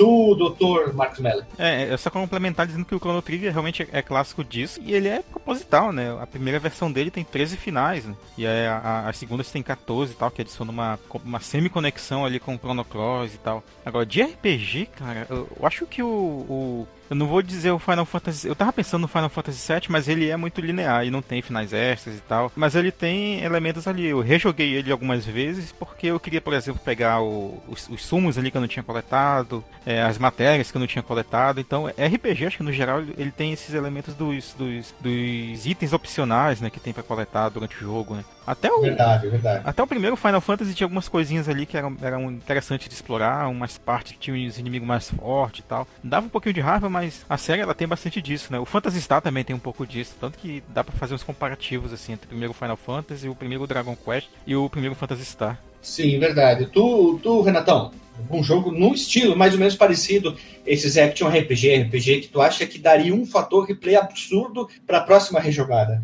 do 0.00 0.34
Dr. 0.34 0.94
Marcos 0.94 1.18
Mello. 1.18 1.44
É, 1.58 1.92
é 1.92 1.96
só 1.98 2.08
complementar 2.08 2.66
dizendo 2.66 2.86
que 2.86 2.94
o 2.94 2.98
Chrono 2.98 3.20
Trigger 3.20 3.52
realmente 3.52 3.86
é 3.92 4.00
clássico 4.00 4.42
disso 4.42 4.80
e 4.82 4.94
ele 4.94 5.08
é 5.08 5.20
proposital, 5.20 5.92
né? 5.92 6.16
A 6.18 6.26
primeira 6.26 6.58
versão 6.58 6.90
dele 6.90 7.10
tem 7.10 7.22
13 7.22 7.58
finais, 7.58 8.06
né? 8.06 8.14
E 8.38 8.46
a, 8.46 8.78
a, 8.78 9.08
a 9.10 9.12
segunda 9.12 9.44
tem 9.44 9.62
14 9.62 10.12
e 10.12 10.16
tal, 10.16 10.30
que 10.30 10.40
adiciona 10.40 10.70
uma, 10.70 10.98
uma 11.22 11.40
semi-conexão 11.40 12.24
ali 12.24 12.40
com 12.40 12.54
o 12.54 12.58
Chrono 12.58 12.84
Cross 12.84 13.34
e 13.34 13.38
tal. 13.38 13.62
Agora, 13.84 14.06
de 14.06 14.22
RPG, 14.22 14.86
cara, 14.96 15.26
eu, 15.28 15.48
eu 15.58 15.66
acho 15.66 15.86
que 15.86 16.02
o, 16.02 16.08
o 16.08 16.88
eu 17.10 17.16
não 17.16 17.26
vou 17.26 17.42
dizer 17.42 17.72
o 17.72 17.78
Final 17.78 18.06
Fantasy. 18.06 18.46
Eu 18.46 18.54
tava 18.54 18.72
pensando 18.72 19.02
no 19.02 19.08
Final 19.08 19.28
Fantasy 19.28 19.72
VII, 19.72 19.82
mas 19.88 20.06
ele 20.06 20.30
é 20.30 20.36
muito 20.36 20.60
linear 20.60 21.04
e 21.04 21.10
não 21.10 21.20
tem 21.20 21.42
finais 21.42 21.72
extras 21.72 22.16
e 22.16 22.20
tal. 22.20 22.52
Mas 22.54 22.76
ele 22.76 22.92
tem 22.92 23.42
elementos 23.42 23.88
ali. 23.88 24.06
Eu 24.06 24.20
rejoguei 24.20 24.74
ele 24.74 24.92
algumas 24.92 25.26
vezes 25.26 25.72
porque 25.72 26.06
eu 26.06 26.20
queria, 26.20 26.40
por 26.40 26.54
exemplo, 26.54 26.80
pegar 26.84 27.20
o, 27.20 27.60
os, 27.66 27.88
os, 27.88 28.06
sumos 28.06 28.38
ali 28.38 28.48
que 28.48 28.56
eu 28.56 28.60
não 28.60 28.68
tinha 28.68 28.84
coletado, 28.84 29.64
é, 29.84 30.00
as 30.00 30.18
matérias 30.18 30.70
que 30.70 30.76
eu 30.76 30.80
não 30.80 30.86
tinha 30.86 31.02
coletado. 31.02 31.58
Então, 31.58 31.86
RPG, 31.88 32.46
acho 32.46 32.58
que 32.58 32.62
no 32.62 32.72
geral 32.72 33.00
ele 33.00 33.32
tem 33.32 33.52
esses 33.52 33.74
elementos 33.74 34.14
dos, 34.14 34.54
dos, 34.54 34.94
dos 35.00 35.66
itens 35.66 35.92
opcionais, 35.92 36.60
né, 36.60 36.70
que 36.70 36.78
tem 36.78 36.92
para 36.92 37.02
coletar 37.02 37.48
durante 37.48 37.74
o 37.74 37.80
jogo, 37.80 38.14
né. 38.14 38.24
Até 38.50 38.68
o, 38.72 38.80
verdade, 38.80 39.28
verdade. 39.28 39.62
Até 39.64 39.80
o 39.80 39.86
primeiro 39.86 40.16
Final 40.16 40.40
Fantasy 40.40 40.74
tinha 40.74 40.84
algumas 40.84 41.08
coisinhas 41.08 41.48
ali 41.48 41.64
que 41.64 41.76
eram, 41.76 41.96
eram 42.02 42.32
interessantes 42.32 42.88
de 42.88 42.94
explorar, 42.94 43.48
umas 43.48 43.78
partes 43.78 44.14
que 44.14 44.18
tinham 44.18 44.48
os 44.48 44.58
inimigos 44.58 44.88
mais 44.88 45.08
fortes 45.08 45.60
e 45.60 45.62
tal. 45.62 45.86
Dava 46.02 46.26
um 46.26 46.28
pouquinho 46.28 46.54
de 46.54 46.60
raiva, 46.60 46.90
mas 46.90 47.24
a 47.28 47.36
série 47.36 47.62
ela 47.62 47.76
tem 47.76 47.86
bastante 47.86 48.20
disso, 48.20 48.52
né? 48.52 48.58
O 48.58 48.64
Phantasy 48.64 49.00
Star 49.00 49.22
também 49.22 49.44
tem 49.44 49.54
um 49.54 49.60
pouco 49.60 49.86
disso, 49.86 50.16
tanto 50.20 50.36
que 50.36 50.64
dá 50.70 50.82
para 50.82 50.96
fazer 50.96 51.14
uns 51.14 51.22
comparativos 51.22 51.92
assim 51.92 52.14
entre 52.14 52.26
o 52.26 52.28
primeiro 52.30 52.52
Final 52.52 52.76
Fantasy, 52.76 53.28
o 53.28 53.36
primeiro 53.36 53.68
Dragon 53.68 53.94
Quest 53.94 54.26
e 54.44 54.56
o 54.56 54.68
primeiro 54.68 54.96
Phantasy 54.96 55.26
Star. 55.26 55.56
Sim, 55.80 56.18
verdade. 56.18 56.66
Tu, 56.66 57.20
tu 57.22 57.42
Renatão, 57.42 57.92
um 58.28 58.42
jogo 58.42 58.72
num 58.72 58.94
estilo 58.94 59.36
mais 59.36 59.52
ou 59.52 59.60
menos 59.60 59.76
parecido, 59.76 60.36
esses 60.66 60.96
action 60.96 61.28
RPG, 61.28 61.84
RPG 61.84 62.20
que 62.22 62.28
tu 62.28 62.40
acha 62.40 62.66
que 62.66 62.80
daria 62.80 63.14
um 63.14 63.24
fator 63.24 63.64
replay 63.64 63.94
absurdo 63.94 64.68
para 64.84 64.98
a 64.98 65.02
próxima 65.02 65.38
rejogada? 65.38 66.02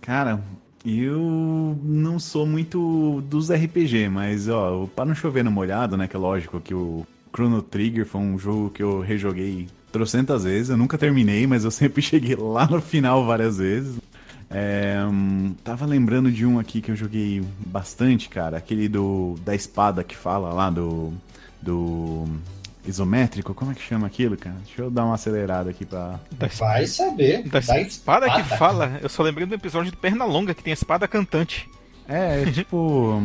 Cara, 0.00 0.40
eu 0.86 1.76
não 1.82 2.18
sou 2.18 2.46
muito 2.46 3.20
dos 3.28 3.50
RPG, 3.50 4.08
mas 4.08 4.48
ó, 4.48 4.86
para 4.94 5.04
não 5.04 5.14
chover 5.14 5.42
no 5.42 5.50
molhado, 5.50 5.96
né, 5.96 6.06
que 6.06 6.14
é 6.14 6.18
lógico 6.18 6.60
que 6.60 6.72
o 6.72 7.04
Chrono 7.34 7.60
Trigger 7.60 8.06
foi 8.06 8.20
um 8.20 8.38
jogo 8.38 8.70
que 8.70 8.82
eu 8.82 9.00
rejoguei 9.00 9.66
trocentas 9.90 10.44
vezes, 10.44 10.70
eu 10.70 10.76
nunca 10.76 10.96
terminei, 10.96 11.46
mas 11.46 11.64
eu 11.64 11.70
sempre 11.70 12.00
cheguei 12.02 12.36
lá 12.36 12.66
no 12.66 12.80
final 12.80 13.26
várias 13.26 13.58
vezes. 13.58 13.96
É, 14.48 14.98
tava 15.64 15.84
lembrando 15.86 16.30
de 16.30 16.46
um 16.46 16.58
aqui 16.58 16.80
que 16.80 16.92
eu 16.92 16.96
joguei 16.96 17.42
bastante, 17.66 18.28
cara, 18.28 18.56
aquele 18.56 18.88
do 18.88 19.34
da 19.44 19.56
espada 19.56 20.04
que 20.04 20.16
fala 20.16 20.52
lá 20.52 20.70
do 20.70 21.12
do 21.60 22.26
isométrico, 22.90 23.54
como 23.54 23.72
é 23.72 23.74
que 23.74 23.82
chama 23.82 24.06
aquilo, 24.06 24.36
cara? 24.36 24.56
Deixa 24.64 24.82
eu 24.82 24.90
dar 24.90 25.04
uma 25.04 25.14
acelerada 25.14 25.70
aqui 25.70 25.84
pra. 25.84 26.20
Da 26.32 26.46
Vai 26.46 26.86
saber. 26.86 27.42
Da, 27.44 27.60
da 27.60 27.80
espada, 27.80 28.26
espada, 28.26 28.30
que 28.30 28.56
fala. 28.56 28.98
Eu 29.02 29.08
só 29.08 29.22
lembrei 29.22 29.46
do 29.46 29.54
episódio 29.54 29.90
do 29.90 29.96
Pernalonga 29.96 30.54
que 30.54 30.62
tem 30.62 30.72
a 30.72 30.74
espada 30.74 31.06
cantante. 31.08 31.68
É, 32.08 32.42
é 32.42 32.50
tipo. 32.50 33.22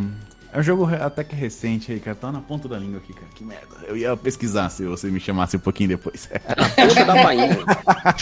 É 0.53 0.59
um 0.59 0.63
jogo 0.63 0.85
até 0.85 1.23
que 1.23 1.33
recente 1.33 1.93
aí, 1.93 1.99
cara. 1.99 2.15
Tá 2.15 2.29
na 2.29 2.41
ponta 2.41 2.67
da 2.67 2.77
língua 2.77 2.97
aqui, 2.97 3.13
cara. 3.13 3.27
Que 3.33 3.43
merda. 3.43 3.77
Eu 3.87 3.95
ia 3.95 4.17
pesquisar 4.17 4.69
se 4.69 4.83
você 4.83 5.07
me 5.07 5.19
chamasse 5.19 5.55
um 5.55 5.61
pouquinho 5.61 5.89
depois. 5.89 6.29
na 6.57 6.87
ponta 6.87 7.05
da 7.05 7.23
bainha. 7.23 7.57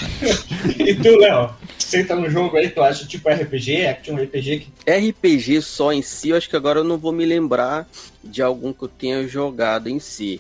e 0.77 0.93
tu, 0.93 1.17
Léo? 1.17 1.49
Você 1.75 2.03
tá 2.03 2.15
no 2.15 2.29
jogo 2.29 2.55
aí 2.55 2.69
que 2.69 2.75
tu 2.75 2.83
acha 2.83 3.07
tipo 3.07 3.27
RPG, 3.29 3.87
Action 3.87 4.15
RPG? 4.15 4.59
Que... 4.59 4.91
RPG 4.91 5.61
só 5.63 5.91
em 5.91 6.03
si, 6.03 6.29
eu 6.29 6.37
acho 6.37 6.47
que 6.47 6.55
agora 6.55 6.81
eu 6.81 6.83
não 6.83 6.99
vou 6.99 7.11
me 7.11 7.25
lembrar 7.25 7.87
de 8.23 8.43
algum 8.43 8.71
que 8.71 8.83
eu 8.83 8.87
tenha 8.87 9.27
jogado 9.27 9.89
em 9.89 9.97
si 9.97 10.39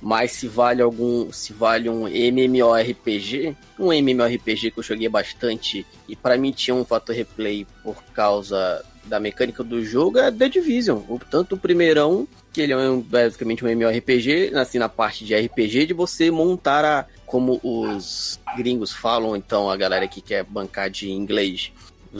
mas 0.00 0.32
se 0.32 0.46
vale 0.46 0.80
algum, 0.80 1.32
se 1.32 1.52
vale 1.52 1.88
um 1.88 2.06
MMORPG, 2.06 3.56
um 3.78 3.92
MMORPG 3.92 4.70
que 4.70 4.78
eu 4.78 4.82
joguei 4.82 5.08
bastante 5.08 5.84
e 6.08 6.14
para 6.14 6.36
mim 6.36 6.52
tinha 6.52 6.74
um 6.74 6.84
fator 6.84 7.14
replay 7.14 7.66
por 7.82 8.02
causa 8.14 8.84
da 9.04 9.18
mecânica 9.18 9.64
do 9.64 9.82
jogo 9.84 10.18
é 10.18 10.30
The 10.30 10.48
Division, 10.48 11.00
tanto 11.30 11.54
o 11.54 11.58
primeirão, 11.58 12.28
que 12.52 12.60
ele 12.60 12.72
é 12.72 12.76
um, 12.76 13.00
basicamente 13.00 13.64
um 13.64 13.68
MMORPG, 13.68 14.54
assim 14.54 14.78
na 14.78 14.88
parte 14.88 15.24
de 15.24 15.34
RPG 15.34 15.86
de 15.86 15.94
você 15.94 16.30
montar 16.30 16.84
a 16.84 17.06
como 17.26 17.60
os 17.62 18.40
gringos 18.56 18.92
falam, 18.92 19.36
então 19.36 19.70
a 19.70 19.76
galera 19.76 20.08
que 20.08 20.20
quer 20.20 20.44
bancar 20.44 20.88
de 20.88 21.10
inglês, 21.10 21.72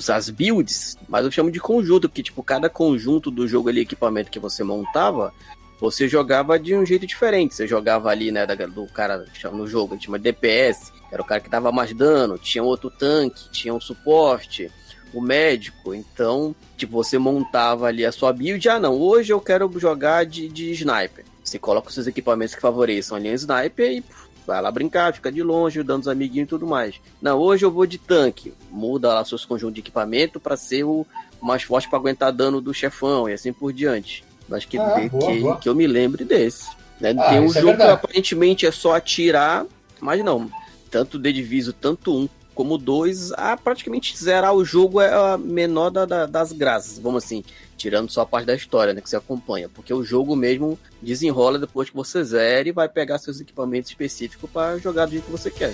as 0.09 0.29
builds, 0.29 0.99
mas 1.09 1.25
eu 1.25 1.31
chamo 1.31 1.51
de 1.51 1.59
conjunto, 1.59 2.09
porque 2.09 2.23
tipo 2.23 2.43
cada 2.43 2.69
conjunto 2.69 3.31
do 3.31 3.49
jogo 3.49 3.69
ali, 3.69 3.81
equipamento 3.81 4.31
que 4.31 4.39
você 4.39 4.63
montava, 4.63 5.33
você 5.81 6.09
jogava 6.09 6.59
de 6.59 6.75
um 6.75 6.85
jeito 6.85 7.07
diferente. 7.07 7.55
Você 7.55 7.67
jogava 7.67 8.11
ali, 8.11 8.31
né, 8.31 8.47
do 8.47 8.87
cara 8.87 9.25
no 9.53 9.67
jogo, 9.67 9.95
a 9.95 9.97
gente 9.97 10.07
chama 10.07 10.19
DPS, 10.19 10.91
que 10.91 11.15
era 11.15 11.23
o 11.23 11.25
cara 11.25 11.41
que 11.41 11.49
dava 11.49 11.71
mais 11.71 11.93
dano, 11.93 12.37
tinha 12.39 12.63
outro 12.63 12.91
tanque, 12.91 13.51
tinha 13.51 13.73
um 13.73 13.81
suporte, 13.81 14.71
o 15.13 15.21
médico. 15.21 15.95
Então, 15.95 16.55
tipo, 16.77 16.93
você 16.93 17.19
montava 17.19 17.87
ali 17.87 18.05
a 18.05 18.13
sua 18.13 18.33
build. 18.33 18.69
Ah, 18.69 18.81
não, 18.81 18.95
hoje 18.95 19.33
eu 19.33 19.41
quero 19.41 19.71
jogar 19.79 20.27
de, 20.27 20.49
de 20.49 20.73
sniper. 20.73 21.25
Você 21.43 21.59
coloca 21.59 21.89
os 21.89 21.95
seus 21.95 22.07
equipamentos 22.07 22.55
que 22.55 22.61
favoreçam 22.61 23.17
a 23.17 23.21
linha 23.21 23.35
sniper 23.35 23.91
e 23.91 24.01
puf, 24.03 24.29
vai 24.47 24.61
lá 24.61 24.71
brincar, 24.71 25.15
fica 25.15 25.33
de 25.33 25.43
longe, 25.43 25.83
dando 25.83 26.03
os 26.03 26.09
amiguinhos 26.09 26.47
e 26.47 26.51
tudo 26.51 26.67
mais. 26.67 27.01
Não, 27.23 27.39
hoje 27.39 27.65
eu 27.65 27.71
vou 27.71 27.87
de 27.87 27.99
tanque. 27.99 28.53
Muda 28.71 29.15
lá 29.15 29.25
seus 29.25 29.45
conjuntos 29.45 29.75
de 29.75 29.81
equipamento 29.81 30.39
para 30.39 30.57
ser 30.57 30.85
o 30.85 31.07
mais 31.41 31.63
forte 31.63 31.89
para 31.89 31.99
aguentar 31.99 32.33
dano 32.33 32.61
do 32.61 32.75
chefão 32.75 33.29
e 33.29 33.33
assim 33.33 33.53
por 33.53 33.73
diante. 33.73 34.25
Acho 34.51 34.67
que, 34.69 34.79
Ah, 34.79 34.95
de- 35.01 35.09
boa, 35.09 35.33
que, 35.33 35.41
boa. 35.41 35.57
que 35.59 35.69
eu 35.69 35.75
me 35.75 35.87
lembre 35.87 36.25
desse. 36.25 36.67
Né? 37.01 37.15
Ah, 37.19 37.29
Tem 37.31 37.41
um 37.41 37.45
é 37.45 37.49
jogo 37.49 37.55
que 37.55 37.63
verdade. 37.67 37.93
aparentemente 37.93 38.67
é 38.67 38.73
só 38.73 38.95
atirar, 38.97 39.65
mas 40.01 40.25
não. 40.25 40.51
Tanto 40.91 41.21
The 41.21 41.31
Diviso, 41.33 41.73
tanto 41.73 42.17
um 42.17 42.29
como 42.55 42.77
dois, 42.77 43.31
a 43.35 43.57
praticamente 43.57 44.17
zerar 44.19 44.53
o 44.53 44.65
jogo 44.65 45.01
é 45.01 45.13
a 45.15 45.39
menor 45.39 45.91
da- 45.91 46.05
da- 46.05 46.27
das 46.27 46.51
graças, 46.51 46.99
vamos 46.99 47.23
assim. 47.25 47.45
Tirando 47.77 48.11
só 48.11 48.23
a 48.23 48.27
parte 48.27 48.47
da 48.47 48.55
história, 48.57 48.93
né, 48.93 49.01
que 49.01 49.09
você 49.09 49.15
acompanha. 49.15 49.69
Porque 49.69 49.95
o 49.95 50.03
jogo 50.03 50.35
mesmo 50.35 50.77
desenrola 51.01 51.57
depois 51.59 51.89
que 51.89 51.95
você 51.95 52.25
zera 52.25 52.69
e 52.69 52.73
vai 52.73 52.89
pegar 52.89 53.19
seus 53.19 53.41
equipamentos 53.41 53.91
específicos 53.91 54.51
para 54.51 54.77
jogar 54.79 55.05
do 55.07 55.13
jeito 55.13 55.27
que 55.27 55.31
você 55.31 55.53
quer. 55.53 55.73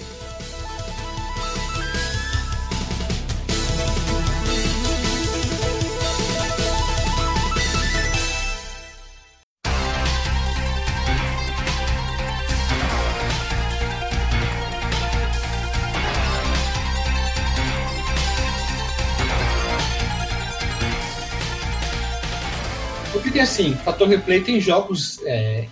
Assim, 23.45 23.75
fator 23.75 24.09
replay 24.09 24.41
tem 24.41 24.61
jogos 24.61 25.21
é, 25.25 25.67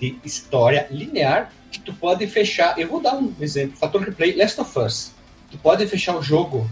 de 0.00 0.18
história 0.24 0.86
linear 0.90 1.52
que 1.70 1.80
tu 1.80 1.92
pode 1.92 2.26
fechar. 2.26 2.78
Eu 2.78 2.88
vou 2.88 3.00
dar 3.00 3.14
um 3.14 3.34
exemplo. 3.40 3.76
Fator 3.76 4.00
replay 4.00 4.34
Last 4.34 4.60
of 4.60 4.78
Us. 4.78 5.12
Tu 5.50 5.58
pode 5.58 5.86
fechar 5.86 6.16
o 6.16 6.22
jogo 6.22 6.68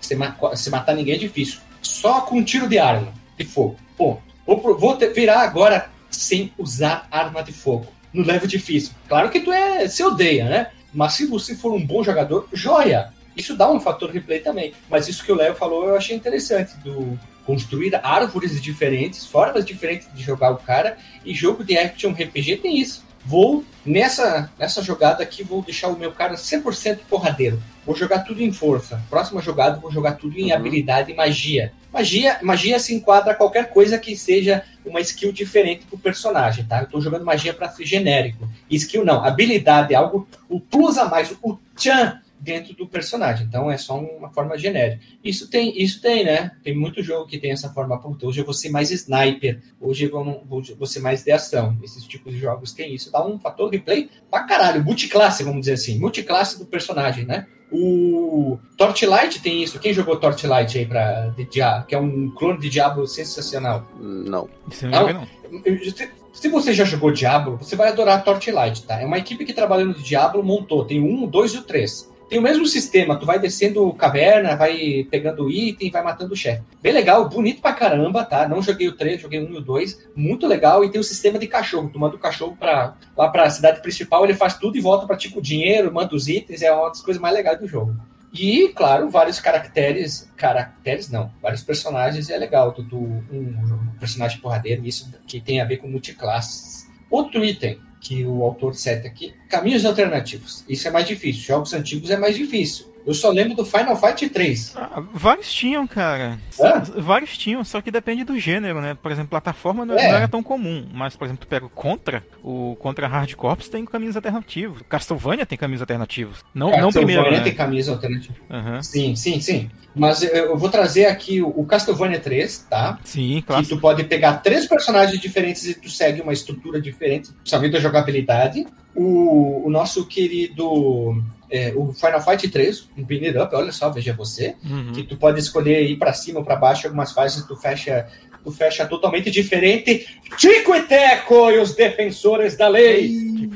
sem 0.00 0.16
matar 0.16 0.94
ninguém 0.94 1.14
é 1.14 1.18
difícil. 1.18 1.60
Só 1.80 2.22
com 2.22 2.38
um 2.38 2.44
tiro 2.44 2.68
de 2.68 2.78
arma 2.78 3.12
de 3.38 3.44
fogo. 3.44 3.76
Ponto. 3.96 4.22
Vou, 4.46 4.78
vou 4.78 4.98
virar 5.14 5.40
agora 5.40 5.88
sem 6.10 6.52
usar 6.58 7.06
arma 7.10 7.42
de 7.42 7.52
fogo. 7.52 7.86
No 8.12 8.24
level 8.24 8.48
difícil. 8.48 8.92
Claro 9.08 9.30
que 9.30 9.40
tu 9.40 9.52
é. 9.52 9.88
se 9.88 10.02
odeia, 10.02 10.48
né? 10.48 10.70
Mas 10.92 11.14
se 11.14 11.26
você 11.26 11.54
for 11.54 11.72
um 11.72 11.84
bom 11.84 12.02
jogador, 12.02 12.48
joia! 12.52 13.12
Isso 13.34 13.56
dá 13.56 13.70
um 13.70 13.80
fator 13.80 14.10
replay 14.10 14.40
também. 14.40 14.74
Mas 14.90 15.08
isso 15.08 15.24
que 15.24 15.32
o 15.32 15.34
Léo 15.34 15.54
falou 15.54 15.88
eu 15.88 15.96
achei 15.96 16.14
interessante. 16.14 16.76
Do 16.78 17.18
construir 17.46 17.94
árvores 18.02 18.60
diferentes, 18.60 19.26
formas 19.26 19.64
diferentes 19.64 20.08
de 20.14 20.22
jogar 20.22 20.50
o 20.50 20.56
cara. 20.56 20.96
E 21.24 21.34
jogo 21.34 21.64
de 21.64 21.76
action 21.76 22.12
RPG 22.12 22.58
tem 22.58 22.78
isso. 22.78 23.04
Vou, 23.24 23.64
nessa, 23.86 24.50
nessa 24.58 24.82
jogada 24.82 25.22
aqui, 25.22 25.44
vou 25.44 25.62
deixar 25.62 25.88
o 25.88 25.96
meu 25.96 26.10
cara 26.10 26.34
100% 26.34 26.98
porradeiro. 27.08 27.62
Vou 27.86 27.94
jogar 27.94 28.20
tudo 28.20 28.42
em 28.42 28.52
força. 28.52 29.00
Próxima 29.08 29.40
jogada, 29.40 29.78
vou 29.78 29.92
jogar 29.92 30.12
tudo 30.12 30.36
em 30.38 30.50
Uhum. 30.50 30.56
habilidade 30.56 31.12
e 31.12 31.14
magia. 31.14 31.72
Magia, 31.92 32.38
magia 32.42 32.78
se 32.80 32.94
enquadra 32.94 33.32
a 33.32 33.34
qualquer 33.34 33.68
coisa 33.70 33.98
que 33.98 34.16
seja 34.16 34.64
uma 34.84 35.00
skill 35.00 35.30
diferente 35.30 35.84
pro 35.86 35.98
personagem, 35.98 36.64
tá? 36.64 36.80
Eu 36.80 36.86
tô 36.86 37.00
jogando 37.00 37.24
magia 37.24 37.54
para 37.54 37.68
ser 37.68 37.84
genérico. 37.86 38.48
Skill 38.70 39.04
não, 39.04 39.24
habilidade 39.24 39.92
é 39.94 39.96
algo, 39.96 40.26
o 40.48 40.58
plus 40.58 40.98
a 40.98 41.04
mais, 41.04 41.30
o 41.42 41.58
tchan 41.76 42.18
dentro 42.42 42.74
do 42.74 42.86
personagem. 42.88 43.46
Então 43.46 43.70
é 43.70 43.76
só 43.78 43.98
uma 43.98 44.28
forma 44.30 44.58
genérica. 44.58 45.00
Isso 45.22 45.48
tem, 45.48 45.80
isso 45.80 46.00
tem, 46.02 46.24
né? 46.24 46.50
Tem 46.62 46.76
muito 46.76 47.02
jogo 47.02 47.26
que 47.26 47.38
tem 47.38 47.52
essa 47.52 47.68
forma. 47.70 47.98
Puta, 48.00 48.26
hoje 48.26 48.40
eu 48.40 48.44
vou 48.44 48.52
ser 48.54 48.68
mais 48.70 48.90
sniper, 48.90 49.60
hoje 49.80 50.04
eu 50.04 50.10
vou, 50.10 50.42
vou, 50.46 50.62
vou 50.76 50.86
ser 50.86 51.00
mais 51.00 51.22
de 51.22 51.30
ação. 51.30 51.76
Esses 51.82 52.04
tipos 52.04 52.32
de 52.34 52.40
jogos 52.40 52.72
tem 52.72 52.94
isso. 52.94 53.10
Dá 53.12 53.24
um 53.24 53.38
fator 53.38 53.70
replay 53.70 54.10
pra 54.30 54.42
caralho. 54.42 54.84
Multiclasse, 54.84 55.44
vamos 55.44 55.60
dizer 55.60 55.74
assim. 55.74 55.98
Multiclasse 55.98 56.58
do 56.58 56.66
personagem, 56.66 57.24
né? 57.24 57.46
O 57.70 58.58
Torchlight 58.76 59.40
tem 59.40 59.62
isso. 59.62 59.78
Quem 59.78 59.94
jogou 59.94 60.16
Torchlight 60.16 60.76
aí 60.78 60.84
pra 60.84 61.28
de 61.36 61.44
Dia- 61.46 61.84
que 61.88 61.94
é 61.94 61.98
um 61.98 62.30
clone 62.30 62.58
de 62.60 62.68
Diablo 62.68 63.06
sensacional. 63.06 63.86
Não. 63.98 64.48
Isso 64.70 64.84
não 64.86 64.90
Não. 64.90 65.00
joguei, 65.00 65.14
não. 65.14 65.92
Se- 65.92 66.10
Se 66.34 66.48
você 66.48 66.72
já 66.72 66.84
jogou 66.84 67.12
Diablo, 67.12 67.58
você 67.58 67.76
vai 67.76 67.88
adorar 67.88 68.24
Torchlight, 68.24 68.84
tá? 68.84 69.00
É 69.00 69.04
uma 69.06 69.18
equipe 69.18 69.44
que 69.44 69.52
trabalhou 69.52 69.86
no 69.86 69.94
Diablo, 69.94 70.42
montou. 70.42 70.84
Tem 70.84 71.00
um, 71.00 71.24
o 71.24 71.26
dois 71.26 71.52
e 71.52 71.58
o 71.58 71.62
três. 71.62 72.10
Tem 72.32 72.38
o 72.38 72.42
mesmo 72.42 72.64
sistema, 72.66 73.14
tu 73.18 73.26
vai 73.26 73.38
descendo 73.38 73.92
caverna, 73.92 74.56
vai 74.56 75.06
pegando 75.10 75.50
item, 75.50 75.90
vai 75.90 76.02
matando 76.02 76.32
o 76.32 76.36
chefe. 76.36 76.62
Bem 76.80 76.90
legal, 76.90 77.28
bonito 77.28 77.60
pra 77.60 77.74
caramba, 77.74 78.24
tá? 78.24 78.48
Não 78.48 78.62
joguei 78.62 78.88
o 78.88 78.96
3, 78.96 79.20
joguei 79.20 79.38
o 79.38 79.46
1 79.50 79.52
e 79.52 79.56
o 79.58 79.60
2. 79.60 80.08
Muito 80.16 80.46
legal. 80.46 80.82
E 80.82 80.90
tem 80.90 80.98
o 80.98 81.04
sistema 81.04 81.38
de 81.38 81.46
cachorro. 81.46 81.90
Tu 81.92 81.98
manda 81.98 82.16
o 82.16 82.18
cachorro 82.18 82.56
pra, 82.58 82.96
lá 83.14 83.28
pra 83.28 83.50
cidade 83.50 83.82
principal, 83.82 84.24
ele 84.24 84.32
faz 84.32 84.56
tudo 84.56 84.78
e 84.78 84.80
volta 84.80 85.06
pra 85.06 85.14
ti 85.14 85.28
com 85.28 85.40
o 85.40 85.42
dinheiro, 85.42 85.92
manda 85.92 86.14
os 86.16 86.26
itens, 86.26 86.62
é 86.62 86.72
uma 86.72 86.88
das 86.88 87.02
coisas 87.02 87.20
mais 87.20 87.34
legais 87.34 87.58
do 87.60 87.68
jogo. 87.68 87.94
E, 88.32 88.68
claro, 88.68 89.10
vários 89.10 89.38
caracteres. 89.38 90.32
Caracteres 90.34 91.10
não, 91.10 91.30
vários 91.42 91.62
personagens 91.62 92.30
é 92.30 92.38
legal. 92.38 92.72
Tu, 92.72 92.82
tu- 92.84 92.96
um 92.96 93.88
personagem 94.00 94.40
porradeiro, 94.40 94.86
isso 94.86 95.12
que 95.26 95.38
tem 95.38 95.60
a 95.60 95.66
ver 95.66 95.76
com 95.76 95.86
multiclasses. 95.86 96.81
Outro 97.12 97.44
item 97.44 97.78
que 98.00 98.24
o 98.24 98.42
autor 98.42 98.74
seta 98.74 99.06
aqui: 99.06 99.34
caminhos 99.48 99.84
alternativos. 99.84 100.64
Isso 100.68 100.88
é 100.88 100.90
mais 100.90 101.06
difícil. 101.06 101.42
Jogos 101.42 101.74
antigos 101.74 102.10
é 102.10 102.16
mais 102.16 102.36
difícil. 102.36 102.91
Eu 103.04 103.14
só 103.14 103.30
lembro 103.30 103.54
do 103.56 103.64
Final 103.64 103.96
Fight 103.96 104.28
3. 104.28 104.74
Ah, 104.76 105.02
vários 105.12 105.52
tinham, 105.52 105.86
cara. 105.86 106.38
Hã? 106.60 106.82
Vários 106.98 107.36
tinham, 107.36 107.64
só 107.64 107.80
que 107.80 107.90
depende 107.90 108.22
do 108.24 108.38
gênero, 108.38 108.80
né? 108.80 108.94
Por 109.00 109.10
exemplo, 109.10 109.30
plataforma 109.30 109.84
não, 109.84 109.96
É. 109.98 110.08
não 110.08 110.16
era 110.16 110.28
tão 110.28 110.42
comum. 110.42 110.86
Mas, 110.92 111.16
por 111.16 111.24
exemplo, 111.24 111.44
tu 111.44 111.48
pega 111.48 111.66
o 111.66 111.70
Contra, 111.70 112.24
o 112.42 112.76
Contra 112.78 113.08
Hard 113.08 113.34
Corps 113.34 113.68
tem 113.68 113.84
caminhos 113.84 114.14
alternativos. 114.16 114.82
Castlevania 114.88 115.44
tem 115.44 115.58
caminhos 115.58 115.80
alternativos. 115.82 116.44
Não, 116.54 116.70
não 116.70 116.90
primeiro, 116.92 117.22
Castlevania 117.22 117.38
né? 117.38 117.44
tem 117.44 117.54
caminhos 117.54 117.88
alternativos. 117.88 118.36
Aham. 118.48 118.82
Sim, 118.82 119.16
sim, 119.16 119.40
sim. 119.40 119.70
Mas 119.94 120.22
eu- 120.22 120.30
eu 120.30 120.56
vou 120.56 120.70
trazer 120.70 121.04
aqui 121.06 121.42
o, 121.42 121.64
Castlevania 121.66 122.18
3, 122.20 122.66
tá? 122.70 122.98
Sim, 123.04 123.36
Que 123.36 123.42
claro. 123.42 123.66
tu 123.66 123.78
pode 123.78 124.04
pegar 124.04 124.34
três 124.38 124.66
personagens 124.66 125.20
diferentes 125.20 125.66
e 125.66 125.74
tu 125.74 125.90
segue 125.90 126.20
uma 126.22 126.32
estrutura 126.32 126.80
diferente, 126.80 127.30
principalmente 127.32 127.72
da 127.72 127.80
jogabilidade. 127.80 128.64
O, 128.94 129.66
o 129.66 129.70
nosso 129.70 130.06
querido. 130.06 131.22
É, 131.52 131.72
o 131.76 131.92
Final 131.92 132.22
Fight 132.22 132.48
3, 132.48 132.88
um 132.96 133.04
Beat 133.04 133.24
It 133.24 133.38
Up, 133.38 133.54
olha 133.54 133.70
só, 133.70 133.90
veja 133.90 134.14
você. 134.14 134.56
Uhum. 134.64 134.92
Que 134.92 135.02
tu 135.02 135.18
pode 135.18 135.38
escolher 135.38 135.82
ir 135.82 135.98
pra 135.98 136.14
cima 136.14 136.38
ou 136.38 136.44
pra 136.44 136.56
baixo, 136.56 136.86
algumas 136.86 137.12
fases 137.12 137.44
tu 137.46 137.54
fecha. 137.54 138.08
Tu 138.42 138.50
fecha 138.50 138.84
totalmente 138.84 139.30
diferente. 139.30 140.04
Tico 140.36 140.74
e 140.74 140.82
Teco 140.82 141.48
e 141.52 141.60
os 141.60 141.76
defensores 141.76 142.56
da 142.56 142.66
lei. 142.66 143.06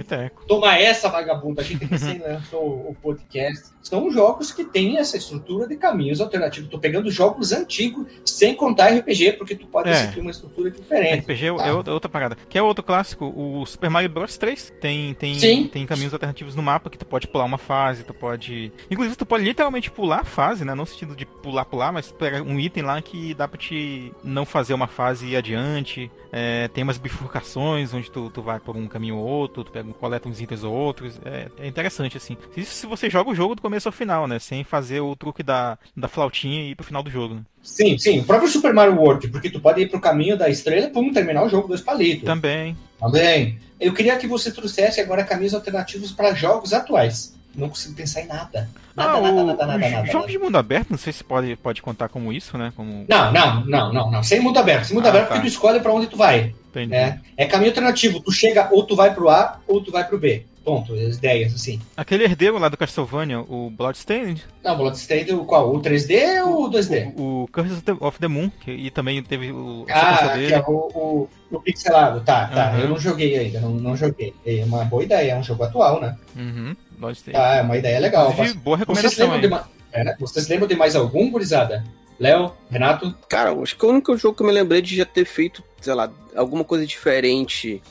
Teco. 0.02 0.44
Toma 0.46 0.76
essa, 0.78 1.08
vagabunda. 1.10 1.60
A 1.60 1.64
gente 1.64 1.84
recém 1.84 2.18
lançou 2.18 2.64
o 2.88 2.94
podcast. 2.94 3.66
São 3.82 4.10
jogos 4.10 4.50
que 4.50 4.64
têm 4.64 4.96
essa 4.98 5.16
estrutura 5.16 5.68
de 5.68 5.76
caminhos 5.76 6.20
alternativos. 6.20 6.68
Tô 6.70 6.78
pegando 6.78 7.10
jogos 7.10 7.52
antigos, 7.52 8.06
sem 8.24 8.54
contar 8.54 8.88
RPG, 8.88 9.34
porque 9.34 9.54
tu 9.54 9.66
pode 9.66 9.90
É. 9.90 9.94
seguir 9.94 10.20
uma 10.20 10.30
estrutura 10.30 10.70
diferente. 10.70 11.20
RPG 11.20 11.46
é 11.46 11.54
tá? 11.54 11.66
é 11.66 11.72
outra, 11.72 12.08
parada. 12.08 12.36
Que 12.48 12.58
é 12.58 12.62
outro 12.62 12.82
clássico, 12.82 13.26
o 13.36 13.64
Super 13.66 13.90
Mario 13.90 14.08
Bros 14.08 14.36
3. 14.38 14.72
Tem, 14.80 15.14
tem, 15.14 15.38
Sim. 15.38 15.68
tem 15.68 15.86
caminhos 15.86 16.12
alternativos 16.12 16.54
no 16.56 16.62
mapa 16.62 16.88
que 16.90 16.98
tu 16.98 17.04
pode 17.06 17.28
pular 17.28 17.44
uma 17.44 17.58
fase, 17.58 18.02
tu 18.02 18.14
pode. 18.14 18.72
Inclusive, 18.90 19.14
tu 19.16 19.26
pode 19.26 19.44
literalmente 19.44 19.90
pular 19.90 20.20
a 20.20 20.24
fase, 20.24 20.64
né? 20.64 20.74
Não 20.74 20.86
no 20.86 20.92
sentido 20.92 21.16
de 21.16 21.26
pular, 21.26 21.64
pular, 21.64 21.92
mas 21.92 22.12
pega 22.12 22.40
um 22.42 22.58
item 22.60 22.84
lá 22.84 23.02
que 23.02 23.34
dá 23.34 23.48
pra 23.48 23.58
te 23.58 24.12
não 24.22 24.46
fazer 24.46 24.72
uma 24.72 24.86
fase 24.86 25.26
e 25.26 25.30
ir 25.30 25.36
adiante. 25.36 26.10
É, 26.32 26.68
tem 26.68 26.84
umas 26.84 26.98
bifurcações 26.98 27.92
onde 27.92 28.10
tu, 28.10 28.30
tu 28.30 28.42
vai 28.42 28.60
por 28.60 28.76
um 28.76 28.86
caminho 28.86 29.16
ou 29.16 29.24
outro, 29.24 29.64
tu 29.64 29.72
pega, 29.72 29.85
coleta 29.94 30.28
uns 30.28 30.40
itens 30.40 30.64
ou 30.64 30.72
outros. 30.72 31.20
É, 31.24 31.48
é 31.58 31.66
interessante, 31.66 32.16
assim. 32.16 32.36
Isso 32.56 32.74
se 32.74 32.86
você 32.86 33.08
joga 33.10 33.30
o 33.30 33.34
jogo 33.34 33.54
do 33.54 33.62
começo 33.62 33.88
ao 33.88 33.92
final, 33.92 34.26
né? 34.26 34.38
Sem 34.38 34.64
fazer 34.64 35.00
o 35.00 35.14
truque 35.16 35.42
da, 35.42 35.78
da 35.96 36.08
flautinha 36.08 36.62
e 36.62 36.70
ir 36.70 36.74
pro 36.74 36.86
final 36.86 37.02
do 37.02 37.10
jogo, 37.10 37.34
né? 37.34 37.40
Sim, 37.62 37.98
sim. 37.98 38.20
O 38.20 38.24
próprio 38.24 38.48
Super 38.48 38.72
Mario 38.72 38.96
World, 38.96 39.28
porque 39.28 39.50
tu 39.50 39.60
pode 39.60 39.80
ir 39.80 39.90
pro 39.90 40.00
caminho 40.00 40.36
da 40.36 40.48
estrela 40.48 40.86
e 40.86 41.12
terminar 41.12 41.44
o 41.44 41.48
jogo 41.48 41.68
dois 41.68 41.80
palitos. 41.80 42.24
Também. 42.24 42.76
Também. 43.00 43.58
Eu 43.78 43.92
queria 43.92 44.16
que 44.16 44.26
você 44.26 44.50
trouxesse 44.50 45.00
agora 45.00 45.24
caminhos 45.24 45.54
alternativos 45.54 46.12
para 46.12 46.34
jogos 46.34 46.72
atuais. 46.72 47.36
Não 47.54 47.70
consigo 47.70 47.94
pensar 47.94 48.20
em 48.20 48.26
nada. 48.26 48.68
Nada, 48.94 49.12
ah, 49.12 49.20
nada, 49.20 49.34
o, 49.34 49.46
nada, 49.46 49.66
nada, 49.66 49.88
nada, 49.88 50.12
jogos 50.12 50.30
de 50.30 50.38
mundo 50.38 50.56
aberto, 50.56 50.90
não 50.90 50.98
sei 50.98 51.12
se 51.12 51.24
pode, 51.24 51.56
pode 51.56 51.80
contar 51.82 52.08
como 52.08 52.32
isso, 52.32 52.56
né? 52.58 52.72
Como... 52.76 53.06
Não, 53.08 53.32
não, 53.32 53.64
não, 53.64 53.92
não, 53.92 54.10
não. 54.10 54.22
Sem 54.22 54.40
mundo 54.40 54.58
aberto. 54.58 54.84
Sem 54.84 54.94
mundo 54.94 55.06
Ah, 55.06 55.10
aberto, 55.10 55.28
tá. 55.28 55.34
porque 55.34 55.48
tu 55.48 55.52
escolhe 55.52 55.80
para 55.80 55.92
onde 55.92 56.06
tu 56.06 56.16
vai. 56.16 56.54
Entendi. 56.82 56.94
É, 56.94 57.18
é 57.36 57.46
caminho 57.46 57.70
alternativo. 57.70 58.20
Tu 58.20 58.32
chega 58.32 58.68
ou 58.72 58.84
tu 58.84 58.94
vai 58.96 59.14
pro 59.14 59.28
A 59.28 59.60
ou 59.66 59.80
tu 59.82 59.90
vai 59.90 60.04
pro 60.06 60.18
B. 60.18 60.44
Ponto. 60.64 60.94
As 60.94 61.16
ideias, 61.16 61.54
assim. 61.54 61.80
Aquele 61.96 62.24
herdeiro 62.24 62.58
lá 62.58 62.68
do 62.68 62.76
Castlevania, 62.76 63.38
o 63.40 63.70
Bloodstained, 63.70 64.42
Não, 64.64 64.76
Bloodstained, 64.76 65.32
o 65.32 65.44
qual? 65.44 65.72
O 65.72 65.80
3D 65.80 66.44
ou 66.44 66.64
o 66.64 66.68
2D? 66.70 67.12
o, 67.16 67.44
o 67.44 67.48
Curse 67.52 67.80
of 68.00 68.18
the, 68.18 68.26
Moon, 68.26 68.50
que, 68.50 68.72
e 68.72 68.90
também 68.90 69.22
teve 69.22 69.52
o, 69.52 69.86
Ah, 69.88 70.32
que 70.36 70.52
é 70.52 70.58
o, 70.66 70.72
o, 70.72 71.28
o 71.52 71.60
pixelado. 71.60 72.20
Tá, 72.22 72.48
tá. 72.48 72.70
Aham. 72.70 72.78
Eu 72.80 72.88
não 72.88 72.98
joguei 72.98 73.38
ainda, 73.38 73.60
não, 73.60 73.70
não 73.70 73.96
joguei. 73.96 74.34
É 74.44 74.64
uma 74.64 74.84
boa 74.84 75.04
ideia, 75.04 75.32
é 75.34 75.38
um 75.38 75.42
jogo 75.44 75.62
atual, 75.62 76.00
né? 76.00 76.16
Uhum, 76.34 76.74
Bloodstained. 76.98 77.40
Ah, 77.40 77.54
é 77.58 77.62
uma 77.62 77.76
ideia 77.76 78.00
legal. 78.00 78.32
Inclusive, 78.32 78.58
boa 78.58 78.76
Vocês 78.76 78.88
recomendação 78.88 79.24
lembram, 79.30 79.36
aí. 79.36 79.40
de 79.42 79.48
ma- 79.48 79.68
é? 80.12 80.16
Vocês 80.18 80.48
lembram 80.48 80.66
de 80.66 80.74
mais 80.74 80.96
algum, 80.96 81.30
gurizada? 81.30 81.84
Léo, 82.18 82.50
Renato? 82.70 83.14
Cara, 83.28 83.50
eu 83.50 83.62
acho 83.62 83.76
que 83.76 83.86
o 83.86 83.90
único 83.90 84.16
jogo 84.16 84.34
que 84.36 84.42
eu 84.42 84.46
me 84.46 84.52
lembrei 84.52 84.82
de 84.82 84.96
já 84.96 85.04
ter 85.04 85.24
feito, 85.26 85.62
sei 85.86 85.94
lá, 85.94 86.12
alguma 86.34 86.64
coisa 86.64 86.86
diferente 86.86 87.82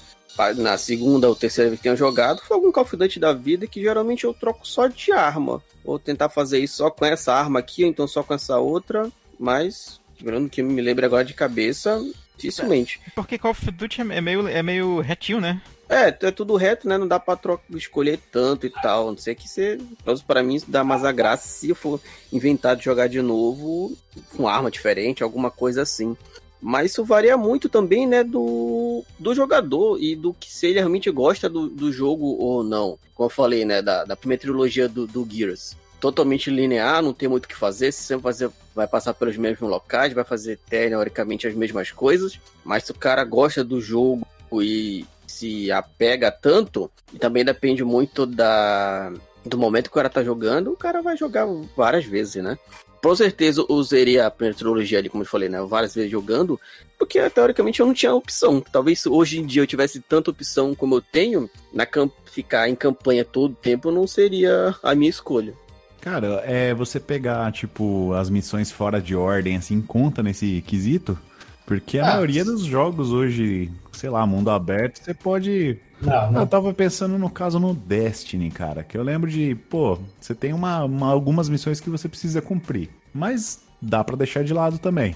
na 0.57 0.77
segunda 0.77 1.27
ou 1.27 1.35
terceira 1.35 1.69
vez 1.69 1.79
que 1.79 1.83
tenha 1.83 1.95
jogado 1.95 2.41
foi 2.41 2.55
algum 2.55 2.71
Call 2.71 2.83
of 2.83 2.97
Duty 2.97 3.19
da 3.19 3.33
vida 3.33 3.67
que 3.67 3.81
geralmente 3.81 4.25
eu 4.25 4.33
troco 4.33 4.67
só 4.67 4.87
de 4.87 5.11
arma. 5.11 5.63
Ou 5.83 5.97
tentar 5.97 6.29
fazer 6.29 6.59
isso 6.59 6.77
só 6.77 6.89
com 6.89 7.05
essa 7.05 7.33
arma 7.33 7.59
aqui, 7.59 7.83
ou 7.83 7.89
então 7.89 8.07
só 8.07 8.21
com 8.21 8.33
essa 8.33 8.59
outra. 8.59 9.09
Mas, 9.39 9.99
lembrando 10.19 10.49
que 10.49 10.61
me 10.61 10.81
lembro 10.81 11.05
agora 11.05 11.23
de 11.23 11.33
cabeça, 11.33 12.01
Dificilmente. 12.37 12.99
Porque 13.15 13.37
Call 13.37 13.51
of 13.51 13.71
Duty 13.71 14.01
é 14.01 14.21
meio, 14.21 14.47
é 14.47 14.61
meio 14.61 14.99
retinho, 14.99 15.39
né? 15.39 15.61
É, 15.87 16.07
é 16.07 16.31
tudo 16.31 16.55
reto, 16.55 16.87
né? 16.87 16.97
Não 16.97 17.07
dá 17.07 17.19
pra 17.19 17.35
troca, 17.35 17.63
escolher 17.71 18.19
tanto 18.31 18.65
e 18.65 18.69
tal. 18.69 19.11
Não 19.11 19.17
sei 19.17 19.35
que 19.35 19.47
você. 19.47 19.77
Para 20.27 20.43
mim, 20.43 20.55
isso 20.55 20.69
dá 20.69 20.83
mais 20.83 21.05
a 21.05 21.11
graça 21.11 21.47
se 21.47 21.69
eu 21.69 21.75
for 21.75 22.01
inventar 22.33 22.75
de 22.75 22.83
jogar 22.83 23.07
de 23.07 23.21
novo 23.21 23.95
com 24.35 24.47
arma 24.47 24.71
diferente, 24.71 25.23
alguma 25.23 25.51
coisa 25.51 25.83
assim. 25.83 26.17
Mas 26.67 26.89
isso 26.89 27.05
varia 27.05 27.37
muito 27.37 27.69
também, 27.69 28.07
né, 28.07 28.23
do, 28.23 29.03
do 29.19 29.35
jogador 29.35 30.01
e 30.01 30.15
do 30.15 30.33
que 30.33 30.51
se 30.51 30.65
ele 30.65 30.79
realmente 30.79 31.11
gosta 31.11 31.47
do, 31.47 31.69
do 31.69 31.91
jogo 31.91 32.25
ou 32.39 32.63
não. 32.63 32.97
Como 33.13 33.27
eu 33.27 33.29
falei, 33.29 33.63
né, 33.63 33.83
da, 33.83 34.03
da 34.03 34.15
primeira 34.15 34.41
trilogia 34.41 34.89
do, 34.89 35.05
do 35.05 35.27
Gears. 35.29 35.77
Totalmente 36.01 36.49
linear, 36.49 37.03
não 37.03 37.13
tem 37.13 37.29
muito 37.29 37.45
o 37.45 37.47
que 37.47 37.55
fazer. 37.55 37.91
Se 37.91 38.01
você 38.01 38.19
fazer, 38.19 38.49
vai 38.73 38.87
passar 38.87 39.13
pelos 39.13 39.37
mesmos 39.37 39.69
locais, 39.69 40.11
vai 40.11 40.23
fazer 40.23 40.57
teoricamente 40.67 41.45
as 41.45 41.53
mesmas 41.53 41.91
coisas. 41.91 42.39
Mas 42.63 42.85
se 42.85 42.91
o 42.91 42.95
cara 42.95 43.23
gosta 43.23 43.63
do 43.63 43.79
jogo 43.79 44.25
e 44.59 45.05
se 45.27 45.71
apega 45.71 46.31
tanto, 46.31 46.89
e 47.13 47.19
também 47.19 47.45
depende 47.45 47.83
muito 47.83 48.25
da, 48.25 49.13
do 49.45 49.55
momento 49.55 49.83
que 49.83 49.91
o 49.91 50.01
cara 50.01 50.09
tá 50.09 50.23
jogando, 50.23 50.71
o 50.71 50.77
cara 50.77 51.03
vai 51.03 51.15
jogar 51.15 51.45
várias 51.77 52.05
vezes, 52.05 52.43
né? 52.43 52.57
Com 53.05 53.15
certeza 53.15 53.63
usaria 53.69 54.25
a 54.25 54.31
primeira 54.31 54.57
trilogia 54.57 54.97
ali, 54.97 55.09
como 55.09 55.21
eu 55.21 55.27
falei, 55.27 55.47
né? 55.47 55.61
Várias 55.61 55.93
vezes 55.93 56.09
jogando, 56.09 56.59
porque 56.97 57.29
teoricamente 57.29 57.79
eu 57.79 57.85
não 57.85 57.93
tinha 57.93 58.11
opção. 58.11 58.59
Talvez 58.59 59.05
hoje 59.05 59.39
em 59.39 59.45
dia 59.45 59.61
eu 59.61 59.67
tivesse 59.67 59.99
tanta 59.99 60.31
opção 60.31 60.73
como 60.73 60.95
eu 60.95 61.01
tenho, 61.01 61.47
na 61.71 61.85
ficar 62.25 62.67
em 62.67 62.73
campanha 62.73 63.23
todo 63.23 63.51
o 63.51 63.55
tempo 63.55 63.91
não 63.91 64.07
seria 64.07 64.73
a 64.81 64.95
minha 64.95 65.11
escolha. 65.11 65.53
Cara, 66.01 66.41
é 66.47 66.73
você 66.73 66.99
pegar, 66.99 67.51
tipo, 67.51 68.11
as 68.13 68.27
missões 68.27 68.71
fora 68.71 68.99
de 68.99 69.15
ordem, 69.15 69.55
assim, 69.55 69.83
conta 69.83 70.23
nesse 70.23 70.63
quesito? 70.63 71.15
Porque 71.63 71.99
a 71.99 72.07
ah, 72.07 72.13
maioria 72.13 72.43
dos 72.43 72.63
jogos 72.63 73.11
hoje, 73.11 73.71
sei 73.91 74.09
lá, 74.09 74.25
mundo 74.25 74.49
aberto, 74.49 74.97
você 74.97 75.13
pode. 75.13 75.77
Não, 76.01 76.31
não. 76.31 76.41
Eu 76.41 76.47
tava 76.47 76.73
pensando 76.73 77.17
no 77.17 77.29
caso 77.29 77.59
no 77.59 77.73
Destiny, 77.73 78.51
cara, 78.51 78.83
que 78.83 78.97
eu 78.97 79.03
lembro 79.03 79.29
de, 79.29 79.55
pô, 79.55 79.97
você 80.19 80.35
tem 80.35 80.53
uma, 80.53 80.83
uma 80.83 81.11
algumas 81.11 81.47
missões 81.49 81.79
que 81.79 81.89
você 81.89 82.09
precisa 82.09 82.41
cumprir, 82.41 82.89
mas 83.13 83.63
dá 83.81 84.03
para 84.03 84.17
deixar 84.17 84.43
de 84.43 84.53
lado 84.53 84.77
também. 84.77 85.15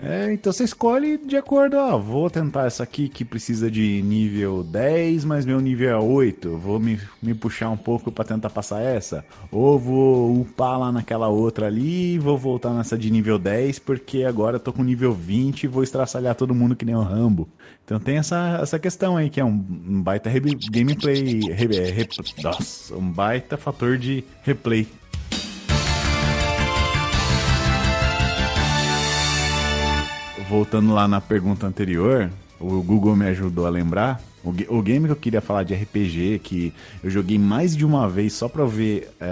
É, 0.00 0.32
então 0.32 0.52
você 0.52 0.64
escolhe 0.64 1.18
de 1.18 1.36
acordo, 1.36 1.76
ó, 1.76 1.98
vou 1.98 2.28
tentar 2.28 2.66
essa 2.66 2.82
aqui 2.82 3.08
que 3.08 3.24
precisa 3.24 3.70
de 3.70 4.02
nível 4.02 4.64
10, 4.64 5.24
mas 5.24 5.46
meu 5.46 5.60
nível 5.60 5.90
é 5.90 5.96
8, 5.96 6.56
vou 6.56 6.80
me, 6.80 6.98
me 7.22 7.34
puxar 7.34 7.70
um 7.70 7.76
pouco 7.76 8.10
para 8.10 8.24
tentar 8.24 8.50
passar 8.50 8.80
essa, 8.80 9.24
ou 9.50 9.78
vou 9.78 10.40
upar 10.40 10.78
lá 10.78 10.90
naquela 10.90 11.28
outra 11.28 11.66
ali, 11.66 12.18
vou 12.18 12.36
voltar 12.36 12.72
nessa 12.72 12.98
de 12.98 13.10
nível 13.10 13.38
10, 13.38 13.78
porque 13.80 14.24
agora 14.24 14.56
eu 14.56 14.60
tô 14.60 14.72
com 14.72 14.82
nível 14.82 15.12
20 15.12 15.64
e 15.64 15.68
vou 15.68 15.82
estraçalhar 15.82 16.34
todo 16.34 16.54
mundo 16.54 16.74
que 16.74 16.84
nem 16.84 16.96
o 16.96 17.02
Rambo. 17.02 17.48
Então 17.84 18.00
tem 18.00 18.16
essa, 18.16 18.58
essa 18.60 18.78
questão 18.78 19.16
aí, 19.16 19.28
que 19.28 19.40
é 19.40 19.44
um, 19.44 19.56
baita 20.02 20.30
gameplay, 20.70 21.40
nossa, 22.42 22.96
um 22.96 23.10
baita 23.10 23.56
fator 23.56 23.98
de 23.98 24.24
replay 24.42 24.88
voltando 30.52 30.92
lá 30.92 31.08
na 31.08 31.18
pergunta 31.18 31.66
anterior, 31.66 32.30
o 32.60 32.82
Google 32.82 33.16
me 33.16 33.26
ajudou 33.28 33.66
a 33.66 33.70
lembrar. 33.70 34.20
O, 34.44 34.82
game 34.82 35.06
que 35.06 35.12
eu 35.12 35.16
queria 35.16 35.40
falar 35.40 35.62
de 35.62 35.72
RPG, 35.72 36.40
que 36.40 36.74
eu 37.02 37.08
joguei 37.08 37.38
mais 37.38 37.74
de 37.74 37.86
uma 37.86 38.06
vez 38.06 38.34
só 38.34 38.50
pra 38.50 38.66
ver 38.66 39.10
é, 39.18 39.30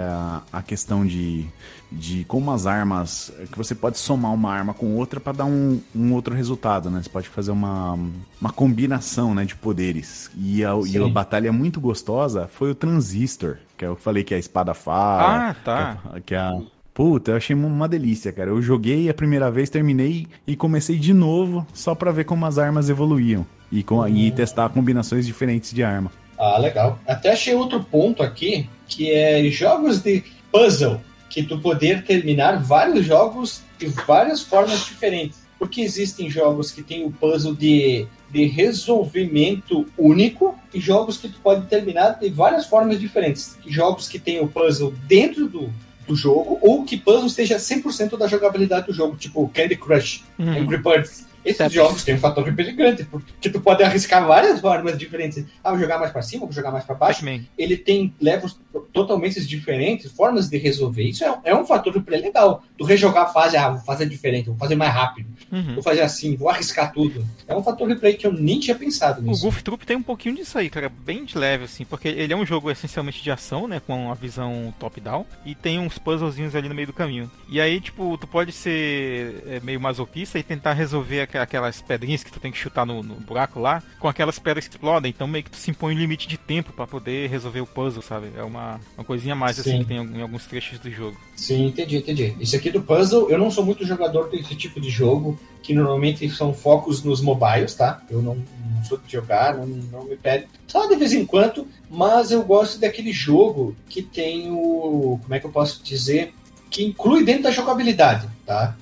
a 0.51 0.63
questão 0.63 1.05
de, 1.05 1.45
de 1.91 2.23
como 2.23 2.49
as 2.49 2.65
armas. 2.65 3.31
que 3.51 3.57
você 3.57 3.75
pode 3.75 3.99
somar 3.99 4.33
uma 4.33 4.51
arma 4.51 4.73
com 4.73 4.95
outra 4.95 5.19
para 5.19 5.33
dar 5.33 5.45
um, 5.45 5.79
um, 5.93 6.11
outro 6.13 6.33
resultado, 6.33 6.89
né? 6.89 7.03
Você 7.03 7.09
pode 7.09 7.29
fazer 7.29 7.51
uma, 7.51 7.99
uma 8.39 8.51
combinação 8.51 9.35
né, 9.35 9.45
de 9.45 9.55
poderes. 9.55 10.31
E 10.35 10.65
a, 10.65 10.71
e 10.87 10.97
a 10.97 11.07
batalha 11.07 11.51
muito 11.51 11.79
gostosa 11.79 12.47
foi 12.47 12.71
o 12.71 12.75
Transistor, 12.75 13.57
que 13.77 13.85
eu 13.85 13.95
falei 13.95 14.23
que 14.23 14.33
é 14.33 14.37
a 14.37 14.39
espada 14.39 14.73
fala. 14.73 15.49
Ah, 15.49 15.53
tá. 15.53 15.97
Que, 16.15 16.21
que 16.21 16.35
é 16.35 16.39
a 16.39 16.57
Puta, 17.01 17.31
eu 17.31 17.37
achei 17.37 17.55
uma 17.55 17.89
delícia, 17.89 18.31
cara. 18.31 18.51
Eu 18.51 18.61
joguei 18.61 19.09
a 19.09 19.13
primeira 19.15 19.49
vez, 19.49 19.71
terminei 19.71 20.27
e 20.45 20.55
comecei 20.55 20.99
de 20.99 21.15
novo 21.15 21.65
só 21.73 21.95
para 21.95 22.11
ver 22.11 22.25
como 22.25 22.45
as 22.45 22.59
armas 22.59 22.91
evoluíam 22.91 23.43
e, 23.71 23.81
com, 23.81 24.07
e 24.07 24.29
uhum. 24.29 24.35
testar 24.35 24.69
combinações 24.69 25.25
diferentes 25.25 25.73
de 25.73 25.81
arma. 25.81 26.11
Ah, 26.37 26.59
legal. 26.59 26.99
Até 27.07 27.31
achei 27.31 27.55
outro 27.55 27.83
ponto 27.83 28.21
aqui, 28.21 28.69
que 28.87 29.11
é 29.11 29.43
jogos 29.49 29.99
de 29.99 30.23
puzzle, 30.51 31.01
que 31.27 31.41
tu 31.41 31.57
poder 31.57 32.03
terminar 32.03 32.61
vários 32.61 33.03
jogos 33.03 33.63
de 33.79 33.87
várias 33.87 34.43
formas 34.43 34.85
diferentes. 34.85 35.39
Porque 35.57 35.81
existem 35.81 36.29
jogos 36.29 36.71
que 36.71 36.83
tem 36.83 37.03
o 37.03 37.09
puzzle 37.11 37.55
de, 37.55 38.05
de 38.29 38.45
resolvimento 38.45 39.87
único 39.97 40.55
e 40.71 40.79
jogos 40.79 41.17
que 41.17 41.29
tu 41.29 41.39
pode 41.39 41.65
terminar 41.65 42.19
de 42.19 42.29
várias 42.29 42.67
formas 42.67 42.99
diferentes. 42.99 43.57
Jogos 43.65 44.07
que 44.07 44.19
tem 44.19 44.39
o 44.39 44.47
puzzle 44.47 44.93
dentro 45.07 45.47
do, 45.47 45.73
do 46.07 46.15
jogo, 46.15 46.57
ou 46.61 46.83
que 46.83 46.97
puzzle 46.97 47.27
esteja 47.27 47.57
100% 47.57 48.17
da 48.17 48.27
jogabilidade 48.27 48.87
do 48.87 48.93
jogo, 48.93 49.15
tipo 49.15 49.47
Candy 49.49 49.75
Crush, 49.75 50.23
uhum. 50.37 50.61
Angry 50.61 50.77
Birds. 50.77 51.30
Esses 51.43 51.57
certo. 51.57 51.73
jogos 51.73 52.03
têm 52.03 52.15
um 52.15 52.19
fator 52.19 52.43
repelente, 52.43 53.03
porque 53.05 53.49
tu 53.49 53.59
pode 53.59 53.83
arriscar 53.83 54.25
várias 54.25 54.59
formas 54.59 54.97
diferentes. 54.97 55.43
Ah, 55.63 55.71
vou 55.71 55.79
jogar 55.79 55.99
mais 55.99 56.11
para 56.11 56.21
cima, 56.21 56.45
vou 56.45 56.53
jogar 56.53 56.71
mais 56.71 56.85
para 56.85 56.95
baixo. 56.95 57.25
Ele 57.57 57.77
tem 57.77 58.13
levels 58.21 58.59
totalmente 58.93 59.45
diferentes, 59.45 60.11
formas 60.11 60.49
de 60.49 60.57
resolver. 60.57 61.03
Isso 61.03 61.23
é, 61.23 61.39
é 61.45 61.55
um 61.55 61.65
fator 61.65 61.91
legal. 62.07 62.63
Tu 62.77 62.83
rejogar 62.83 63.23
a 63.23 63.27
fase, 63.27 63.57
ah, 63.57 63.69
vou 63.69 63.81
fazer 63.81 64.07
diferente, 64.07 64.47
vou 64.47 64.57
fazer 64.57 64.75
mais 64.75 64.93
rápido, 64.93 65.29
uhum. 65.51 65.75
vou 65.75 65.83
fazer 65.83 66.01
assim, 66.01 66.35
vou 66.35 66.49
arriscar 66.49 66.91
tudo. 66.91 67.25
É 67.47 67.55
um 67.55 67.63
fator 67.63 67.87
replay 67.87 68.13
que 68.13 68.25
eu 68.25 68.33
nem 68.33 68.59
tinha 68.59 68.75
pensado 68.75 69.21
nisso. 69.21 69.41
O 69.41 69.43
Goof 69.45 69.63
Troop 69.63 69.85
tem 69.85 69.97
um 69.97 70.03
pouquinho 70.03 70.35
disso 70.35 70.57
aí, 70.57 70.69
cara, 70.69 70.89
bem 70.89 71.25
de 71.25 71.37
leve, 71.37 71.65
assim, 71.65 71.85
porque 71.85 72.07
ele 72.07 72.33
é 72.33 72.35
um 72.35 72.45
jogo 72.45 72.69
essencialmente 72.69 73.21
de 73.21 73.31
ação, 73.31 73.67
né, 73.67 73.81
com 73.85 74.11
a 74.11 74.13
visão 74.13 74.73
top-down, 74.79 75.25
e 75.45 75.55
tem 75.55 75.79
uns 75.79 75.97
puzzlezinhos 75.97 76.55
ali 76.55 76.69
no 76.69 76.75
meio 76.75 76.87
do 76.87 76.93
caminho. 76.93 77.29
E 77.49 77.59
aí, 77.59 77.79
tipo, 77.79 78.17
tu 78.17 78.27
pode 78.27 78.51
ser 78.51 79.43
é, 79.47 79.59
meio 79.61 79.79
masoquista 79.79 80.39
e 80.39 80.43
tentar 80.43 80.73
resolver 80.73 81.21
aquelas 81.37 81.81
pedrinhas 81.81 82.23
que 82.23 82.31
tu 82.31 82.39
tem 82.39 82.51
que 82.51 82.57
chutar 82.57 82.85
no, 82.85 83.03
no, 83.03 83.15
buraco 83.15 83.59
lá, 83.59 83.81
com 83.99 84.07
aquelas 84.07 84.39
pedras 84.39 84.67
que 84.67 84.75
explodem. 84.75 85.09
Então 85.09 85.27
meio 85.27 85.43
que 85.43 85.51
tu 85.51 85.57
se 85.57 85.71
impõe 85.71 85.95
um 85.95 85.97
limite 85.97 86.27
de 86.27 86.37
tempo 86.37 86.73
para 86.73 86.87
poder 86.87 87.29
resolver 87.29 87.61
o 87.61 87.67
puzzle, 87.67 88.01
sabe? 88.01 88.31
É 88.35 88.43
uma, 88.43 88.79
uma 88.97 89.03
coisinha 89.03 89.35
mais 89.35 89.59
assim 89.59 89.79
que 89.79 89.85
tem 89.85 89.97
em 89.97 90.21
alguns 90.21 90.45
trechos 90.45 90.79
do 90.79 90.91
jogo. 90.91 91.17
Sim, 91.35 91.67
entendi, 91.67 91.97
entendi. 91.97 92.35
Isso 92.39 92.55
aqui 92.55 92.69
do 92.69 92.81
puzzle, 92.81 93.29
eu 93.29 93.37
não 93.37 93.51
sou 93.51 93.65
muito 93.65 93.85
jogador 93.85 94.29
desse 94.29 94.55
tipo 94.55 94.79
de 94.79 94.89
jogo, 94.89 95.39
que 95.61 95.73
normalmente 95.73 96.29
são 96.29 96.53
focos 96.53 97.03
nos 97.03 97.21
mobiles, 97.21 97.75
tá? 97.75 98.01
Eu 98.09 98.21
não, 98.21 98.35
não 98.35 98.83
sou 98.83 98.97
de 98.97 99.11
jogar, 99.11 99.55
não, 99.55 99.65
não 99.65 100.03
me 100.05 100.15
pede. 100.15 100.47
Só 100.67 100.87
de 100.87 100.95
vez 100.95 101.13
em 101.13 101.25
quando, 101.25 101.67
mas 101.89 102.31
eu 102.31 102.43
gosto 102.43 102.79
daquele 102.79 103.11
jogo 103.11 103.75
que 103.87 104.01
tem 104.01 104.49
o. 104.51 105.19
Como 105.21 105.33
é 105.33 105.39
que 105.39 105.45
eu 105.45 105.51
posso 105.51 105.83
dizer? 105.83 106.33
Que 106.69 106.83
inclui 106.83 107.23
dentro 107.23 107.43
da 107.43 107.51
jogabilidade, 107.51 108.27
tá? 108.45 108.75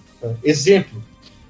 Exemplo: 0.43 1.03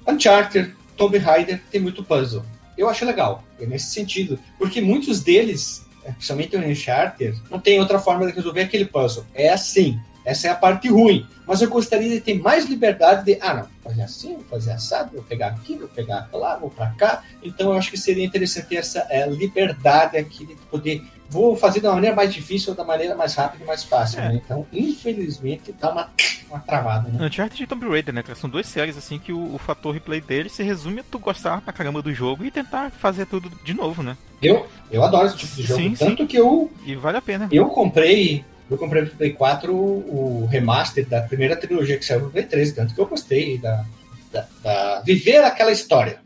Uncharted, 0.06 0.74
Tomb 1.00 1.16
Raider 1.16 1.62
tem 1.70 1.80
muito 1.80 2.04
puzzle. 2.04 2.44
Eu 2.76 2.86
acho 2.86 3.06
legal, 3.06 3.42
é 3.58 3.64
nesse 3.64 3.86
sentido. 3.86 4.38
Porque 4.58 4.82
muitos 4.82 5.22
deles, 5.22 5.86
é, 6.04 6.12
principalmente 6.12 6.54
o 6.54 6.60
Uncharted, 6.60 7.40
não 7.50 7.58
tem 7.58 7.80
outra 7.80 7.98
forma 7.98 8.26
de 8.26 8.32
resolver 8.32 8.60
aquele 8.60 8.84
puzzle. 8.84 9.24
É 9.34 9.48
assim. 9.48 9.98
Essa 10.26 10.48
é 10.48 10.50
a 10.50 10.54
parte 10.54 10.88
ruim. 10.88 11.26
Mas 11.46 11.62
eu 11.62 11.70
gostaria 11.70 12.10
de 12.10 12.20
ter 12.20 12.34
mais 12.34 12.66
liberdade 12.66 13.24
de, 13.24 13.38
ah, 13.40 13.54
não, 13.54 13.66
fazer 13.82 14.02
assim, 14.02 14.38
fazer 14.50 14.72
assado, 14.72 15.12
vou 15.14 15.22
pegar 15.22 15.46
aqui, 15.48 15.76
vou 15.76 15.88
pegar 15.88 16.28
lá, 16.34 16.56
vou 16.56 16.68
para 16.68 16.90
cá. 16.90 17.24
Então 17.42 17.70
eu 17.70 17.78
acho 17.78 17.90
que 17.90 17.96
seria 17.96 18.22
interessante 18.22 18.66
ter 18.66 18.76
essa 18.76 19.06
é, 19.08 19.26
liberdade 19.26 20.18
aqui 20.18 20.44
de 20.44 20.54
poder 20.70 21.02
vou 21.30 21.56
fazer 21.56 21.80
da 21.80 21.92
maneira 21.92 22.14
mais 22.14 22.34
difícil 22.34 22.70
ou 22.70 22.76
da 22.76 22.84
maneira 22.84 23.14
mais 23.14 23.34
rápida 23.34 23.62
e 23.62 23.66
mais 23.66 23.84
fácil, 23.84 24.20
é. 24.20 24.28
né? 24.28 24.40
Então, 24.44 24.66
infelizmente, 24.72 25.72
tá 25.72 25.90
uma, 25.90 26.10
uma 26.50 26.58
travada, 26.58 27.08
né? 27.08 27.24
Uncharted 27.24 27.62
e 27.62 27.66
Tomb 27.66 27.88
Raider, 27.88 28.12
né? 28.12 28.22
São 28.34 28.50
duas 28.50 28.66
séries, 28.66 28.98
assim, 28.98 29.18
que 29.18 29.32
o, 29.32 29.54
o, 29.54 29.58
fator 29.58 29.94
replay 29.94 30.20
dele 30.20 30.48
se 30.48 30.62
resume 30.62 31.00
a 31.00 31.04
tu 31.04 31.18
gostar 31.18 31.60
pra 31.60 31.72
caramba 31.72 32.02
do 32.02 32.12
jogo 32.12 32.44
e 32.44 32.50
tentar 32.50 32.90
fazer 32.90 33.26
tudo 33.26 33.50
de 33.64 33.72
novo, 33.72 34.02
né? 34.02 34.16
Eu, 34.42 34.66
eu 34.90 35.04
adoro 35.04 35.26
esse 35.26 35.36
tipo 35.36 35.54
de 35.54 35.62
jogo. 35.62 35.80
Sim, 35.80 35.94
tanto 35.94 36.22
sim. 36.22 36.26
que 36.26 36.36
eu... 36.36 36.70
E 36.84 36.94
vale 36.96 37.18
a 37.18 37.22
pena. 37.22 37.48
Eu 37.52 37.66
comprei... 37.66 38.44
Eu 38.68 38.78
comprei 38.78 39.04
pro 39.04 39.16
Play 39.16 39.32
4 39.32 39.74
o, 39.74 40.44
o 40.44 40.46
remaster 40.46 41.04
da 41.04 41.22
primeira 41.22 41.56
trilogia 41.56 41.98
que 41.98 42.04
saiu 42.04 42.20
no 42.20 42.30
Play 42.30 42.44
3, 42.44 42.72
tanto 42.72 42.94
que 42.94 43.00
eu 43.00 43.06
gostei 43.06 43.58
da, 43.58 43.84
da, 44.32 44.46
da 44.62 45.00
viver 45.00 45.38
aquela 45.38 45.72
história 45.72 46.20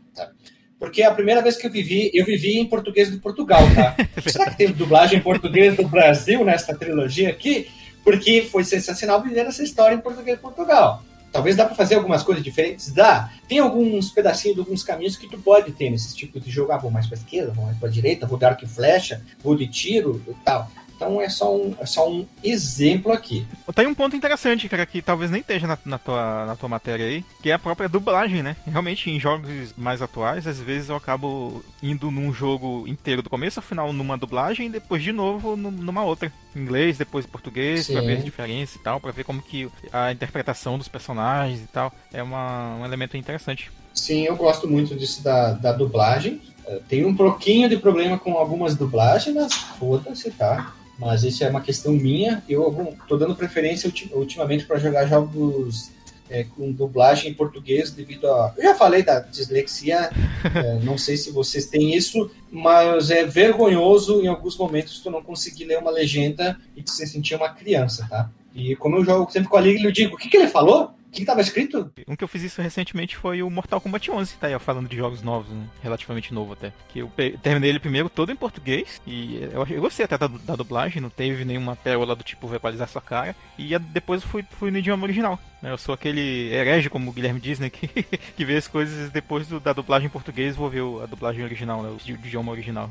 porque 0.79 1.01
é 1.01 1.05
a 1.05 1.13
primeira 1.13 1.41
vez 1.41 1.55
que 1.55 1.67
eu 1.67 1.71
vivi, 1.71 2.11
eu 2.13 2.25
vivi 2.25 2.59
em 2.59 2.65
português 2.65 3.11
de 3.11 3.17
Portugal, 3.17 3.61
tá? 3.73 3.95
Será 4.29 4.49
que 4.49 4.57
tem 4.57 4.71
dublagem 4.71 5.19
em 5.19 5.21
português 5.21 5.75
do 5.75 5.87
Brasil 5.87 6.43
nessa 6.43 6.75
trilogia 6.75 7.29
aqui? 7.29 7.67
Porque 8.03 8.47
foi 8.51 8.63
sensacional 8.63 9.21
viver 9.21 9.45
essa 9.45 9.63
história 9.63 9.95
em 9.95 9.99
português 9.99 10.37
de 10.37 10.41
Portugal. 10.41 11.03
Talvez 11.31 11.55
dá 11.55 11.65
para 11.65 11.75
fazer 11.75 11.95
algumas 11.95 12.23
coisas 12.23 12.41
diferentes, 12.43 12.93
dá. 12.93 13.29
Tem 13.47 13.59
alguns 13.59 14.09
pedacinhos, 14.09 14.57
alguns 14.57 14.83
caminhos 14.83 15.17
que 15.17 15.27
tu 15.27 15.37
pode 15.37 15.71
ter 15.73 15.89
nesse 15.89 16.15
tipo 16.15 16.39
de 16.39 16.49
jogo. 16.49 16.71
Ah, 16.71 16.77
vou 16.77 16.89
mais 16.89 17.07
para 17.07 17.17
esquerda, 17.17 17.51
vou 17.51 17.65
mais 17.65 17.77
para 17.77 17.89
direita, 17.89 18.25
vou 18.25 18.37
dar 18.37 18.51
arco 18.51 18.63
e 18.63 18.67
flecha, 18.67 19.21
vou 19.43 19.55
de 19.55 19.67
tiro 19.67 20.21
e 20.27 20.33
tal. 20.45 20.71
Então 20.95 21.21
é 21.21 21.29
só 21.29 21.55
um, 21.55 21.75
é 21.79 21.85
só 21.85 22.09
um 22.09 22.25
exemplo 22.43 23.11
aqui. 23.11 23.45
Tem 23.73 23.87
um 23.87 23.93
ponto 23.93 24.15
interessante, 24.15 24.69
cara, 24.69 24.85
que 24.85 25.01
talvez 25.01 25.29
nem 25.29 25.41
esteja 25.41 25.67
na, 25.67 25.77
na, 25.85 25.97
tua, 25.97 26.45
na 26.45 26.55
tua 26.55 26.69
matéria 26.69 27.05
aí, 27.05 27.23
que 27.41 27.51
é 27.51 27.53
a 27.53 27.59
própria 27.59 27.89
dublagem, 27.89 28.41
né? 28.41 28.55
Realmente, 28.65 29.09
em 29.09 29.19
jogos 29.19 29.73
mais 29.77 30.01
atuais, 30.01 30.47
às 30.47 30.59
vezes 30.59 30.89
eu 30.89 30.95
acabo 30.95 31.63
indo 31.83 32.09
num 32.09 32.33
jogo 32.33 32.85
inteiro, 32.87 33.21
do 33.21 33.29
começo 33.29 33.59
ao 33.59 33.63
final, 33.63 33.91
numa 33.91 34.17
dublagem, 34.17 34.67
e 34.67 34.71
depois 34.71 35.03
de 35.03 35.11
novo 35.11 35.55
numa 35.55 36.03
outra. 36.03 36.31
Inglês, 36.59 36.97
depois 36.97 37.25
português, 37.25 37.87
pra 37.87 38.01
ver 38.01 38.17
a 38.19 38.21
diferença 38.21 38.77
e 38.77 38.81
tal, 38.81 38.99
pra 38.99 39.11
ver 39.11 39.23
como 39.23 39.41
que 39.41 39.69
a 39.91 40.11
interpretação 40.11 40.77
dos 40.77 40.87
personagens 40.87 41.59
e 41.61 41.67
tal 41.67 41.91
é 42.13 42.23
uma, 42.23 42.77
um 42.77 42.85
elemento 42.85 43.17
interessante. 43.17 43.71
Sim, 43.93 44.23
eu 44.23 44.35
gosto 44.35 44.67
muito 44.67 44.95
disso 44.95 45.23
da, 45.23 45.51
da 45.53 45.71
dublagem. 45.71 46.41
Tem 46.87 47.05
um 47.05 47.15
pouquinho 47.15 47.69
de 47.69 47.77
problema 47.77 48.17
com 48.17 48.33
algumas 48.33 48.75
dublagens, 48.75 49.35
mas 49.35 49.53
foda-se, 49.53 50.31
tá? 50.31 50.73
Mas 50.97 51.23
isso 51.23 51.43
é 51.43 51.49
uma 51.49 51.61
questão 51.61 51.93
minha. 51.93 52.43
Eu 52.49 52.95
estou 53.01 53.17
dando 53.17 53.35
preferência 53.35 53.91
ultimamente 54.13 54.65
para 54.65 54.79
jogar 54.79 55.05
jogos 55.07 55.91
é, 56.29 56.43
com 56.43 56.71
dublagem 56.71 57.31
em 57.31 57.33
português 57.33 57.91
devido 57.91 58.27
a. 58.27 58.53
Eu 58.57 58.63
já 58.63 58.75
falei 58.75 59.03
da 59.03 59.19
dislexia, 59.19 60.09
é, 60.55 60.79
não 60.83 60.97
sei 60.97 61.17
se 61.17 61.31
vocês 61.31 61.67
têm 61.67 61.95
isso, 61.95 62.31
mas 62.51 63.11
é 63.11 63.23
vergonhoso 63.25 64.21
em 64.21 64.27
alguns 64.27 64.57
momentos 64.57 64.99
tu 64.99 65.11
não 65.11 65.21
conseguir 65.21 65.65
ler 65.65 65.79
uma 65.79 65.91
legenda 65.91 66.59
e 66.75 66.83
se 66.89 67.05
sentir 67.07 67.35
uma 67.35 67.49
criança, 67.49 68.07
tá? 68.09 68.29
E 68.53 68.75
como 68.75 68.95
eu 68.95 69.05
jogo 69.05 69.31
sempre 69.31 69.49
com 69.49 69.57
a 69.57 69.61
Liga, 69.61 69.83
eu 69.83 69.91
digo: 69.91 70.15
o 70.15 70.17
que, 70.17 70.29
que 70.29 70.37
ele 70.37 70.47
falou? 70.47 70.94
Que 71.15 71.23
estava 71.23 71.41
escrito? 71.41 71.91
Um 72.07 72.15
que 72.15 72.23
eu 72.23 72.27
fiz 72.27 72.43
isso 72.43 72.61
recentemente 72.61 73.15
foi 73.15 73.41
o 73.41 73.49
Mortal 73.49 73.81
Kombat 73.81 74.09
11, 74.11 74.35
tá 74.35 74.47
aí, 74.47 74.59
falando 74.59 74.87
de 74.87 74.95
jogos 74.97 75.21
novos, 75.21 75.49
né? 75.49 75.67
relativamente 75.81 76.33
novo 76.33 76.53
até. 76.53 76.71
Que 76.89 76.99
eu 76.99 77.11
terminei 77.41 77.69
ele 77.69 77.79
primeiro 77.79 78.09
todo 78.09 78.31
em 78.31 78.35
português, 78.35 79.01
e 79.05 79.37
eu, 79.51 79.65
eu 79.69 79.81
gostei 79.81 80.05
até 80.05 80.17
da, 80.17 80.27
da, 80.27 80.55
dublagem, 80.55 81.01
não 81.01 81.09
teve 81.09 81.45
nenhuma 81.45 81.75
pérola 81.75 82.15
do 82.15 82.23
tipo 82.23 82.47
verbalizar 82.47 82.87
sua 82.87 83.01
cara, 83.01 83.35
e 83.57 83.77
depois 83.79 84.21
eu 84.21 84.27
fui, 84.27 84.45
fui 84.57 84.71
no 84.71 84.77
idioma 84.77 85.03
original. 85.03 85.39
Né? 85.61 85.71
Eu 85.71 85.77
sou 85.77 85.93
aquele 85.93 86.53
herege, 86.53 86.89
como 86.89 87.09
o 87.09 87.13
Guilherme 87.13 87.39
diz, 87.39 87.59
né? 87.59 87.69
Que, 87.75 87.87
que 87.87 88.45
vê 88.45 88.55
as 88.55 88.67
coisas 88.67 89.09
depois 89.09 89.47
do, 89.47 89.59
da 89.59 89.73
dublagem 89.73 90.07
em 90.07 90.09
português, 90.11 90.55
vou 90.55 90.69
ver 90.69 90.81
a 91.03 91.05
dublagem 91.05 91.43
original, 91.43 91.83
né? 91.83 91.89
o 91.89 92.09
idioma 92.09 92.51
original. 92.51 92.89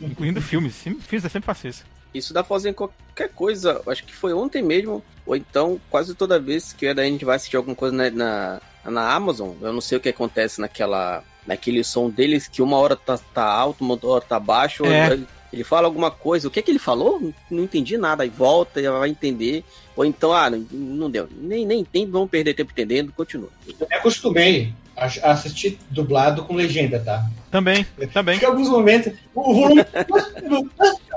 Incluindo 0.00 0.40
filmes, 0.42 0.76
filmes 0.82 1.24
eu 1.24 1.30
sempre 1.30 1.46
faço 1.46 1.66
isso. 1.68 1.84
Isso 2.16 2.32
dá 2.32 2.42
pra 2.42 2.48
fazer 2.48 2.70
em 2.70 2.72
qualquer 2.72 3.28
coisa. 3.34 3.80
Acho 3.86 4.04
que 4.04 4.14
foi 4.14 4.32
ontem 4.32 4.62
mesmo, 4.62 5.02
ou 5.26 5.36
então 5.36 5.80
quase 5.90 6.14
toda 6.14 6.40
vez 6.40 6.72
que 6.72 6.86
a 6.86 6.94
gente 6.94 7.24
vai 7.24 7.36
assistir 7.36 7.56
alguma 7.56 7.76
coisa 7.76 7.94
na, 7.94 8.10
na, 8.10 8.60
na, 8.84 9.12
Amazon. 9.12 9.54
Eu 9.60 9.72
não 9.72 9.80
sei 9.80 9.98
o 9.98 10.00
que 10.00 10.08
acontece 10.08 10.60
naquela, 10.60 11.22
naquele 11.46 11.82
som 11.84 12.10
deles, 12.10 12.48
que 12.48 12.62
uma 12.62 12.76
hora 12.76 12.96
tá, 12.96 13.18
tá 13.18 13.44
alto, 13.44 13.84
uma 13.84 13.98
hora 14.02 14.24
tá 14.24 14.40
baixo. 14.40 14.84
É. 14.86 15.18
Ele 15.52 15.64
fala 15.64 15.86
alguma 15.86 16.10
coisa, 16.10 16.48
o 16.48 16.50
que 16.50 16.58
é 16.58 16.62
que 16.62 16.70
ele 16.70 16.78
falou? 16.78 17.32
Não 17.50 17.64
entendi 17.64 17.96
nada, 17.96 18.24
aí 18.24 18.28
volta, 18.28 18.80
e 18.80 18.90
vai 18.90 19.08
entender. 19.08 19.64
Ou 19.94 20.04
então, 20.04 20.32
ah, 20.32 20.50
não, 20.50 20.58
não 20.70 21.10
deu. 21.10 21.28
Nem, 21.32 21.64
nem 21.64 21.84
tem, 21.84 22.10
vamos 22.10 22.28
perder 22.28 22.54
tempo 22.54 22.72
entendendo, 22.72 23.12
continua. 23.12 23.48
Eu 23.66 23.86
me 23.88 23.94
acostumei 23.94 24.74
assistir 24.96 25.78
dublado 25.90 26.44
com 26.44 26.54
legenda, 26.54 26.98
tá? 26.98 27.26
Também, 27.50 27.86
também. 28.12 28.36
Porque 28.36 28.46
em 28.46 28.48
alguns 28.48 28.68
momentos 28.68 29.12
o 29.34 29.54
volume. 29.54 29.84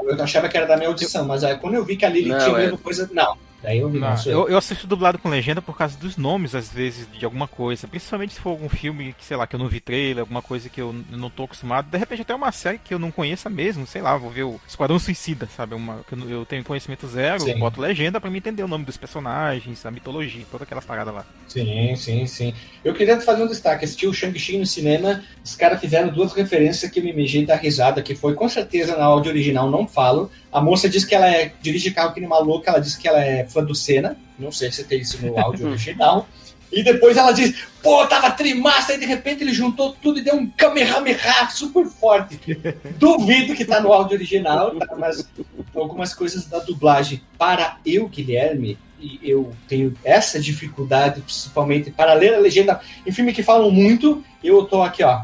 eu 0.04 0.24
achava 0.24 0.50
que 0.50 0.58
era 0.58 0.66
da 0.66 0.78
minha 0.78 0.90
audição, 0.90 1.26
mas 1.26 1.44
aí 1.44 1.58
quando 1.58 1.76
eu 1.76 1.86
vi 1.86 1.96
que 1.96 2.06
ali 2.06 2.20
ele 2.20 2.38
tinha 2.38 2.58
é... 2.58 2.78
coisa. 2.78 3.10
Não, 3.12 3.38
Daí 3.62 3.80
eu, 3.80 3.90
não, 3.90 4.16
eu, 4.26 4.50
eu 4.50 4.58
assisto 4.58 4.88
dublado 4.88 5.20
com 5.20 5.28
legenda 5.28 5.62
por 5.62 5.78
causa 5.78 5.98
dos 5.98 6.16
nomes, 6.16 6.56
às 6.56 6.72
vezes, 6.72 7.08
de 7.12 7.26
alguma 7.26 7.48
coisa. 7.48 7.88
Principalmente 7.88 8.34
se 8.34 8.40
for 8.40 8.52
algum 8.52 8.70
filme 8.70 9.14
que, 9.14 9.26
sei 9.26 9.36
lá, 9.36 9.46
que 9.46 9.56
eu 9.56 9.60
não 9.60 9.68
vi 9.68 9.80
trailer, 9.80 10.22
alguma 10.22 10.42
coisa 10.42 10.70
que 10.70 10.80
eu 10.80 10.96
não 11.10 11.30
tô 11.30 11.44
acostumado. 11.44 11.90
De 11.90 11.98
repente 11.98 12.22
até 12.22 12.34
uma 12.34 12.52
série 12.52 12.78
que 12.78 12.94
eu 12.94 13.00
não 13.00 13.12
conheça 13.12 13.50
mesmo, 13.50 13.86
sei 13.86 14.02
lá, 14.02 14.16
vou 14.16 14.30
ver 14.30 14.44
o 14.44 14.60
Esquadrão 14.68 14.98
Suicida, 14.98 15.48
sabe? 15.56 15.76
Uma, 15.76 16.02
que 16.08 16.16
eu 16.16 16.46
tenho 16.46 16.64
conhecimento 16.64 17.08
zero, 17.08 17.42
sim. 17.42 17.60
boto 17.60 17.82
legenda 17.82 18.22
para 18.22 18.30
me 18.30 18.38
entender 18.38 18.64
o 18.64 18.68
nome 18.68 18.86
dos 18.86 18.98
personagens, 18.98 19.86
a 19.86 19.92
mitologia, 19.92 20.46
toda 20.50 20.64
aquela 20.64 20.82
parada 20.82 21.12
lá. 21.12 21.26
Sim, 21.48 21.96
sim, 21.96 22.26
sim. 22.26 22.54
Eu 22.84 22.94
queria 22.94 23.20
fazer 23.20 23.44
um 23.44 23.48
destaque. 23.48 23.84
Assisti 23.84 24.08
o 24.08 24.14
Shang-Chi 24.14 24.58
no 24.58 24.66
cinema, 24.66 25.24
os 25.44 25.56
caras 25.56 25.80
fizeram 25.80 26.10
duas 26.10 26.32
referências 26.32 26.90
que 26.90 27.02
me 27.02 27.12
mijei 27.12 27.46
da 27.46 27.56
risada, 27.56 28.02
que 28.02 28.16
foi 28.16 28.36
com 28.36 28.48
certeza 28.48 28.96
na 28.96 29.04
áudio 29.04 29.32
original, 29.32 29.70
não 29.70 29.88
falo. 29.88 30.32
A 30.52 30.62
moça 30.62 30.90
diz 30.90 31.06
que 31.06 31.14
ela 31.14 31.30
é, 31.30 31.52
dirige 31.62 31.92
carro 31.92 32.14
que 32.14 32.20
nem 32.20 32.30
maluca, 32.30 32.72
ela 32.72 32.80
diz 32.80 32.96
que 32.96 33.08
ela 33.08 33.24
é 33.24 33.46
fã 33.50 33.64
do 33.64 33.76
Senna. 33.76 34.18
Não 34.38 34.52
sei 34.52 34.72
se 34.72 34.84
tem 34.84 35.02
isso 35.02 35.24
no 35.26 35.38
áudio 35.40 35.68
original. 35.70 36.28
E 36.72 36.84
depois 36.84 37.18
ela 37.18 37.32
diz, 37.32 37.64
pô, 37.82 38.06
tava 38.06 38.30
trimassa, 38.32 38.94
e 38.94 39.00
de 39.00 39.06
repente 39.06 39.44
ele 39.44 39.54
juntou 39.54 39.96
tudo 40.00 40.20
e 40.20 40.22
deu 40.22 40.36
um 40.36 40.48
Kamehameha 40.52 41.50
super 41.50 41.86
forte. 41.88 42.40
Duvido 42.98 43.56
que 43.56 43.66
tá 43.66 43.80
no 43.80 43.92
áudio 43.92 44.16
original, 44.16 44.76
tá? 44.76 44.96
mas 44.96 45.28
algumas 45.76 46.14
coisas 46.14 46.46
da 46.46 46.60
dublagem. 46.60 47.22
Para 47.38 47.78
eu, 47.84 48.08
Guilherme, 48.08 48.78
e 49.00 49.20
eu 49.24 49.52
tenho 49.68 49.96
essa 50.04 50.40
dificuldade, 50.40 51.22
principalmente 51.22 51.90
para 51.90 52.14
ler 52.14 52.36
a 52.36 52.40
legenda 52.40 52.80
em 53.06 53.12
filme 53.12 53.34
que 53.34 53.42
falam 53.42 53.72
muito, 53.72 54.24
eu 54.44 54.64
tô 54.66 54.84
aqui, 54.84 55.04
ó, 55.04 55.24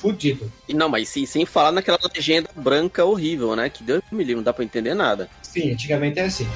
fudido. 0.00 0.50
Não, 0.72 0.88
mas 0.88 1.08
sim, 1.08 1.26
sem 1.26 1.44
falar 1.44 1.72
naquela 1.72 1.98
legenda 2.14 2.48
branca 2.54 3.04
horrível, 3.04 3.54
né? 3.54 3.68
Que 3.68 3.82
Deus 3.82 4.02
me 4.10 4.24
livre, 4.24 4.36
não 4.36 4.42
dá 4.42 4.52
pra 4.52 4.64
entender 4.64 4.94
nada. 4.94 5.28
Sim, 5.42 5.72
antigamente 5.72 6.18
era 6.18 6.28
assim. 6.28 6.46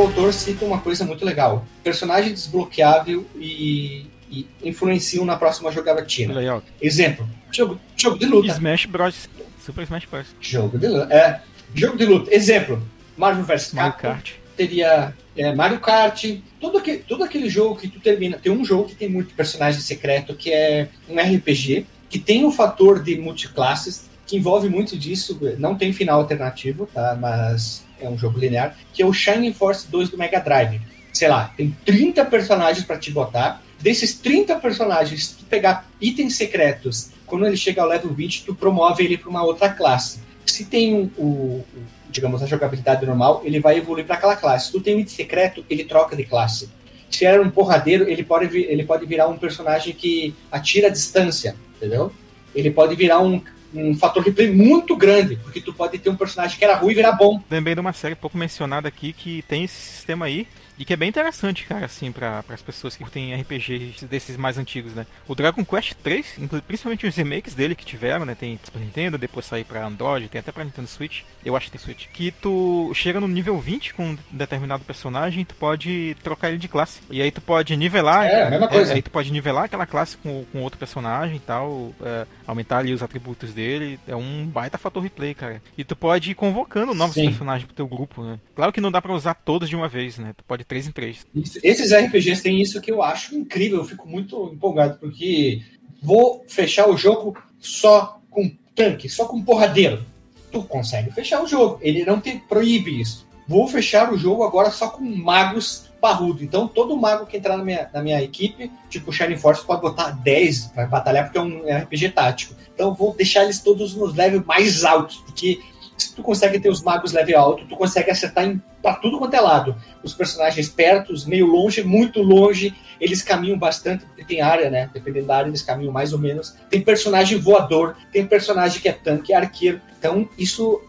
O 0.00 0.06
autor 0.06 0.32
cita 0.32 0.64
uma 0.64 0.80
coisa 0.80 1.04
muito 1.04 1.24
legal: 1.24 1.66
personagem 1.82 2.32
desbloqueável 2.32 3.26
e, 3.36 4.06
e 4.30 4.46
influenciam 4.62 5.24
na 5.24 5.36
próxima 5.36 5.70
jogatina. 5.70 6.34
Legal. 6.34 6.62
Exemplo: 6.80 7.28
jogo, 7.52 7.78
jogo 7.96 8.18
de 8.18 8.26
luta. 8.26 8.52
Smash 8.52 8.86
Bros. 8.86 9.28
Super 9.64 9.82
Smash 9.84 10.06
Bros. 10.06 10.26
Jogo 10.40 10.78
de 10.78 10.88
luta. 10.88 11.14
É, 11.14 11.40
jogo 11.74 11.96
de 11.96 12.06
luta. 12.06 12.34
Exemplo: 12.34 12.82
Marvel 13.16 13.44
vs. 13.44 13.72
Mario 13.72 13.94
Kart. 13.94 14.32
Teria 14.56 15.14
é, 15.36 15.54
Mario 15.54 15.80
Kart, 15.80 16.24
todo, 16.60 16.78
aquele, 16.78 16.98
todo 16.98 17.24
aquele 17.24 17.48
jogo 17.48 17.76
que 17.76 17.88
tu 17.88 18.00
termina. 18.00 18.38
Tem 18.38 18.52
um 18.52 18.64
jogo 18.64 18.88
que 18.88 18.94
tem 18.94 19.08
muito 19.08 19.34
personagem 19.34 19.80
secreto, 19.80 20.34
que 20.34 20.52
é 20.52 20.88
um 21.08 21.18
RPG, 21.18 21.86
que 22.08 22.18
tem 22.18 22.44
um 22.44 22.52
fator 22.52 23.02
de 23.02 23.16
multiclasses, 23.16 24.10
que 24.26 24.36
envolve 24.36 24.68
muito 24.68 24.98
disso. 24.98 25.38
Não 25.58 25.74
tem 25.76 25.92
final 25.92 26.20
alternativo, 26.20 26.86
tá? 26.92 27.16
Mas 27.18 27.84
é 28.00 28.08
um 28.08 28.18
jogo 28.18 28.38
linear, 28.38 28.76
que 28.92 29.02
é 29.02 29.06
o 29.06 29.12
Shining 29.12 29.52
Force 29.52 29.88
2 29.90 30.10
do 30.10 30.18
Mega 30.18 30.40
Drive. 30.40 30.80
Sei 31.12 31.28
lá, 31.28 31.52
tem 31.56 31.76
30 31.84 32.24
personagens 32.26 32.84
para 32.84 32.98
te 32.98 33.10
botar. 33.10 33.62
Desses 33.80 34.14
30 34.14 34.56
personagens, 34.56 35.26
se 35.26 35.34
tu 35.36 35.44
pegar 35.44 35.88
itens 36.00 36.36
secretos, 36.36 37.10
quando 37.26 37.46
ele 37.46 37.56
chega 37.56 37.82
ao 37.82 37.88
level 37.88 38.12
20, 38.12 38.44
tu 38.44 38.54
promove 38.54 39.04
ele 39.04 39.16
para 39.16 39.30
uma 39.30 39.42
outra 39.42 39.70
classe. 39.70 40.20
Se 40.44 40.64
tem 40.64 41.10
o, 41.16 41.64
digamos, 42.10 42.42
a 42.42 42.46
jogabilidade 42.46 43.06
normal, 43.06 43.42
ele 43.44 43.60
vai 43.60 43.78
evoluir 43.78 44.04
para 44.04 44.16
aquela 44.16 44.36
classe. 44.36 44.66
Se 44.66 44.72
tu 44.72 44.80
tem 44.80 44.96
um 44.96 45.00
item 45.00 45.14
secreto, 45.14 45.64
ele 45.70 45.84
troca 45.84 46.14
de 46.14 46.24
classe. 46.24 46.68
Se 47.10 47.24
era 47.24 47.40
um 47.42 47.50
porradeiro, 47.50 48.08
ele 48.08 48.22
pode, 48.22 48.56
ele 48.56 48.84
pode 48.84 49.06
virar 49.06 49.28
um 49.28 49.36
personagem 49.36 49.92
que 49.92 50.34
atira 50.50 50.88
a 50.88 50.90
distância, 50.90 51.56
entendeu? 51.76 52.12
Ele 52.54 52.70
pode 52.70 52.94
virar 52.94 53.20
um 53.20 53.42
um 53.74 53.94
fator 53.94 54.22
replay 54.22 54.50
muito 54.50 54.96
grande, 54.96 55.36
porque 55.36 55.60
tu 55.60 55.72
pode 55.72 55.98
ter 55.98 56.10
um 56.10 56.16
personagem 56.16 56.58
que 56.58 56.64
era 56.64 56.74
ruim 56.74 56.92
e 56.92 56.94
virar 56.94 57.12
bom. 57.12 57.42
Lembrei 57.50 57.74
de 57.74 57.80
uma 57.80 57.92
série 57.92 58.14
pouco 58.14 58.36
mencionada 58.36 58.88
aqui 58.88 59.12
que 59.12 59.42
tem 59.42 59.64
esse 59.64 59.74
sistema 59.74 60.26
aí, 60.26 60.46
e 60.80 60.84
que 60.86 60.94
é 60.94 60.96
bem 60.96 61.10
interessante, 61.10 61.66
cara, 61.66 61.84
assim, 61.84 62.10
para 62.10 62.42
as 62.48 62.62
pessoas 62.62 62.96
que 62.96 63.04
têm 63.10 63.38
RPGs 63.38 64.06
desses 64.06 64.38
mais 64.38 64.56
antigos, 64.56 64.94
né? 64.94 65.06
O 65.28 65.34
Dragon 65.34 65.62
Quest 65.62 65.92
3, 66.02 66.38
principalmente 66.66 67.06
os 67.06 67.14
remakes 67.14 67.54
dele 67.54 67.74
que 67.74 67.84
tiveram, 67.84 68.24
né? 68.24 68.34
Tem 68.34 68.58
Super 68.64 68.80
Nintendo, 68.80 69.18
depois 69.18 69.44
sair 69.44 69.62
para 69.62 69.84
Android, 69.84 70.30
tem 70.30 70.38
até 70.38 70.50
para 70.50 70.64
Nintendo 70.64 70.88
Switch, 70.88 71.20
eu 71.44 71.54
acho 71.54 71.66
que 71.66 71.72
tem 71.72 71.80
Switch. 71.80 72.06
Que 72.08 72.30
tu 72.30 72.90
chega 72.94 73.20
no 73.20 73.28
nível 73.28 73.58
20 73.58 73.92
com 73.92 74.06
um 74.06 74.18
determinado 74.30 74.82
personagem, 74.82 75.44
tu 75.44 75.54
pode 75.54 76.16
trocar 76.22 76.48
ele 76.48 76.56
de 76.56 76.66
classe. 76.66 77.02
E 77.10 77.20
aí 77.20 77.30
tu 77.30 77.42
pode 77.42 77.76
nivelar. 77.76 78.24
É, 78.24 78.46
a 78.46 78.50
mesma 78.50 78.68
coisa. 78.68 78.92
É, 78.92 78.94
aí 78.94 79.02
tu 79.02 79.10
pode 79.10 79.30
nivelar 79.30 79.64
aquela 79.64 79.84
classe 79.84 80.16
com, 80.16 80.46
com 80.50 80.62
outro 80.62 80.78
personagem 80.78 81.36
e 81.36 81.40
tal, 81.40 81.92
é, 82.02 82.26
aumentar 82.46 82.78
ali 82.78 82.94
os 82.94 83.02
atributos 83.02 83.52
dele. 83.52 84.00
É 84.08 84.16
um 84.16 84.46
baita 84.46 84.78
fator 84.78 85.02
replay, 85.02 85.34
cara. 85.34 85.60
E 85.76 85.84
tu 85.84 85.94
pode 85.94 86.30
ir 86.30 86.34
convocando 86.34 86.94
novos 86.94 87.16
Sim. 87.16 87.26
personagens 87.26 87.66
pro 87.66 87.76
teu 87.76 87.86
grupo, 87.86 88.22
né? 88.22 88.38
Claro 88.56 88.72
que 88.72 88.80
não 88.80 88.90
dá 88.90 89.02
para 89.02 89.12
usar 89.12 89.34
todos 89.34 89.68
de 89.68 89.76
uma 89.76 89.86
vez, 89.86 90.16
né? 90.16 90.32
Tu 90.34 90.42
pode 90.44 90.64
3 90.70 90.86
em 90.86 90.92
3. 90.92 91.26
Esses 91.64 91.92
RPGs 91.92 92.42
têm 92.44 92.62
isso 92.62 92.80
que 92.80 92.92
eu 92.92 93.02
acho 93.02 93.34
incrível, 93.34 93.78
eu 93.78 93.84
fico 93.84 94.08
muito 94.08 94.52
empolgado, 94.54 94.98
porque 95.00 95.62
vou 96.00 96.44
fechar 96.46 96.88
o 96.88 96.96
jogo 96.96 97.36
só 97.58 98.20
com 98.30 98.48
tanque, 98.72 99.08
só 99.08 99.24
com 99.24 99.42
porradeiro. 99.42 100.06
Tu 100.52 100.62
consegue 100.62 101.10
fechar 101.10 101.42
o 101.42 101.46
jogo, 101.48 101.80
ele 101.82 102.04
não 102.04 102.20
te 102.20 102.40
proíbe 102.48 103.00
isso. 103.00 103.26
Vou 103.48 103.66
fechar 103.66 104.12
o 104.12 104.16
jogo 104.16 104.44
agora 104.44 104.70
só 104.70 104.88
com 104.88 105.02
magos 105.02 105.90
parrudo. 106.00 106.44
Então, 106.44 106.68
todo 106.68 106.96
mago 106.96 107.26
que 107.26 107.36
entrar 107.36 107.56
na 107.56 107.64
minha, 107.64 107.90
na 107.92 108.00
minha 108.00 108.22
equipe, 108.22 108.70
tipo 108.88 109.12
Shining 109.12 109.38
Force, 109.38 109.66
pode 109.66 109.82
botar 109.82 110.10
10 110.10 110.66
para 110.66 110.86
batalhar, 110.86 111.24
porque 111.24 111.38
é 111.38 111.42
um 111.42 111.64
RPG 111.82 112.10
tático. 112.10 112.54
Então, 112.72 112.94
vou 112.94 113.12
deixar 113.12 113.42
eles 113.42 113.58
todos 113.58 113.96
nos 113.96 114.14
levels 114.14 114.46
mais 114.46 114.84
altos, 114.84 115.16
porque 115.16 115.60
se 116.02 116.14
tu 116.14 116.22
consegue 116.22 116.58
ter 116.58 116.68
os 116.68 116.82
magos 116.82 117.12
level 117.12 117.38
alto, 117.38 117.66
tu 117.66 117.76
consegue 117.76 118.10
acertar 118.10 118.44
em, 118.44 118.60
pra 118.82 118.94
tudo 118.94 119.18
quanto 119.18 119.34
é 119.34 119.40
lado. 119.40 119.76
Os 120.02 120.14
personagens 120.14 120.68
perto, 120.68 121.12
meio 121.26 121.46
longe, 121.46 121.82
muito 121.82 122.22
longe, 122.22 122.74
eles 123.00 123.22
caminham 123.22 123.58
bastante, 123.58 124.04
tem 124.26 124.40
área, 124.40 124.70
né? 124.70 124.90
Dependendo 124.92 125.26
da 125.26 125.38
área, 125.38 125.48
eles 125.48 125.62
caminham 125.62 125.92
mais 125.92 126.12
ou 126.12 126.18
menos. 126.18 126.54
Tem 126.68 126.80
personagem 126.80 127.38
voador, 127.38 127.96
tem 128.12 128.26
personagem 128.26 128.80
que 128.80 128.88
é 128.88 128.92
tanque, 128.92 129.32
arqueiro. 129.32 129.80
Então, 129.98 130.28
isso 130.38 130.80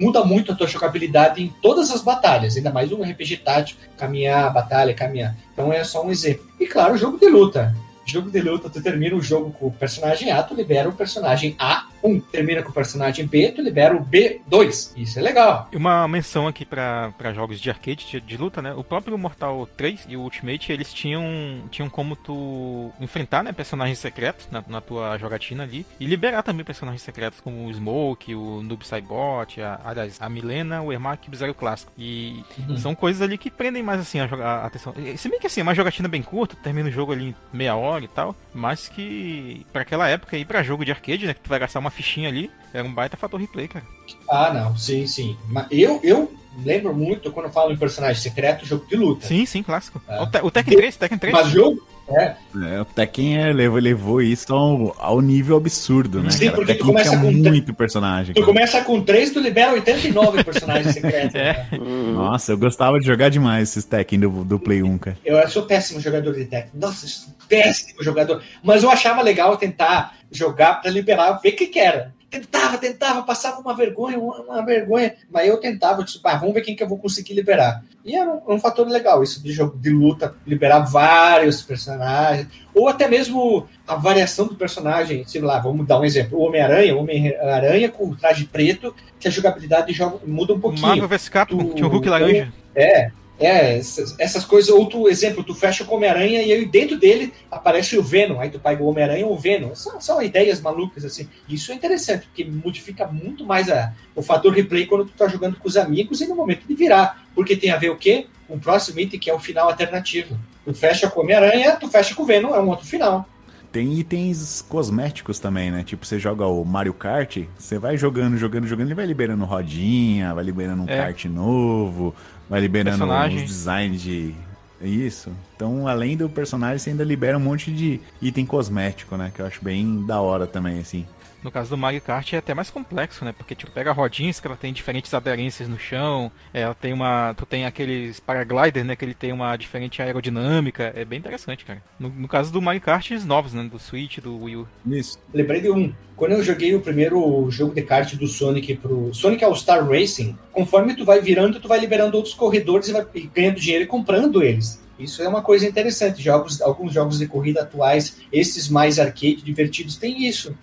muda 0.00 0.24
muito 0.24 0.52
a 0.52 0.54
tua 0.54 0.66
jogabilidade 0.66 1.42
em 1.42 1.48
todas 1.62 1.90
as 1.90 2.02
batalhas, 2.02 2.56
ainda 2.56 2.70
mais 2.70 2.92
um 2.92 3.02
RPG 3.02 3.38
tático, 3.38 3.80
caminhar, 3.96 4.52
batalha, 4.52 4.94
caminhar. 4.94 5.36
Então 5.52 5.72
é 5.72 5.82
só 5.84 6.04
um 6.04 6.10
exemplo. 6.10 6.46
E 6.60 6.66
claro, 6.66 6.96
jogo 6.96 7.18
de 7.18 7.28
luta. 7.28 7.74
Jogo 8.06 8.30
de 8.30 8.40
luta, 8.40 8.70
tu 8.70 8.80
termina 8.80 9.14
o 9.14 9.20
jogo 9.20 9.50
com 9.50 9.66
o 9.66 9.70
personagem 9.70 10.30
A, 10.30 10.42
tu 10.42 10.54
libera 10.54 10.88
o 10.88 10.92
personagem 10.92 11.54
A1. 12.02 12.22
Termina 12.30 12.62
com 12.62 12.70
o 12.70 12.74
personagem 12.74 13.26
B, 13.26 13.52
tu 13.52 13.62
libera 13.62 13.96
o 13.96 14.04
B2. 14.04 14.92
Isso 14.96 15.18
é 15.18 15.22
legal. 15.22 15.68
E 15.72 15.76
uma 15.76 16.06
menção 16.08 16.46
aqui 16.46 16.64
para 16.64 17.32
jogos 17.34 17.60
de 17.60 17.70
arcade, 17.70 18.06
de, 18.06 18.20
de, 18.20 18.36
luta, 18.36 18.62
né? 18.62 18.72
O 18.72 18.84
próprio 18.84 19.16
Mortal 19.18 19.68
3 19.76 20.06
e 20.08 20.16
o 20.16 20.20
Ultimate, 20.20 20.72
eles 20.72 20.92
tinham, 20.92 21.22
tinham 21.70 21.88
como 21.88 22.16
tu 22.16 22.90
enfrentar 23.00 23.42
né, 23.42 23.52
personagens 23.52 23.98
secretos 23.98 24.48
na, 24.50 24.62
na 24.66 24.80
tua 24.80 25.16
jogatina 25.18 25.62
ali 25.62 25.84
e 25.98 26.06
liberar 26.06 26.42
também 26.42 26.64
personagens 26.64 27.02
secretos 27.02 27.40
como 27.40 27.66
o 27.66 27.72
Smoke, 27.72 28.34
o 28.34 28.62
Noob 28.62 28.86
Saibot, 28.86 29.60
a, 29.60 29.80
aliás, 29.84 30.18
a 30.20 30.28
Milena, 30.28 30.82
o 30.82 30.92
Ermac 30.92 31.28
e 31.28 31.32
o 31.32 31.36
Zero 31.36 31.54
Clássico. 31.54 31.92
E 31.96 32.44
uhum. 32.68 32.76
são 32.76 32.94
coisas 32.94 33.22
ali 33.22 33.36
que 33.36 33.50
prendem 33.50 33.82
mais 33.82 34.00
assim 34.00 34.20
a, 34.20 34.24
a 34.24 34.66
atenção. 34.66 34.94
Se 35.16 35.28
bem 35.28 35.38
que 35.38 35.46
assim, 35.46 35.60
é 35.60 35.62
uma 35.62 35.74
jogatina 35.74 36.08
bem 36.08 36.22
curta, 36.22 36.56
termina 36.62 36.88
o 36.88 36.92
jogo 36.92 37.12
ali 37.12 37.28
em 37.28 37.34
meia 37.52 37.76
hora 37.76 38.04
e 38.04 38.08
tal, 38.08 38.34
mas 38.54 38.88
que 38.88 39.66
para 39.72 39.82
aquela 39.82 40.08
época 40.08 40.36
aí 40.36 40.44
para 40.44 40.62
jogo 40.62 40.84
de 40.84 40.90
arcade, 40.90 41.26
né, 41.26 41.34
que 41.34 41.40
tu 41.40 41.48
vai 41.48 41.58
gastar 41.58 41.78
uma 41.78 41.87
fichinha 41.90 42.28
ali, 42.28 42.50
era 42.72 42.86
um 42.86 42.92
baita 42.92 43.16
fator 43.16 43.40
replay, 43.40 43.68
cara. 43.68 43.84
Ah, 44.28 44.52
não, 44.52 44.76
sim, 44.76 45.06
sim. 45.06 45.36
Mas 45.48 45.66
eu 45.70 46.00
eu 46.02 46.32
lembro 46.64 46.94
muito 46.94 47.30
quando 47.32 47.46
eu 47.46 47.52
falo 47.52 47.72
em 47.72 47.76
personagem 47.76 48.20
secreto, 48.20 48.66
jogo 48.66 48.86
de 48.86 48.96
luta. 48.96 49.26
Sim, 49.26 49.46
sim, 49.46 49.62
clássico. 49.62 50.00
É. 50.08 50.20
O, 50.20 50.26
te, 50.26 50.38
o 50.42 50.50
Tekken 50.50 50.76
3, 50.76 50.96
Tekken 50.96 51.18
3. 51.18 51.34
Mas 51.34 51.48
jogo 51.48 51.86
é. 52.10 52.34
é. 52.74 52.80
o 52.80 52.84
Tekken 52.84 53.38
é, 53.38 53.52
levou, 53.52 53.78
levou 53.78 54.22
isso 54.22 54.52
ao, 54.54 54.96
ao 54.98 55.20
nível 55.20 55.56
absurdo, 55.56 56.22
né? 56.22 56.30
Sim, 56.30 56.46
cara? 56.46 56.56
porque 56.56 56.74
tu 56.74 56.86
começa 56.86 57.16
com 57.16 57.30
muito 57.30 57.74
personagem. 57.74 58.34
Tu 58.34 58.40
cara. 58.40 58.46
começa 58.46 58.82
com 58.82 59.02
3, 59.02 59.30
tu 59.30 59.40
libera 59.40 59.72
89 59.72 60.44
personagens 60.44 60.94
secretos. 60.94 61.34
É. 61.38 61.68
Né? 61.72 61.78
Nossa, 62.14 62.52
eu 62.52 62.58
gostava 62.58 62.98
de 62.98 63.06
jogar 63.06 63.28
demais 63.28 63.70
esses 63.70 63.84
Tekken 63.84 64.20
do, 64.20 64.44
do 64.44 64.58
Play 64.58 64.82
1, 64.82 64.98
cara. 64.98 65.18
Eu 65.24 65.48
sou 65.48 65.62
péssimo 65.64 66.00
jogador 66.00 66.34
de 66.34 66.46
Tekken. 66.46 66.72
Nossa, 66.74 67.06
péssimo 67.48 68.02
jogador. 68.02 68.42
Mas 68.62 68.82
eu 68.82 68.90
achava 68.90 69.22
legal 69.22 69.56
tentar 69.56 70.17
jogar 70.30 70.80
para 70.80 70.90
liberar, 70.90 71.32
ver 71.42 71.50
o 71.50 71.56
que, 71.56 71.66
que 71.66 71.78
era. 71.78 72.14
Tentava, 72.30 72.76
tentava, 72.76 73.22
passava 73.22 73.58
uma 73.58 73.74
vergonha, 73.74 74.18
uma, 74.18 74.42
uma 74.42 74.64
vergonha, 74.64 75.14
mas 75.30 75.48
eu 75.48 75.56
tentava, 75.56 76.04
disse, 76.04 76.20
ah, 76.22 76.36
vamos 76.36 76.54
ver 76.54 76.60
quem 76.60 76.76
que 76.76 76.82
eu 76.82 76.88
vou 76.88 76.98
conseguir 76.98 77.32
liberar. 77.32 77.82
E 78.04 78.14
era 78.14 78.30
um, 78.30 78.54
um, 78.54 78.58
fator 78.58 78.86
legal, 78.86 79.22
isso 79.22 79.42
de 79.42 79.50
jogo 79.50 79.78
de 79.78 79.88
luta, 79.88 80.34
liberar 80.46 80.80
vários 80.80 81.62
personagens, 81.62 82.46
ou 82.74 82.86
até 82.86 83.08
mesmo 83.08 83.66
a 83.86 83.94
variação 83.94 84.46
do 84.46 84.56
personagem, 84.56 85.24
sei 85.26 85.40
lá, 85.40 85.58
vamos 85.58 85.86
dar 85.86 85.98
um 85.98 86.04
exemplo, 86.04 86.38
o 86.38 86.42
Homem-Aranha, 86.42 86.96
Homem-Aranha 86.96 87.88
com 87.88 88.10
o 88.10 88.16
traje 88.16 88.44
preto, 88.44 88.94
que 89.18 89.26
a 89.26 89.30
jogabilidade 89.30 89.92
joga, 89.94 90.18
muda 90.26 90.52
um 90.52 90.60
pouquinho. 90.60 90.86
Marvel 90.86 91.08
vs. 91.08 91.28
Capcom, 91.30 91.72
tinha 91.72 91.86
o 91.86 91.90
Hulk 91.90 92.08
laranja. 92.10 92.52
É, 92.74 93.10
é, 93.38 93.78
essas, 93.78 94.18
essas 94.18 94.44
coisas, 94.44 94.70
ou 94.70 94.86
tu, 94.86 95.08
exemplo, 95.08 95.44
tu 95.44 95.54
fecha 95.54 95.84
com 95.84 95.94
o 95.94 95.96
Homem-Aranha 95.96 96.42
e 96.42 96.52
aí 96.52 96.66
dentro 96.66 96.98
dele 96.98 97.32
aparece 97.50 97.96
o 97.96 98.02
Venom, 98.02 98.40
aí 98.40 98.50
tu 98.50 98.58
pega 98.58 98.82
o 98.82 98.86
Homem-Aranha 98.86 99.26
ou 99.26 99.34
o 99.34 99.38
Venom. 99.38 99.74
São, 99.74 100.00
são 100.00 100.22
ideias 100.22 100.60
malucas, 100.60 101.04
assim. 101.04 101.28
Isso 101.48 101.70
é 101.70 101.74
interessante, 101.74 102.26
porque 102.26 102.44
modifica 102.44 103.06
muito 103.06 103.46
mais 103.46 103.70
a, 103.70 103.92
o 104.14 104.22
fator 104.22 104.52
replay 104.52 104.86
quando 104.86 105.04
tu 105.04 105.12
tá 105.12 105.28
jogando 105.28 105.56
com 105.56 105.68
os 105.68 105.76
amigos 105.76 106.20
e 106.20 106.26
no 106.26 106.34
momento 106.34 106.66
de 106.66 106.74
virar. 106.74 107.26
Porque 107.34 107.56
tem 107.56 107.70
a 107.70 107.76
ver 107.76 107.90
o 107.90 107.96
quê? 107.96 108.26
Com 108.48 108.56
o 108.56 108.60
próximo 108.60 108.98
item, 108.98 109.20
que 109.20 109.30
é 109.30 109.34
o 109.34 109.38
final 109.38 109.68
alternativo. 109.68 110.36
Tu 110.64 110.74
fecha 110.74 111.08
com 111.08 111.20
o 111.20 111.22
Homem-Aranha, 111.22 111.76
tu 111.76 111.88
fecha 111.88 112.14
com 112.14 112.24
o 112.24 112.26
Venom, 112.26 112.54
é 112.54 112.60
um 112.60 112.68
outro 112.68 112.86
final. 112.86 113.28
Tem 113.70 113.98
itens 113.98 114.64
cosméticos 114.66 115.38
também, 115.38 115.70
né? 115.70 115.84
Tipo, 115.84 116.04
você 116.04 116.18
joga 116.18 116.46
o 116.46 116.64
Mario 116.64 116.94
Kart, 116.94 117.36
você 117.56 117.78
vai 117.78 117.98
jogando, 117.98 118.36
jogando, 118.38 118.66
jogando, 118.66 118.88
ele 118.88 118.94
vai 118.94 119.04
liberando 119.04 119.44
rodinha, 119.44 120.34
vai 120.34 120.42
liberando 120.42 120.84
um 120.84 120.88
é. 120.88 120.96
kart 120.96 121.26
novo, 121.26 122.14
vai 122.48 122.60
liberando 122.60 123.04
os 123.04 123.42
designs 123.42 124.00
de. 124.00 124.34
Isso. 124.80 125.32
Então, 125.56 125.88
além 125.88 126.16
do 126.16 126.28
personagem, 126.28 126.78
você 126.78 126.90
ainda 126.90 127.02
libera 127.02 127.36
um 127.36 127.40
monte 127.40 127.72
de 127.72 128.00
item 128.22 128.46
cosmético, 128.46 129.16
né? 129.16 129.32
Que 129.34 129.42
eu 129.42 129.46
acho 129.46 129.62
bem 129.62 130.04
da 130.06 130.20
hora 130.20 130.46
também, 130.46 130.78
assim. 130.78 131.04
No 131.42 131.50
caso 131.50 131.70
do 131.70 131.76
Mario 131.76 132.00
Kart 132.00 132.32
é 132.32 132.38
até 132.38 132.52
mais 132.52 132.70
complexo, 132.70 133.24
né? 133.24 133.32
Porque 133.36 133.54
tipo, 133.54 133.70
pega 133.70 133.92
rodinhas 133.92 134.40
que 134.40 134.46
ela 134.46 134.56
tem 134.56 134.72
diferentes 134.72 135.14
aderências 135.14 135.68
no 135.68 135.78
chão, 135.78 136.32
ela 136.52 136.74
tem 136.74 136.92
uma. 136.92 137.34
Tu 137.34 137.46
tem 137.46 137.64
aqueles 137.64 138.18
paraglider, 138.20 138.84
né? 138.84 138.96
Que 138.96 139.04
ele 139.04 139.14
tem 139.14 139.32
uma 139.32 139.56
diferente 139.56 140.02
aerodinâmica. 140.02 140.92
É 140.96 141.04
bem 141.04 141.18
interessante, 141.18 141.64
cara. 141.64 141.82
No, 141.98 142.08
no 142.08 142.28
caso 142.28 142.52
do 142.52 142.60
Mario 142.60 142.80
Kart 142.80 143.08
novos, 143.24 143.54
né? 143.54 143.62
Do 143.64 143.78
Switch, 143.78 144.18
do 144.18 144.42
Wii 144.42 144.56
U. 144.56 144.68
Isso. 144.86 145.18
Lembrei 145.32 145.60
de 145.60 145.70
um. 145.70 145.92
Quando 146.16 146.32
eu 146.32 146.42
joguei 146.42 146.74
o 146.74 146.80
primeiro 146.80 147.48
jogo 147.48 147.72
de 147.72 147.82
kart 147.82 148.12
do 148.16 148.26
Sonic 148.26 148.74
pro 148.76 149.14
Sonic 149.14 149.44
All-Star 149.44 149.88
Racing, 149.88 150.36
conforme 150.50 150.96
tu 150.96 151.04
vai 151.04 151.20
virando, 151.20 151.60
tu 151.60 151.68
vai 151.68 151.78
liberando 151.78 152.16
outros 152.16 152.34
corredores 152.34 152.88
e 152.88 152.92
vai 152.92 153.06
ganhando 153.32 153.60
dinheiro 153.60 153.84
e 153.84 153.86
comprando 153.86 154.42
eles. 154.42 154.82
Isso 154.98 155.22
é 155.22 155.28
uma 155.28 155.42
coisa 155.42 155.64
interessante. 155.64 156.20
Jogos, 156.20 156.60
alguns 156.60 156.92
jogos 156.92 157.20
de 157.20 157.28
corrida 157.28 157.62
atuais, 157.62 158.20
esses 158.32 158.68
mais 158.68 158.98
arcade 158.98 159.36
divertidos, 159.36 159.96
tem 159.96 160.26
isso 160.26 160.56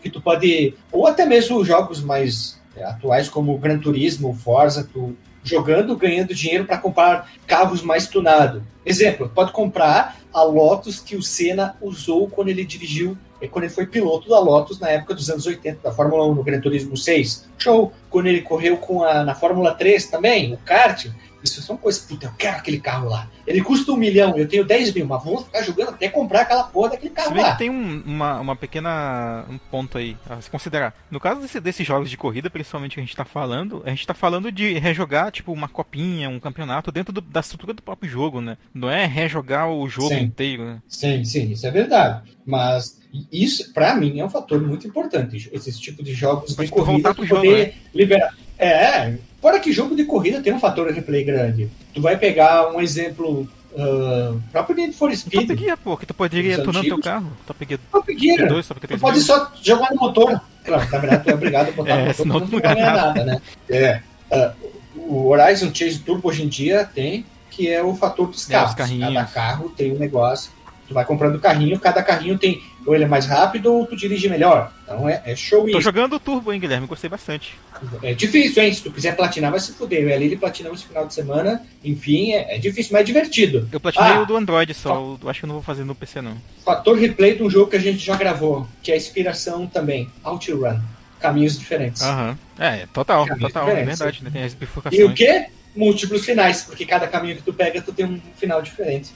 que 0.00 0.10
tu 0.10 0.20
pode, 0.20 0.74
ou 0.90 1.06
até 1.06 1.24
mesmo 1.24 1.64
jogos 1.64 2.02
mais 2.02 2.60
é, 2.76 2.84
atuais 2.84 3.28
como 3.28 3.56
Gran 3.58 3.78
Turismo, 3.78 4.34
Forza, 4.34 4.88
tu 4.92 5.16
jogando, 5.42 5.96
ganhando 5.96 6.34
dinheiro 6.34 6.64
para 6.64 6.78
comprar 6.78 7.30
carros 7.46 7.82
mais 7.82 8.06
tunados. 8.06 8.62
Exemplo, 8.84 9.30
pode 9.34 9.52
comprar 9.52 10.18
a 10.32 10.42
Lotus 10.42 11.00
que 11.00 11.16
o 11.16 11.22
Senna 11.22 11.76
usou 11.80 12.28
quando 12.28 12.48
ele 12.48 12.64
dirigiu, 12.64 13.16
é, 13.40 13.48
quando 13.48 13.64
ele 13.64 13.72
foi 13.72 13.86
piloto 13.86 14.28
da 14.28 14.38
Lotus 14.38 14.78
na 14.78 14.90
época 14.90 15.14
dos 15.14 15.30
anos 15.30 15.46
80, 15.46 15.80
da 15.82 15.92
Fórmula 15.92 16.26
1 16.26 16.34
no 16.34 16.42
Gran 16.42 16.60
Turismo 16.60 16.96
6. 16.96 17.48
Show! 17.58 17.92
Quando 18.08 18.26
ele 18.26 18.42
correu 18.42 18.76
com 18.76 19.02
a, 19.02 19.24
na 19.24 19.34
Fórmula 19.34 19.74
3 19.74 20.06
também, 20.06 20.52
o 20.52 20.58
kart, 20.58 21.06
isso 21.42 21.62
são 21.62 21.76
coisas, 21.76 22.02
puta, 22.02 22.26
eu 22.26 22.32
quero 22.36 22.58
aquele 22.58 22.80
carro 22.80 23.08
lá. 23.08 23.28
Ele 23.46 23.62
custa 23.62 23.92
um 23.92 23.96
milhão, 23.96 24.36
eu 24.36 24.48
tenho 24.48 24.64
10 24.64 24.94
mil, 24.94 25.06
mas 25.06 25.24
vou 25.24 25.42
ficar 25.42 25.62
jogando 25.62 25.90
até 25.90 26.08
comprar 26.08 26.42
aquela 26.42 26.64
porra 26.64 26.90
daquele 26.90 27.10
carro 27.10 27.36
lá. 27.36 27.56
tem 27.56 27.70
um, 27.70 28.02
uma, 28.04 28.40
uma 28.40 28.56
pequena 28.56 29.44
um 29.48 29.58
ponto 29.58 29.98
aí 29.98 30.16
a 30.28 30.40
se 30.40 30.50
considerar. 30.50 30.94
No 31.10 31.20
caso 31.20 31.40
desse, 31.40 31.60
desses 31.60 31.86
jogos 31.86 32.10
de 32.10 32.16
corrida, 32.16 32.50
principalmente 32.50 32.94
que 32.94 33.00
a 33.00 33.02
gente 33.02 33.16
tá 33.16 33.24
falando, 33.24 33.82
a 33.84 33.90
gente 33.90 34.06
tá 34.06 34.14
falando 34.14 34.52
de 34.52 34.74
rejogar, 34.74 35.32
tipo, 35.32 35.52
uma 35.52 35.68
copinha, 35.68 36.28
um 36.28 36.40
campeonato 36.40 36.92
dentro 36.92 37.12
do, 37.12 37.20
da 37.20 37.40
estrutura 37.40 37.72
do 37.72 37.82
próprio 37.82 38.10
jogo, 38.10 38.40
né? 38.40 38.56
Não 38.74 38.90
é 38.90 39.06
rejogar 39.06 39.68
o 39.70 39.88
jogo 39.88 40.08
sim. 40.08 40.20
inteiro, 40.20 40.64
né? 40.64 40.82
Sim, 40.88 41.24
sim, 41.24 41.52
isso 41.52 41.66
é 41.66 41.70
verdade. 41.70 42.30
Mas 42.44 43.00
isso, 43.32 43.72
para 43.72 43.94
mim, 43.94 44.20
é 44.20 44.24
um 44.24 44.30
fator 44.30 44.60
muito 44.60 44.86
importante. 44.86 45.48
Esse 45.52 45.78
tipo 45.80 46.02
de 46.02 46.14
jogos 46.14 46.54
de 46.54 46.68
corrida, 46.68 47.14
poder 47.14 47.28
jogo, 47.28 47.50
né? 47.50 47.72
liberar. 47.94 48.34
É, 48.58 49.18
Fora 49.40 49.58
que 49.58 49.72
jogo 49.72 49.96
de 49.96 50.04
corrida 50.04 50.40
tem 50.40 50.52
um 50.52 50.60
fator 50.60 50.88
de 50.88 50.94
replay 50.94 51.24
grande. 51.24 51.70
Tu 51.94 52.00
vai 52.00 52.16
pegar 52.16 52.70
um 52.72 52.80
exemplo 52.80 53.48
Uh, 53.72 54.40
próprio 54.50 54.74
Need 54.74 54.92
for 54.94 55.14
Speed. 55.14 55.46
Top 55.46 55.56
Gear, 55.56 55.78
pô, 55.78 55.96
que 55.96 56.04
tu 56.04 56.12
poderia 56.12 56.60
tunar 56.60 56.82
teu 56.82 56.98
carro. 56.98 57.30
Top 57.46 57.64
Gear, 57.64 57.78
Top 57.92 58.18
Gear. 58.18 58.48
2, 58.48 58.66
Top 58.66 58.80
Gear 58.80 58.98
tu 58.98 59.00
pode 59.00 59.20
só 59.20 59.52
jogar 59.62 59.90
no 59.92 59.96
motor. 60.00 60.40
Claro, 60.64 60.90
na 60.90 60.98
verdade 60.98 61.22
tu 61.22 61.30
é 61.30 61.34
obrigado 61.34 61.68
a 61.68 61.70
botar 61.70 61.90
é, 61.94 62.00
no 62.00 62.06
motor, 62.08 62.14
senão 62.16 62.40
tu 62.40 62.50
não 62.50 62.60
ganha 62.60 62.74
nada. 62.74 63.06
nada, 63.06 63.24
né? 63.24 63.42
É. 63.68 64.00
Uh, 64.28 64.70
o 64.96 65.28
Horizon 65.28 65.72
Chase 65.72 66.00
Turbo 66.00 66.28
hoje 66.28 66.42
em 66.42 66.48
dia 66.48 66.84
tem, 66.84 67.24
que 67.48 67.68
é 67.68 67.80
o 67.80 67.94
fator 67.94 68.26
dos 68.26 68.44
carros. 68.44 68.74
É, 68.90 68.98
Cada 68.98 69.24
carro 69.26 69.68
tem 69.68 69.92
um 69.92 69.98
negócio 69.98 70.50
Tu 70.90 70.94
vai 70.94 71.04
comprando 71.04 71.38
carrinho, 71.38 71.78
cada 71.78 72.02
carrinho 72.02 72.36
tem 72.36 72.60
ou 72.86 72.94
ele 72.94 73.04
é 73.04 73.06
mais 73.06 73.26
rápido 73.26 73.72
ou 73.72 73.86
tu 73.86 73.96
dirige 73.96 74.28
melhor. 74.28 74.72
Então 74.84 75.08
é, 75.08 75.22
é 75.24 75.36
show 75.36 75.64
isso. 75.66 75.76
Tô 75.76 75.80
jogando 75.80 76.14
o 76.14 76.20
Turbo, 76.20 76.52
hein, 76.52 76.60
Guilherme? 76.60 76.86
Gostei 76.86 77.08
bastante. 77.08 77.56
É 78.02 78.12
difícil, 78.12 78.62
hein? 78.62 78.72
Se 78.72 78.82
tu 78.82 78.90
quiser 78.90 79.16
platinar, 79.16 79.50
vai 79.50 79.60
se 79.60 79.72
fuder. 79.72 80.02
Eu 80.02 80.08
e 80.08 80.12
a 80.12 80.16
Lili 80.16 80.36
platinamos 80.36 80.80
esse 80.80 80.88
final 80.88 81.06
de 81.06 81.14
semana. 81.14 81.62
Enfim, 81.84 82.32
é, 82.32 82.56
é 82.56 82.58
difícil, 82.58 82.92
mas 82.92 83.02
é 83.02 83.04
divertido. 83.04 83.68
Eu 83.70 83.80
platinei 83.80 84.12
ah, 84.12 84.20
o 84.22 84.26
do 84.26 84.36
Android 84.36 84.72
só. 84.74 85.16
Acho 85.26 85.40
que 85.40 85.44
eu 85.44 85.48
não 85.48 85.54
vou 85.54 85.62
fazer 85.62 85.84
no 85.84 85.94
PC, 85.94 86.20
não. 86.20 86.36
Fator 86.64 86.98
replay 86.98 87.36
de 87.36 87.42
um 87.42 87.50
jogo 87.50 87.70
que 87.70 87.76
a 87.76 87.80
gente 87.80 87.98
já 87.98 88.16
gravou, 88.16 88.66
que 88.82 88.90
é 88.90 88.94
a 88.94 88.96
inspiração 88.96 89.66
também. 89.66 90.08
OutRun. 90.24 90.78
Caminhos 91.20 91.58
diferentes. 91.58 92.02
Aham. 92.02 92.30
Uhum. 92.30 92.64
É, 92.64 92.86
total, 92.92 93.26
Caminhos 93.26 93.52
total. 93.52 93.68
É 93.68 93.84
verdade, 93.84 94.24
né? 94.24 94.30
Tem 94.30 94.42
as 94.42 94.54
bifurcações. 94.54 95.00
E 95.00 95.04
o 95.04 95.14
quê? 95.14 95.46
Múltiplos 95.76 96.24
finais, 96.24 96.62
porque 96.62 96.84
cada 96.84 97.06
caminho 97.06 97.36
que 97.36 97.42
tu 97.42 97.52
pega, 97.52 97.80
tu 97.80 97.92
tem 97.92 98.04
um 98.04 98.20
final 98.36 98.60
diferente 98.60 99.12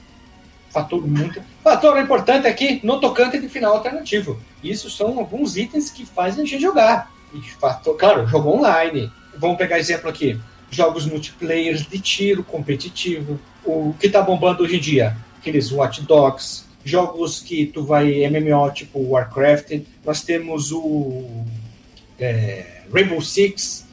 fator 0.75 1.07
muito. 1.07 1.41
Fator 1.63 1.97
importante 1.97 2.47
aqui 2.47 2.81
no 2.83 2.99
tocante 2.99 3.39
de 3.39 3.47
final 3.47 3.75
alternativo. 3.75 4.37
Isso 4.61 4.89
são 4.89 5.17
alguns 5.17 5.55
itens 5.55 5.89
que 5.89 6.05
fazem 6.05 6.43
a 6.43 6.45
gente 6.45 6.61
jogar. 6.61 7.09
E 7.33 7.41
fator, 7.51 7.95
claro, 7.95 8.27
jogo 8.27 8.49
online. 8.49 9.09
Vamos 9.37 9.57
pegar 9.57 9.79
exemplo 9.79 10.09
aqui: 10.09 10.37
jogos 10.69 11.05
multiplayer 11.05 11.75
de 11.75 11.97
tiro 11.99 12.43
competitivo. 12.43 13.39
O 13.63 13.95
que 13.97 14.09
tá 14.09 14.21
bombando 14.21 14.63
hoje 14.63 14.75
em 14.75 14.79
dia? 14.81 15.15
Aqueles 15.39 15.71
Watch 15.71 16.01
Dogs, 16.01 16.65
jogos 16.83 17.39
que 17.39 17.65
tu 17.67 17.83
vai 17.83 18.27
MMO 18.29 18.69
tipo 18.71 18.99
Warcraft. 18.99 19.81
Nós 20.05 20.23
temos 20.23 20.73
o 20.73 21.45
é, 22.19 22.81
Rainbow 22.93 23.21
Six, 23.21 23.84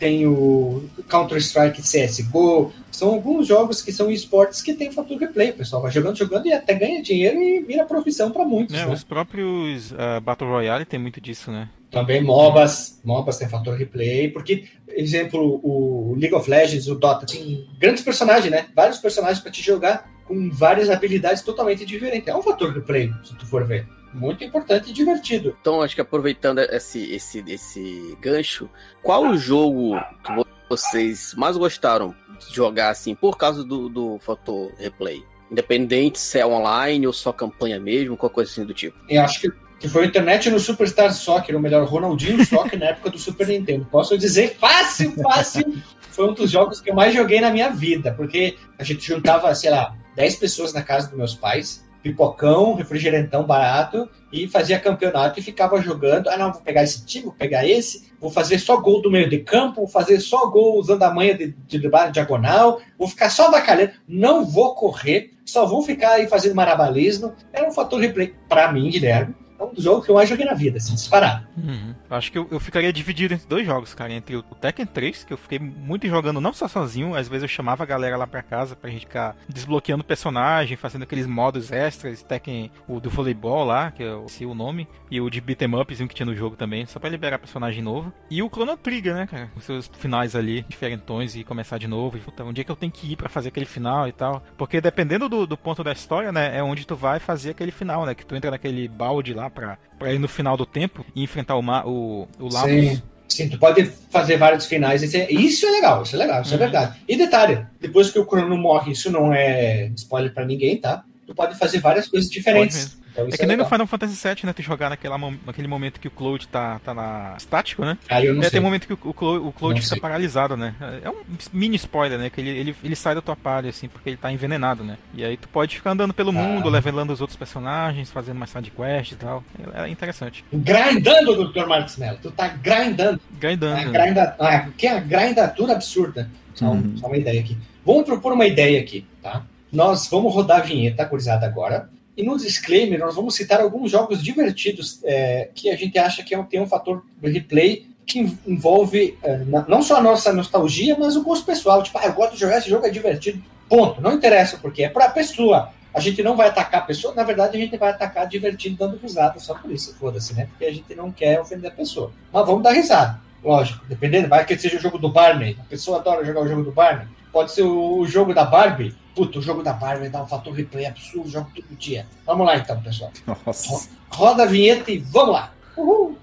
tem 0.00 0.26
o 0.26 0.88
Counter-Strike 1.08 1.82
CSGO. 1.82 2.72
São 2.90 3.10
alguns 3.10 3.46
jogos 3.46 3.82
que 3.82 3.92
são 3.92 4.10
esportes 4.10 4.62
que 4.62 4.72
tem 4.72 4.90
fator 4.90 5.18
replay. 5.18 5.50
O 5.50 5.58
pessoal 5.58 5.82
vai 5.82 5.92
jogando, 5.92 6.16
jogando 6.16 6.46
e 6.46 6.52
até 6.54 6.72
ganha 6.74 7.02
dinheiro 7.02 7.38
e 7.38 7.60
vira 7.60 7.84
profissão 7.84 8.30
para 8.30 8.44
muitos. 8.44 8.74
É, 8.74 8.86
né? 8.86 8.92
Os 8.92 9.04
próprios 9.04 9.92
uh, 9.92 10.20
Battle 10.22 10.48
Royale 10.48 10.86
tem 10.86 10.98
muito 10.98 11.20
disso, 11.20 11.52
né? 11.52 11.68
Também 11.90 12.22
MOBAs, 12.22 13.00
MOBAs 13.04 13.36
tem 13.36 13.48
fator 13.48 13.76
replay, 13.76 14.28
porque, 14.28 14.64
exemplo, 14.88 15.60
o 15.62 16.14
League 16.16 16.34
of 16.34 16.48
Legends, 16.48 16.88
o 16.88 16.94
Dota, 16.94 17.26
tem 17.26 17.66
grandes 17.78 18.02
personagens, 18.02 18.50
né? 18.50 18.66
Vários 18.74 18.98
personagens 18.98 19.40
para 19.40 19.52
te 19.52 19.60
jogar 19.62 20.08
com 20.24 20.50
várias 20.50 20.88
habilidades 20.88 21.42
totalmente 21.42 21.84
diferentes. 21.84 22.28
É 22.28 22.34
um 22.34 22.42
fator 22.42 22.72
replay, 22.72 23.12
se 23.24 23.36
tu 23.36 23.44
for 23.44 23.66
ver 23.66 23.86
muito 24.12 24.44
importante 24.44 24.90
e 24.90 24.92
divertido. 24.92 25.56
Então, 25.60 25.82
acho 25.82 25.94
que 25.94 26.00
aproveitando 26.00 26.58
esse, 26.58 27.12
esse, 27.12 27.44
esse 27.46 28.16
gancho, 28.20 28.68
qual 29.02 29.26
o 29.26 29.36
jogo 29.36 29.98
que 30.24 30.32
vocês 30.68 31.34
mais 31.36 31.56
gostaram 31.56 32.14
de 32.38 32.54
jogar 32.54 32.90
assim 32.90 33.14
por 33.14 33.36
causa 33.36 33.64
do, 33.64 33.88
do 33.88 34.18
fator 34.18 34.72
replay? 34.78 35.24
Independente 35.50 36.18
se 36.18 36.38
é 36.38 36.46
online 36.46 37.06
ou 37.06 37.12
só 37.12 37.32
campanha 37.32 37.80
mesmo, 37.80 38.16
qualquer 38.16 38.34
coisa 38.34 38.50
assim 38.50 38.64
do 38.64 38.72
tipo. 38.72 38.96
Eu 39.08 39.22
acho 39.22 39.40
que, 39.40 39.52
que 39.80 39.88
foi 39.88 40.04
a 40.04 40.06
internet 40.06 40.48
no 40.50 40.60
Superstar 40.60 41.12
Soccer, 41.12 41.56
ou 41.56 41.60
melhor, 41.60 41.84
Ronaldinho 41.86 42.44
Soccer 42.46 42.78
na 42.78 42.86
época 42.86 43.10
do 43.10 43.18
Super 43.18 43.48
Nintendo. 43.48 43.84
Posso 43.90 44.16
dizer 44.16 44.56
fácil, 44.58 45.12
fácil. 45.22 45.82
foi 46.10 46.28
um 46.28 46.34
dos 46.34 46.50
jogos 46.50 46.80
que 46.80 46.90
eu 46.90 46.94
mais 46.94 47.14
joguei 47.14 47.40
na 47.40 47.50
minha 47.50 47.70
vida, 47.70 48.12
porque 48.12 48.56
a 48.78 48.84
gente 48.84 49.04
juntava, 49.04 49.52
sei 49.54 49.70
lá, 49.70 49.96
10 50.14 50.36
pessoas 50.36 50.72
na 50.72 50.82
casa 50.82 51.08
dos 51.08 51.16
meus 51.16 51.34
pais, 51.34 51.84
pipocão, 52.02 52.74
refrigerantão 52.74 53.44
barato 53.44 54.08
e 54.32 54.48
fazia 54.48 54.78
campeonato 54.78 55.38
e 55.38 55.42
ficava 55.42 55.80
jogando. 55.80 56.28
Ah, 56.28 56.36
não, 56.36 56.52
vou 56.52 56.62
pegar 56.62 56.82
esse 56.82 57.04
time, 57.04 57.24
vou 57.26 57.34
pegar 57.34 57.66
esse, 57.66 58.10
vou 58.20 58.30
fazer 58.30 58.58
só 58.58 58.80
gol 58.80 59.02
do 59.02 59.10
meio 59.10 59.28
de 59.28 59.38
campo, 59.38 59.76
vou 59.76 59.88
fazer 59.88 60.20
só 60.20 60.46
gol 60.48 60.78
usando 60.78 61.02
a 61.02 61.12
manha 61.12 61.36
de, 61.36 61.54
de, 61.66 61.78
de 61.78 61.90
diagonal, 62.12 62.80
vou 62.98 63.08
ficar 63.08 63.30
só 63.30 63.50
bacalhando, 63.50 63.92
não 64.08 64.44
vou 64.44 64.74
correr, 64.74 65.32
só 65.44 65.66
vou 65.66 65.82
ficar 65.82 66.12
aí 66.12 66.28
fazendo 66.28 66.54
marabalismo. 66.54 67.34
Era 67.52 67.68
um 67.68 67.72
fator 67.72 68.00
replay 68.00 68.34
para 68.48 68.72
mim, 68.72 68.90
Guilherme. 68.90 69.34
É 69.60 69.64
um 69.64 69.74
dos 69.74 69.84
jogos 69.84 70.06
que 70.06 70.10
eu 70.10 70.14
mais 70.14 70.28
joguei 70.28 70.46
na 70.46 70.54
vida, 70.54 70.78
assim, 70.78 70.94
disparado. 70.94 71.46
Uhum. 71.56 71.94
Acho 72.08 72.32
que 72.32 72.38
eu, 72.38 72.48
eu, 72.50 72.58
ficaria 72.58 72.90
dividido 72.90 73.34
entre 73.34 73.46
dois 73.46 73.66
jogos, 73.66 73.92
cara. 73.92 74.10
Entre 74.10 74.34
o 74.34 74.42
Tekken 74.42 74.86
3, 74.86 75.24
que 75.24 75.32
eu 75.34 75.36
fiquei 75.36 75.58
muito 75.58 76.08
jogando 76.08 76.40
não 76.40 76.52
só 76.52 76.66
sozinho, 76.66 77.14
às 77.14 77.28
vezes 77.28 77.42
eu 77.42 77.48
chamava 77.48 77.82
a 77.82 77.86
galera 77.86 78.16
lá 78.16 78.26
pra 78.26 78.42
casa 78.42 78.74
pra 78.74 78.90
gente 78.90 79.06
ficar 79.06 79.36
desbloqueando 79.48 80.02
personagem, 80.02 80.78
fazendo 80.78 81.02
aqueles 81.02 81.26
modos 81.26 81.70
extras, 81.70 82.22
Tekken, 82.22 82.70
o 82.88 83.00
do 83.00 83.10
voleibol 83.10 83.64
lá, 83.64 83.90
que 83.90 84.02
eu 84.02 84.26
sei 84.28 84.46
o 84.46 84.54
nome, 84.54 84.88
e 85.10 85.20
o 85.20 85.28
de 85.28 85.40
beat'em 85.40 85.74
upzinho 85.74 86.08
que 86.08 86.14
tinha 86.14 86.26
no 86.26 86.34
jogo 86.34 86.56
também, 86.56 86.86
só 86.86 86.98
pra 86.98 87.10
liberar 87.10 87.38
personagem 87.38 87.82
novo. 87.82 88.10
E 88.30 88.42
o 88.42 88.48
Chrono 88.48 88.76
Trigger, 88.78 89.14
né, 89.14 89.26
cara? 89.26 89.50
Com 89.52 89.60
seus 89.60 89.90
finais 89.98 90.34
ali, 90.34 90.64
diferentões, 90.68 91.36
e 91.36 91.44
começar 91.44 91.76
de 91.76 91.86
novo. 91.86 92.16
E, 92.16 92.20
puta, 92.20 92.44
um 92.44 92.52
dia 92.52 92.64
que 92.64 92.70
eu 92.70 92.76
tenho 92.76 92.92
que 92.92 93.12
ir 93.12 93.16
pra 93.16 93.28
fazer 93.28 93.48
aquele 93.48 93.66
final 93.66 94.08
e 94.08 94.12
tal. 94.12 94.42
Porque 94.56 94.80
dependendo 94.80 95.28
do, 95.28 95.46
do 95.46 95.56
ponto 95.56 95.84
da 95.84 95.92
história, 95.92 96.32
né, 96.32 96.56
é 96.56 96.62
onde 96.62 96.86
tu 96.86 96.96
vai 96.96 97.18
fazer 97.18 97.50
aquele 97.50 97.70
final, 97.70 98.06
né? 98.06 98.14
Que 98.14 98.24
tu 98.24 98.34
entra 98.34 98.50
naquele 98.50 98.88
balde 98.88 99.34
lá 99.34 99.49
pra, 99.50 99.78
pra 99.98 100.12
ir 100.12 100.18
no 100.18 100.28
final 100.28 100.56
do 100.56 100.64
tempo 100.64 101.04
e 101.14 101.22
enfrentar 101.22 101.56
o, 101.56 101.60
o, 101.60 102.28
o 102.38 102.48
Lavos. 102.52 102.70
Sim. 102.70 103.02
Sim, 103.28 103.48
tu 103.48 103.58
pode 103.60 103.84
fazer 104.10 104.36
vários 104.38 104.66
finais. 104.66 105.04
Isso 105.04 105.16
é, 105.16 105.30
isso 105.30 105.64
é 105.64 105.70
legal, 105.70 106.02
isso 106.02 106.16
é 106.16 106.18
legal, 106.18 106.42
isso 106.42 106.50
Uhum. 106.50 106.56
é 106.56 106.58
verdade. 106.58 107.00
E 107.06 107.16
detalhe, 107.16 107.64
depois 107.80 108.10
que 108.10 108.18
o 108.18 108.26
Crono 108.26 108.58
morre, 108.58 108.90
isso 108.90 109.08
não 109.08 109.32
é 109.32 109.86
spoiler 109.94 110.34
pra 110.34 110.44
ninguém, 110.44 110.76
tá? 110.80 111.04
Tu 111.28 111.32
pode 111.34 111.56
fazer 111.56 111.78
várias 111.78 112.08
coisas 112.08 112.28
diferentes. 112.28 112.98
Então, 113.12 113.26
É 113.26 113.30
que 113.36 113.46
nem 113.46 113.56
no. 113.56 113.64
Final 113.64 113.86
Fantasy 113.86 114.14
VII, 114.28 114.46
né? 114.46 114.52
Tu 114.52 114.62
jogar 114.62 114.88
naquela, 114.90 115.18
naquele 115.46 115.66
momento 115.68 115.98
que 116.00 116.08
o 116.08 116.10
Cloud 116.10 116.46
tá, 116.48 116.78
tá 116.84 116.94
na 116.94 117.34
estático, 117.36 117.84
né? 117.84 117.96
Aí 118.08 118.26
eu 118.26 118.34
não 118.34 118.40
É, 118.40 118.44
sei. 118.44 118.50
tem 118.52 118.60
um 118.60 118.64
momento 118.64 118.86
que 118.86 118.92
o, 118.92 119.14
Cloud, 119.14 119.46
o 119.46 119.52
Cloud 119.52 119.80
fica 119.80 119.94
sei. 119.94 120.00
paralisado, 120.00 120.56
né? 120.56 120.74
É 121.02 121.10
um 121.10 121.16
mini 121.52 121.76
spoiler, 121.76 122.18
né? 122.18 122.30
Que 122.30 122.40
ele, 122.40 122.50
ele, 122.50 122.76
ele 122.84 122.96
sai 122.96 123.14
da 123.14 123.20
tua 123.20 123.36
palha, 123.36 123.70
assim, 123.70 123.88
porque 123.88 124.10
ele 124.10 124.16
tá 124.16 124.30
envenenado, 124.32 124.82
né? 124.84 124.96
E 125.14 125.24
aí 125.24 125.36
tu 125.36 125.48
pode 125.48 125.76
ficar 125.76 125.90
andando 125.92 126.14
pelo 126.14 126.32
mundo, 126.32 126.68
Ah. 126.68 126.72
levelando 126.72 127.12
os 127.12 127.20
outros 127.20 127.36
personagens, 127.36 128.10
fazendo 128.10 128.36
mais 128.38 128.50
side 128.50 128.70
quest 128.70 129.12
e 129.12 129.16
tal. 129.16 129.42
É, 129.74 129.82
é 129.84 129.88
interessante. 129.88 130.44
Grindando, 130.52 131.48
Dr. 131.52 131.66
Marcos 131.66 131.96
Mello. 131.96 132.18
Tu 132.22 132.30
tá 132.30 132.48
grindando. 132.48 133.20
Grindando. 133.38 133.80
É, 133.80 133.84
grinda, 134.04 134.36
ah, 134.38 134.68
que 134.76 134.86
é 134.86 134.96
a 134.96 135.00
grindatura 135.00 135.72
absurda. 135.72 136.30
Só, 136.54 136.66
um- 136.66 136.70
Uhum. 136.72 136.96
só 136.98 137.06
uma 137.06 137.16
ideia 137.16 137.40
aqui. 137.40 137.56
Vamos 137.84 138.04
propor 138.04 138.32
uma 138.32 138.46
ideia 138.46 138.80
aqui, 138.80 139.06
tá? 139.22 139.42
Nós 139.72 140.08
vamos 140.10 140.34
rodar 140.34 140.58
a 140.58 140.62
vinheta, 140.62 141.06
curizada, 141.06 141.46
agora. 141.46 141.88
E 142.20 142.24
no 142.24 142.36
disclaimer, 142.36 142.98
nós 142.98 143.14
vamos 143.14 143.34
citar 143.34 143.60
alguns 143.60 143.90
jogos 143.90 144.22
divertidos 144.22 145.00
é, 145.04 145.48
que 145.54 145.70
a 145.70 145.76
gente 145.76 145.98
acha 145.98 146.22
que 146.22 146.34
é 146.34 146.42
tem 146.42 146.60
um 146.60 146.66
fator 146.66 147.02
replay 147.22 147.86
que 148.06 148.18
en- 148.20 148.38
envolve 148.46 149.16
é, 149.22 149.38
não 149.68 149.82
só 149.82 149.96
a 149.96 150.02
nossa 150.02 150.32
nostalgia, 150.32 150.96
mas 150.98 151.16
o 151.16 151.22
gosto 151.22 151.46
pessoal. 151.46 151.82
Tipo, 151.82 151.98
ah, 151.98 152.06
eu 152.06 152.12
gosto 152.12 152.34
de 152.34 152.40
jogar 152.40 152.58
esse 152.58 152.68
jogo, 152.68 152.84
é 152.86 152.90
divertido. 152.90 153.42
Ponto. 153.68 154.00
Não 154.02 154.12
interessa 154.12 154.58
porque 154.58 154.82
é 154.84 154.88
pra 154.88 155.08
pessoa. 155.08 155.70
A 155.94 155.98
gente 156.00 156.22
não 156.22 156.36
vai 156.36 156.48
atacar 156.48 156.82
a 156.82 156.84
pessoa, 156.84 157.14
na 157.14 157.24
verdade 157.24 157.56
a 157.56 157.60
gente 157.60 157.76
vai 157.76 157.90
atacar 157.90 158.26
divertindo, 158.28 158.76
dando 158.76 158.96
risada, 158.96 159.40
só 159.40 159.54
por 159.54 159.72
isso, 159.72 159.94
foda-se, 159.98 160.34
né? 160.34 160.46
Porque 160.46 160.64
a 160.64 160.72
gente 160.72 160.94
não 160.94 161.10
quer 161.10 161.40
ofender 161.40 161.70
a 161.70 161.74
pessoa. 161.74 162.12
Mas 162.32 162.46
vamos 162.46 162.62
dar 162.62 162.72
risada. 162.72 163.18
Lógico, 163.42 163.84
dependendo, 163.88 164.28
vai 164.28 164.44
que 164.44 164.56
seja 164.58 164.76
o 164.76 164.80
jogo 164.80 164.98
do 164.98 165.08
Barney. 165.08 165.56
A 165.58 165.64
pessoa 165.64 165.98
adora 165.98 166.24
jogar 166.24 166.42
o 166.42 166.48
jogo 166.48 166.62
do 166.62 166.70
Barney. 166.70 167.06
Pode 167.32 167.52
ser 167.52 167.62
o 167.62 168.04
jogo 168.06 168.34
da 168.34 168.44
Barbie. 168.44 168.94
Puta, 169.14 169.38
o 169.38 169.42
jogo 169.42 169.62
da 169.62 169.72
Barbie 169.72 170.08
dá 170.08 170.22
um 170.22 170.26
fator 170.26 170.52
replay 170.52 170.86
absurdo, 170.86 171.28
jogo 171.28 171.50
todo 171.54 171.76
dia. 171.76 172.06
Vamos 172.24 172.46
lá 172.46 172.56
então, 172.56 172.80
pessoal. 172.80 173.12
Nossa. 173.26 173.88
Roda 174.08 174.44
a 174.44 174.46
vinheta 174.46 174.90
e 174.90 174.98
vamos 174.98 175.34
lá. 175.34 175.52
Uhul. 175.76 176.18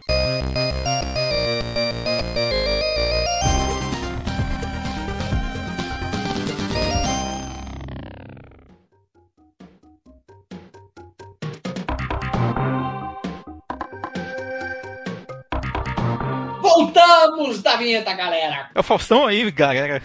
Voltamos 16.62 17.62
da 17.62 17.76
vinheta, 17.76 18.14
galera. 18.14 18.70
É 18.74 18.80
o 18.80 18.84
Faustão 18.84 19.26
aí, 19.26 19.50
galera. 19.52 20.02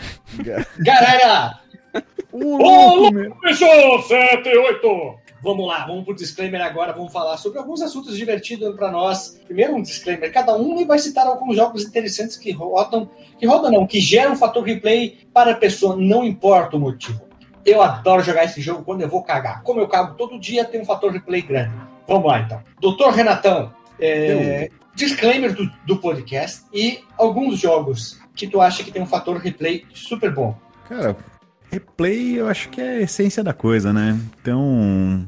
Galera, 0.78 1.61
Ô, 2.33 2.57
louco, 2.57 3.14
meu. 3.14 3.37
Fechou, 3.43 4.03
7, 4.03 4.49
8. 4.49 5.22
Vamos 5.43 5.66
lá, 5.66 5.85
vamos 5.87 6.05
pro 6.05 6.14
disclaimer 6.14 6.62
agora, 6.62 6.93
vamos 6.93 7.12
falar 7.12 7.37
sobre 7.37 7.59
alguns 7.59 7.83
assuntos 7.83 8.16
divertidos 8.16 8.76
para 8.76 8.93
nós. 8.93 9.41
Primeiro 9.45 9.74
um 9.74 9.83
disclaimer, 9.83 10.33
cada 10.33 10.55
um 10.57 10.87
vai 10.87 11.01
citar 11.01 11.26
alguns 11.26 11.57
jogos 11.57 11.85
interessantes 11.85 12.37
que 12.37 12.53
rodam, 12.53 13.11
que 13.39 13.45
rodam 13.45 13.72
não, 13.72 13.85
que 13.85 14.01
geram 14.01 14.33
um 14.33 14.37
fator 14.37 14.62
replay 14.62 15.18
para 15.35 15.51
a 15.51 15.57
pessoa, 15.57 15.97
não 15.97 16.24
importa 16.24 16.76
o 16.76 16.80
motivo. 16.80 17.20
Eu 17.66 17.83
adoro 17.83 18.22
jogar 18.22 18.45
esse 18.45 18.61
jogo 18.61 18.85
quando 18.85 19.03
eu 19.03 19.09
vou 19.09 19.22
cagar. 19.24 19.62
Como 19.62 19.80
eu 19.80 19.89
cago 19.89 20.14
todo 20.14 20.39
dia, 20.39 20.64
tem 20.64 20.80
um 20.80 20.85
fator 20.85 21.11
replay 21.11 21.43
grande. 21.43 21.74
Vamos 22.07 22.26
lá 22.26 22.41
então. 22.41 22.62
Doutor 22.80 23.12
Renatão, 23.12 23.72
é, 23.99 24.70
disclaimer 24.95 25.53
do, 25.55 25.68
do 25.87 25.97
podcast 25.99 26.62
e 26.72 27.01
alguns 27.18 27.59
jogos 27.59 28.20
que 28.35 28.47
tu 28.47 28.61
acha 28.61 28.85
que 28.85 28.93
tem 28.93 29.03
um 29.03 29.07
fator 29.07 29.37
replay 29.39 29.85
super 29.93 30.33
bom. 30.33 30.57
Cara, 30.89 31.16
replay 31.73 32.39
eu 32.39 32.47
acho 32.49 32.68
que 32.68 32.81
é 32.81 32.99
a 32.99 33.01
essência 33.01 33.43
da 33.43 33.55
coisa, 33.55 33.93
né? 33.93 34.18
Então, 34.41 35.27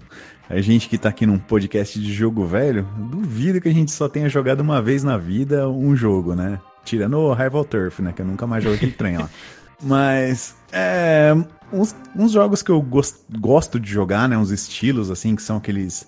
a 0.48 0.60
gente 0.60 0.88
que 0.88 0.98
tá 0.98 1.08
aqui 1.08 1.24
num 1.26 1.38
podcast 1.38 1.98
de 1.98 2.12
jogo 2.12 2.44
velho, 2.44 2.86
duvido 3.10 3.60
que 3.60 3.68
a 3.68 3.72
gente 3.72 3.90
só 3.90 4.08
tenha 4.08 4.28
jogado 4.28 4.60
uma 4.60 4.82
vez 4.82 5.02
na 5.02 5.16
vida 5.16 5.68
um 5.68 5.96
jogo, 5.96 6.34
né? 6.34 6.60
Tirando 6.84 7.16
o 7.16 7.32
Rival 7.32 7.64
Turf, 7.64 8.00
né? 8.00 8.12
Que 8.12 8.20
eu 8.20 8.26
nunca 8.26 8.46
mais 8.46 8.62
joguei 8.62 8.76
aquele 8.76 8.92
trem 8.92 9.16
lá. 9.16 9.30
Mas, 9.82 10.54
é. 10.70 11.34
Uns, 11.72 11.96
uns 12.14 12.30
jogos 12.32 12.62
que 12.62 12.70
eu 12.70 12.80
gos- 12.80 13.24
gosto 13.38 13.80
de 13.80 13.90
jogar, 13.90 14.28
né? 14.28 14.36
Uns 14.36 14.50
estilos, 14.50 15.10
assim, 15.10 15.34
que 15.34 15.42
são 15.42 15.56
aqueles 15.56 16.06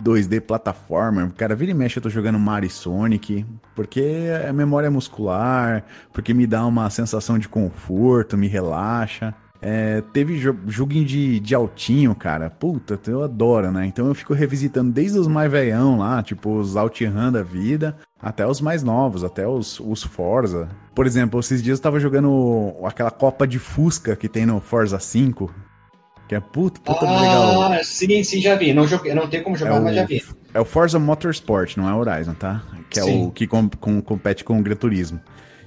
2D 0.00 0.40
plataforma. 0.40 1.30
Cara, 1.36 1.54
vira 1.54 1.72
e 1.72 1.74
mexe 1.74 1.98
eu 1.98 2.02
tô 2.02 2.08
jogando 2.08 2.38
Mario 2.38 2.68
e 2.68 2.70
Sonic, 2.70 3.44
porque 3.74 4.00
é 4.00 4.52
memória 4.52 4.90
muscular, 4.90 5.84
porque 6.12 6.32
me 6.32 6.46
dá 6.46 6.64
uma 6.64 6.88
sensação 6.88 7.38
de 7.38 7.48
conforto, 7.48 8.38
me 8.38 8.46
relaxa. 8.46 9.34
É, 9.64 10.02
teve 10.12 10.38
jo 10.38 10.56
joguinho 10.66 11.04
de, 11.04 11.38
de 11.38 11.54
altinho, 11.54 12.12
cara. 12.16 12.50
Puta, 12.50 12.98
eu 13.08 13.22
adoro, 13.22 13.70
né? 13.70 13.86
Então 13.86 14.08
eu 14.08 14.14
fico 14.14 14.34
revisitando 14.34 14.90
desde 14.90 15.18
os 15.18 15.28
mais 15.28 15.50
velhão 15.50 15.98
lá, 15.98 16.20
tipo 16.20 16.52
os 16.58 16.74
OutRun 16.74 17.30
da 17.30 17.44
vida, 17.44 17.96
até 18.20 18.44
os 18.44 18.60
mais 18.60 18.82
novos, 18.82 19.22
até 19.22 19.46
os, 19.46 19.78
os 19.78 20.02
Forza. 20.02 20.68
Por 20.94 21.06
exemplo, 21.06 21.38
esses 21.38 21.62
dias 21.62 21.78
eu 21.78 21.82
tava 21.82 22.00
jogando 22.00 22.74
aquela 22.84 23.10
Copa 23.12 23.46
de 23.46 23.60
Fusca 23.60 24.16
que 24.16 24.28
tem 24.28 24.44
no 24.44 24.60
Forza 24.60 24.98
5. 24.98 25.54
Que 26.28 26.34
é 26.34 26.40
puta, 26.40 26.80
puta 26.80 27.04
legal. 27.04 27.62
Ah, 27.72 27.80
sim, 27.84 28.22
sim, 28.24 28.40
já 28.40 28.56
vi. 28.56 28.72
Não, 28.72 28.86
joguei, 28.86 29.14
não 29.14 29.28
tem 29.28 29.42
como 29.42 29.54
jogar, 29.56 29.76
É 29.76 29.80
o- 29.80 29.84
mas 29.84 29.94
já 29.94 30.04
vi. 30.04 30.22
É 30.54 30.60
o 30.60 30.64
Forza 30.64 30.98
Motorsport, 30.98 31.76
não 31.76 31.88
é 31.88 31.94
Horizon, 31.94 32.34
tá? 32.34 32.62
Que 32.90 32.98
é 33.00 33.02
Sim. 33.04 33.26
o 33.26 33.30
que 33.30 33.46
com- 33.46 33.68
com- 33.68 34.00
compete 34.02 34.42
com 34.42 34.58
o 34.58 34.62
Gran 34.62 34.74
Turismo. 34.76 35.20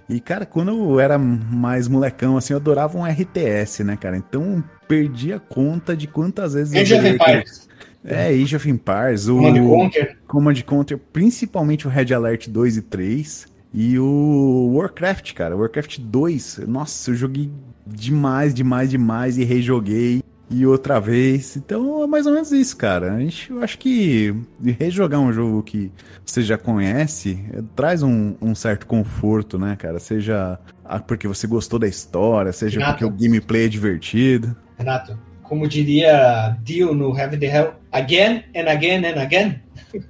E, 0.07 0.19
cara, 0.19 0.45
quando 0.45 0.69
eu 0.69 0.99
era 0.99 1.17
mais 1.17 1.87
molecão, 1.87 2.37
assim, 2.37 2.53
eu 2.53 2.57
adorava 2.57 2.97
um 2.97 3.05
RTS, 3.05 3.83
né, 3.83 3.97
cara? 3.97 4.15
Então, 4.17 4.63
perdi 4.87 5.33
a 5.33 5.39
conta 5.39 5.95
de 5.97 6.07
quantas 6.07 6.53
vezes 6.53 6.75
Age 6.75 6.93
of 6.93 7.07
Empires, 7.07 7.67
É, 8.03 8.27
Age 8.27 8.55
of 8.55 8.69
Empires, 8.69 9.27
o 9.27 9.37
Command 9.37 9.67
Conquer. 9.67 10.17
Command 10.27 10.61
Conquer, 10.63 10.99
principalmente 11.11 11.87
o 11.87 11.89
Red 11.89 12.13
Alert 12.13 12.47
2 12.47 12.77
e 12.77 12.81
3. 12.83 13.47
E 13.77 13.99
o 13.99 14.71
Warcraft, 14.73 15.33
cara, 15.33 15.57
Warcraft 15.57 15.99
2, 15.99 16.61
nossa, 16.65 17.11
eu 17.11 17.15
joguei 17.15 17.51
demais, 17.85 18.53
demais, 18.53 18.89
demais 18.89 19.37
e 19.37 19.43
rejoguei 19.43 20.23
e 20.49 20.65
outra 20.65 20.99
vez. 20.99 21.55
Então 21.55 22.03
é 22.03 22.07
mais 22.07 22.25
ou 22.25 22.33
menos 22.33 22.51
isso, 22.51 22.75
cara. 22.77 23.13
A 23.13 23.19
gente, 23.19 23.51
eu 23.51 23.61
acho 23.61 23.77
que 23.77 24.35
rejogar 24.79 25.19
um 25.19 25.31
jogo 25.31 25.63
que 25.63 25.91
você 26.25 26.41
já 26.41 26.57
conhece 26.57 27.43
é, 27.53 27.61
traz 27.75 28.03
um, 28.03 28.35
um, 28.41 28.53
certo 28.55 28.85
conforto, 28.85 29.57
né, 29.57 29.75
cara? 29.75 29.99
Seja 29.99 30.59
porque 31.07 31.27
você 31.27 31.47
gostou 31.47 31.79
da 31.79 31.87
história, 31.87 32.51
seja 32.51 32.79
Renato. 32.79 32.99
porque 32.99 33.05
o 33.05 33.17
gameplay 33.17 33.65
é 33.65 33.67
divertido. 33.67 34.55
Renato, 34.77 35.17
como 35.47 35.67
diria 35.67 36.57
Dio 36.63 36.93
no 36.93 37.17
Heaven 37.17 37.39
the 37.39 37.47
Hell, 37.47 37.73
again 37.91 38.43
and 38.55 38.69
again 38.69 39.05
and 39.05 39.21
again. 39.21 39.61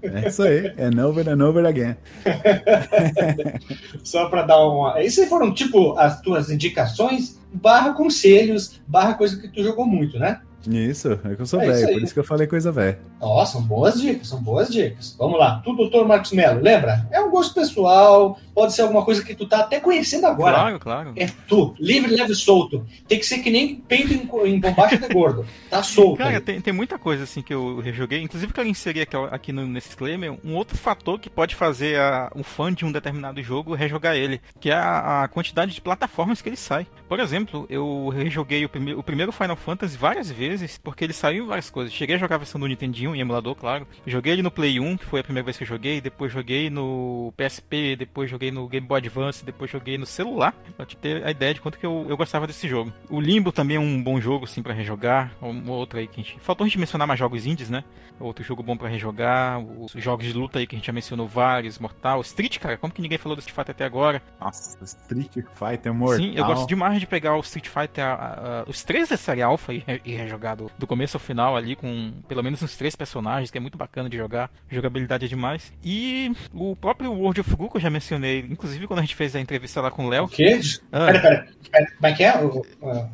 É 0.02 0.28
isso 0.28 0.42
aí, 0.42 0.74
and 0.80 1.00
over 1.00 1.30
and 1.30 1.44
over 1.44 1.66
again. 1.66 1.96
Só 4.04 4.30
para 4.30 4.42
dar 4.44 4.58
uma. 4.66 5.02
Esses 5.02 5.30
foram 5.30 5.54
tipo 5.54 5.98
as 5.98 6.22
tuas 6.22 6.50
indicações, 6.50 7.40
barra 7.54 7.94
conselhos, 7.94 8.82
barra 8.88 9.14
coisa 9.14 9.40
que 9.40 9.48
tu 9.48 9.64
jogou 9.64 9.86
muito, 9.86 10.18
né? 10.18 10.42
Isso, 10.68 11.20
é 11.24 11.36
que 11.36 11.42
eu 11.42 11.46
sou 11.46 11.62
é 11.62 11.72
velho, 11.72 11.94
por 11.94 12.04
isso 12.04 12.14
que 12.14 12.20
eu 12.20 12.24
falei 12.24 12.48
coisa 12.48 12.72
velha. 12.72 13.00
Ó, 13.20 13.46
são 13.46 13.62
boas 13.62 14.00
dicas, 14.00 14.28
são 14.28 14.42
boas 14.42 14.70
dicas. 14.70 15.16
Vamos 15.18 15.40
lá, 15.40 15.62
tu, 15.64 15.76
doutor 15.76 16.08
Marcos 16.08 16.32
Melo, 16.32 16.62
lembra? 16.62 17.08
É 17.12 17.20
um 17.20 17.30
gosto 17.30 17.54
pessoal, 17.54 18.40
pode 18.54 18.74
ser 18.74 18.84
alguma 18.84 19.04
coisa 19.04 19.24
que 19.24 19.36
tu 19.36 19.46
tá 19.46 19.60
até 19.60 19.80
conhecendo 19.80 20.26
agora. 20.26 20.56
Claro, 20.56 20.80
claro. 20.80 21.14
É 21.16 21.28
tu, 21.48 21.76
livre, 21.80 22.16
leve, 22.16 22.34
solto. 22.34 22.86
Tem 23.08 23.20
que 23.20 23.26
ser 23.26 23.40
que 23.40 23.50
nem 23.50 23.76
peito 23.76 24.14
em, 24.14 24.48
em 24.48 24.60
bombacha 24.60 24.98
de 24.98 25.14
gordo. 25.14 25.46
Tá 25.70 25.82
solto. 25.84 26.18
Cara, 26.18 26.40
tem, 26.40 26.62
tem, 26.62 26.74
muita 26.74 26.98
coisa 26.98 27.24
assim 27.24 27.42
que 27.42 27.54
eu 27.54 27.80
rejoguei, 27.80 28.22
inclusive 28.22 28.54
que 28.54 28.60
eu 28.60 28.66
inseri 28.66 29.02
aqui, 29.02 29.16
aqui 29.32 29.52
no, 29.52 29.68
nesse 29.68 29.88
disclaimer, 29.90 30.38
um 30.44 30.56
outro 30.56 30.78
fator 30.78 31.20
que 31.20 31.30
pode 31.30 31.56
fazer 31.56 32.00
a, 32.00 32.32
um 32.36 32.44
fã 32.44 32.74
de 32.74 32.86
um 32.86 32.92
determinado 32.92 33.42
jogo 33.44 33.74
rejogar 33.74 34.16
ele, 34.16 34.42
que 34.60 34.70
é 34.70 34.76
a, 34.76 35.24
a 35.24 35.28
quantidade 35.28 35.74
de 35.74 35.82
plataformas 35.82 36.42
que 36.42 36.50
ele 36.50 36.56
sai. 36.56 36.88
Por 37.08 37.20
exemplo, 37.20 37.66
eu 37.70 38.10
rejoguei 38.10 38.66
o, 38.66 38.70
prime 38.70 38.94
o 38.94 39.04
primeiro 39.04 39.32
Final 39.32 39.56
Fantasy 39.56 39.98
várias 39.98 40.32
vezes, 40.32 40.55
porque 40.84 41.04
ele 41.04 41.14
saiu 41.14 41.48
várias 41.48 41.70
coisas. 41.70 41.94
Cheguei 41.94 42.16
a 42.16 42.20
jogar 42.20 42.36
a 42.36 42.40
versão 42.40 42.60
do 42.60 42.68
Nintendinho, 42.68 43.16
em 43.16 43.20
emulador, 43.20 43.56
claro. 43.56 43.88
Joguei 44.06 44.34
ele 44.34 44.42
no 44.42 44.52
Play 44.52 44.80
1, 44.80 44.98
que 44.98 45.06
foi 45.06 45.20
a 45.20 45.24
primeira 45.24 45.46
vez 45.46 45.58
que 45.58 45.64
eu 45.64 45.68
joguei, 45.68 46.02
depois 46.02 46.32
joguei 46.32 46.70
no 46.70 47.34
PSP, 47.38 47.96
depois 47.96 48.30
joguei 48.30 48.52
no 48.52 48.68
Game 48.68 48.86
Boy 48.86 49.00
Advance, 49.00 49.46
depois 49.46 49.70
joguei 49.70 49.98
no 49.98 50.06
celular, 50.06 50.54
pra 50.76 50.86
te 50.86 50.98
ter 50.98 51.26
a 51.26 51.32
ideia 51.32 51.54
de 51.54 51.62
quanto 51.62 51.80
que 51.80 51.86
eu, 51.86 52.06
eu 52.10 52.18
gostava 52.18 52.48
desse 52.48 52.68
jogo. 52.68 52.92
O 53.10 53.20
Limbo 53.20 53.52
também 53.52 53.78
é 53.78 53.80
um 53.80 54.02
bom 54.02 54.20
jogo, 54.20 54.46
assim, 54.46 54.62
para 54.62 54.74
rejogar. 54.74 55.32
Um 55.42 55.70
outro 55.70 56.00
aí 56.00 56.08
que 56.08 56.20
a 56.20 56.24
gente... 56.24 56.40
Faltou 56.40 56.66
a 56.66 56.68
gente 56.68 56.80
mencionar 56.80 57.08
mais 57.08 57.20
jogos 57.20 57.46
indies, 57.46 57.70
né? 57.70 57.84
Outro 58.20 58.44
jogo 58.44 58.64
bom 58.64 58.78
para 58.78 58.88
rejogar. 58.88 59.60
Os 59.60 59.92
jogos 59.92 60.26
de 60.26 60.34
luta 60.34 60.60
aí 60.60 60.68
que 60.68 60.76
a 60.76 60.78
gente 60.78 60.86
já 60.86 60.94
mencionou 60.94 61.28
vários, 61.28 61.78
Mortal. 61.80 62.22
Street, 62.22 62.60
cara, 62.60 62.78
como 62.78 62.94
que 62.94 63.02
ninguém 63.02 63.18
falou 63.18 63.36
do 63.36 63.40
Street 63.40 63.56
Fighter 63.56 63.76
até 63.76 63.86
agora? 63.86 64.22
Nossa, 64.40 64.84
Street 64.84 65.46
Fighter 65.54 65.94
Mortal. 65.94 66.20
Sim, 66.20 66.34
eu 66.36 66.46
gosto 66.46 66.68
demais 66.68 67.00
de 67.00 67.08
pegar 67.08 67.36
o 67.36 67.42
Street 67.42 67.68
Fighter, 67.68 68.06
a, 68.06 68.14
a, 68.14 68.70
os 68.70 68.84
três 68.84 69.10
da 69.10 69.18
série 69.18 69.42
Alpha 69.42 69.74
e, 69.74 69.84
e 70.06 70.16
rejogar 70.16 70.45
do, 70.54 70.70
do 70.78 70.86
começo 70.86 71.18
ao 71.18 71.22
final 71.22 71.56
ali, 71.56 71.76
com 71.76 72.12
pelo 72.28 72.44
menos 72.44 72.62
uns 72.62 72.76
três 72.78 72.96
personagens, 72.96 73.50
que 73.50 73.58
é 73.58 73.62
muito 73.62 73.78
bacana 73.78 74.10
de 74.10 74.18
jogar. 74.18 74.52
Jogabilidade 74.70 75.26
é 75.26 75.28
demais. 75.28 75.74
E 75.84 76.32
o 76.54 76.76
próprio 76.76 77.12
World 77.14 77.42
of 77.42 77.56
Goo, 77.56 77.70
que 77.70 77.78
eu 77.78 77.82
já 77.82 77.90
mencionei, 77.90 78.40
inclusive 78.42 78.86
quando 78.86 79.00
a 79.00 79.02
gente 79.02 79.16
fez 79.16 79.36
a 79.36 79.40
entrevista 79.40 79.82
lá 79.82 79.90
com 79.90 80.06
o 80.06 80.10
Léo. 80.10 80.26
O 80.26 80.28
quê? 80.28 80.60
Ah. 80.92 81.06
Pera, 81.06 81.20
pera, 81.20 81.48
pera. 81.72 81.86
Como 81.96 82.08
é 82.08 82.14
que 82.14 82.24
é? 82.24 82.44
O, 82.44 82.66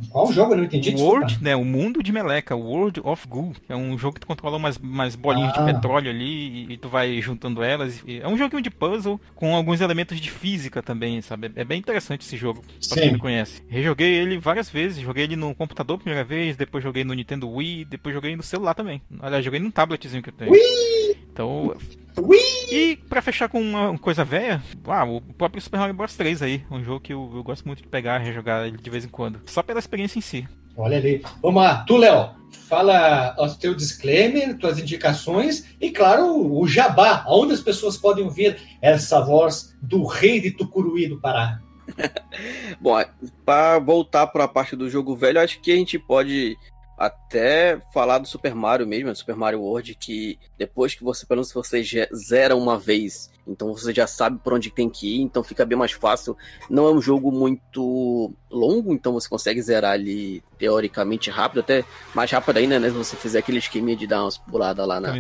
qual 0.09 0.27
o 0.27 0.33
jogo? 0.33 0.53
Eu 0.53 0.57
não 0.57 0.63
entendi. 0.63 0.95
World, 0.95 1.41
né? 1.41 1.55
O 1.55 1.63
Mundo 1.63 2.01
de 2.01 2.11
Meleca, 2.11 2.55
World 2.55 2.99
of 3.03 3.27
Goo. 3.27 3.53
É 3.69 3.75
um 3.75 3.97
jogo 3.97 4.15
que 4.15 4.21
tu 4.21 4.27
controla 4.27 4.57
umas, 4.57 4.77
umas 4.77 5.15
bolinhas 5.15 5.53
ah. 5.55 5.61
de 5.61 5.73
petróleo 5.73 6.09
ali 6.09 6.65
e, 6.65 6.73
e, 6.73 6.77
tu 6.77 6.89
vai 6.89 7.21
juntando 7.21 7.63
elas. 7.63 8.03
É 8.07 8.27
um 8.27 8.37
joguinho 8.37 8.61
de 8.61 8.69
puzzle 8.69 9.19
com 9.35 9.55
alguns 9.55 9.81
elementos 9.81 10.19
de 10.19 10.31
física 10.31 10.81
também, 10.81 11.21
sabe? 11.21 11.51
É 11.55 11.63
bem 11.63 11.79
interessante 11.79 12.21
esse 12.21 12.37
jogo, 12.37 12.61
pra 12.61 12.71
Sim. 12.79 12.95
quem 12.95 13.11
não 13.11 13.19
conhece. 13.19 13.61
Rejoguei 13.67 14.13
ele 14.13 14.37
várias 14.37 14.69
vezes. 14.69 14.99
Joguei 14.99 15.25
ele 15.25 15.35
no 15.35 15.53
computador 15.53 15.97
primeira 15.97 16.23
vez, 16.23 16.55
depois 16.55 16.83
joguei 16.83 17.03
no 17.03 17.13
Nintendo 17.21 17.49
Wii, 17.49 17.85
depois 17.85 18.13
joguei 18.13 18.35
no 18.35 18.43
celular 18.43 18.73
também. 18.73 19.01
Aliás, 19.19 19.45
joguei 19.45 19.59
num 19.59 19.71
tabletzinho 19.71 20.21
que 20.21 20.29
eu 20.29 20.33
tenho. 20.33 20.51
Wii! 20.51 21.17
Então. 21.31 21.75
Wii! 22.17 22.41
E 22.71 22.95
pra 22.95 23.21
fechar 23.21 23.47
com 23.47 23.61
uma 23.61 23.97
coisa 23.97 24.25
velha, 24.25 24.61
ah, 24.87 25.05
o 25.05 25.21
próprio 25.21 25.61
Super 25.61 25.79
Mario 25.79 25.95
Bros 25.95 26.15
3 26.15 26.41
aí. 26.41 26.63
Um 26.69 26.83
jogo 26.83 26.99
que 26.99 27.13
eu, 27.13 27.31
eu 27.35 27.43
gosto 27.43 27.65
muito 27.65 27.83
de 27.83 27.87
pegar 27.87 28.19
e 28.19 28.25
rejogar 28.25 28.67
ele 28.67 28.77
de 28.77 28.89
vez 28.89 29.05
em 29.05 29.09
quando. 29.09 29.39
Só 29.45 29.61
pela 29.61 29.79
experiência 29.79 30.17
em 30.17 30.21
si. 30.21 30.47
Olha 30.75 30.97
ali. 30.97 31.21
Vamos 31.41 31.61
lá, 31.61 31.83
tu, 31.83 31.97
Léo, 31.97 32.31
fala 32.67 33.35
o 33.37 33.47
teu 33.55 33.75
disclaimer, 33.75 34.57
tuas 34.57 34.79
indicações 34.79 35.65
e, 35.79 35.91
claro, 35.91 36.51
o 36.51 36.67
jabá, 36.67 37.25
onde 37.27 37.53
as 37.53 37.61
pessoas 37.61 37.97
podem 37.97 38.23
ouvir 38.23 38.57
essa 38.81 39.19
voz 39.21 39.75
do 39.81 40.05
rei 40.05 40.39
de 40.39 40.51
Tucuruí 40.51 41.07
do 41.07 41.19
Pará. 41.19 41.59
Bom, 42.79 43.03
para 43.45 43.79
voltar 43.79 44.27
para 44.27 44.45
a 44.45 44.47
parte 44.47 44.75
do 44.75 44.89
jogo 44.89 45.15
velho, 45.15 45.41
acho 45.41 45.59
que 45.59 45.71
a 45.71 45.75
gente 45.75 45.99
pode 45.99 46.57
até 47.01 47.79
falar 47.91 48.19
do 48.19 48.27
Super 48.27 48.53
Mario 48.53 48.85
mesmo, 48.85 49.11
do 49.11 49.17
Super 49.17 49.35
Mario 49.35 49.61
World, 49.61 49.95
que 49.95 50.37
depois 50.55 50.93
que 50.93 51.03
você, 51.03 51.25
pelo 51.25 51.39
menos 51.39 51.51
você 51.51 51.83
zera 52.13 52.55
uma 52.55 52.77
vez, 52.77 53.31
então 53.47 53.73
você 53.73 53.91
já 53.91 54.05
sabe 54.05 54.39
por 54.43 54.53
onde 54.53 54.69
tem 54.69 54.87
que 54.87 55.17
ir, 55.17 55.21
então 55.21 55.43
fica 55.43 55.65
bem 55.65 55.77
mais 55.77 55.93
fácil. 55.93 56.37
Não 56.69 56.87
é 56.87 56.91
um 56.91 57.01
jogo 57.01 57.31
muito 57.31 58.31
longo, 58.51 58.93
então 58.93 59.13
você 59.13 59.27
consegue 59.27 59.61
zerar 59.63 59.93
ali 59.93 60.43
teoricamente 60.59 61.31
rápido, 61.31 61.61
até 61.61 61.83
mais 62.13 62.29
rápido 62.29 62.57
ainda, 62.57 62.79
né? 62.79 62.89
Se 62.89 62.95
você 62.95 63.15
fizer 63.15 63.39
aquele 63.39 63.57
esqueminha 63.57 63.97
de 63.97 64.05
dar 64.05 64.23
umas 64.23 64.37
puladas 64.37 64.87
lá 64.87 64.99
na, 64.99 65.15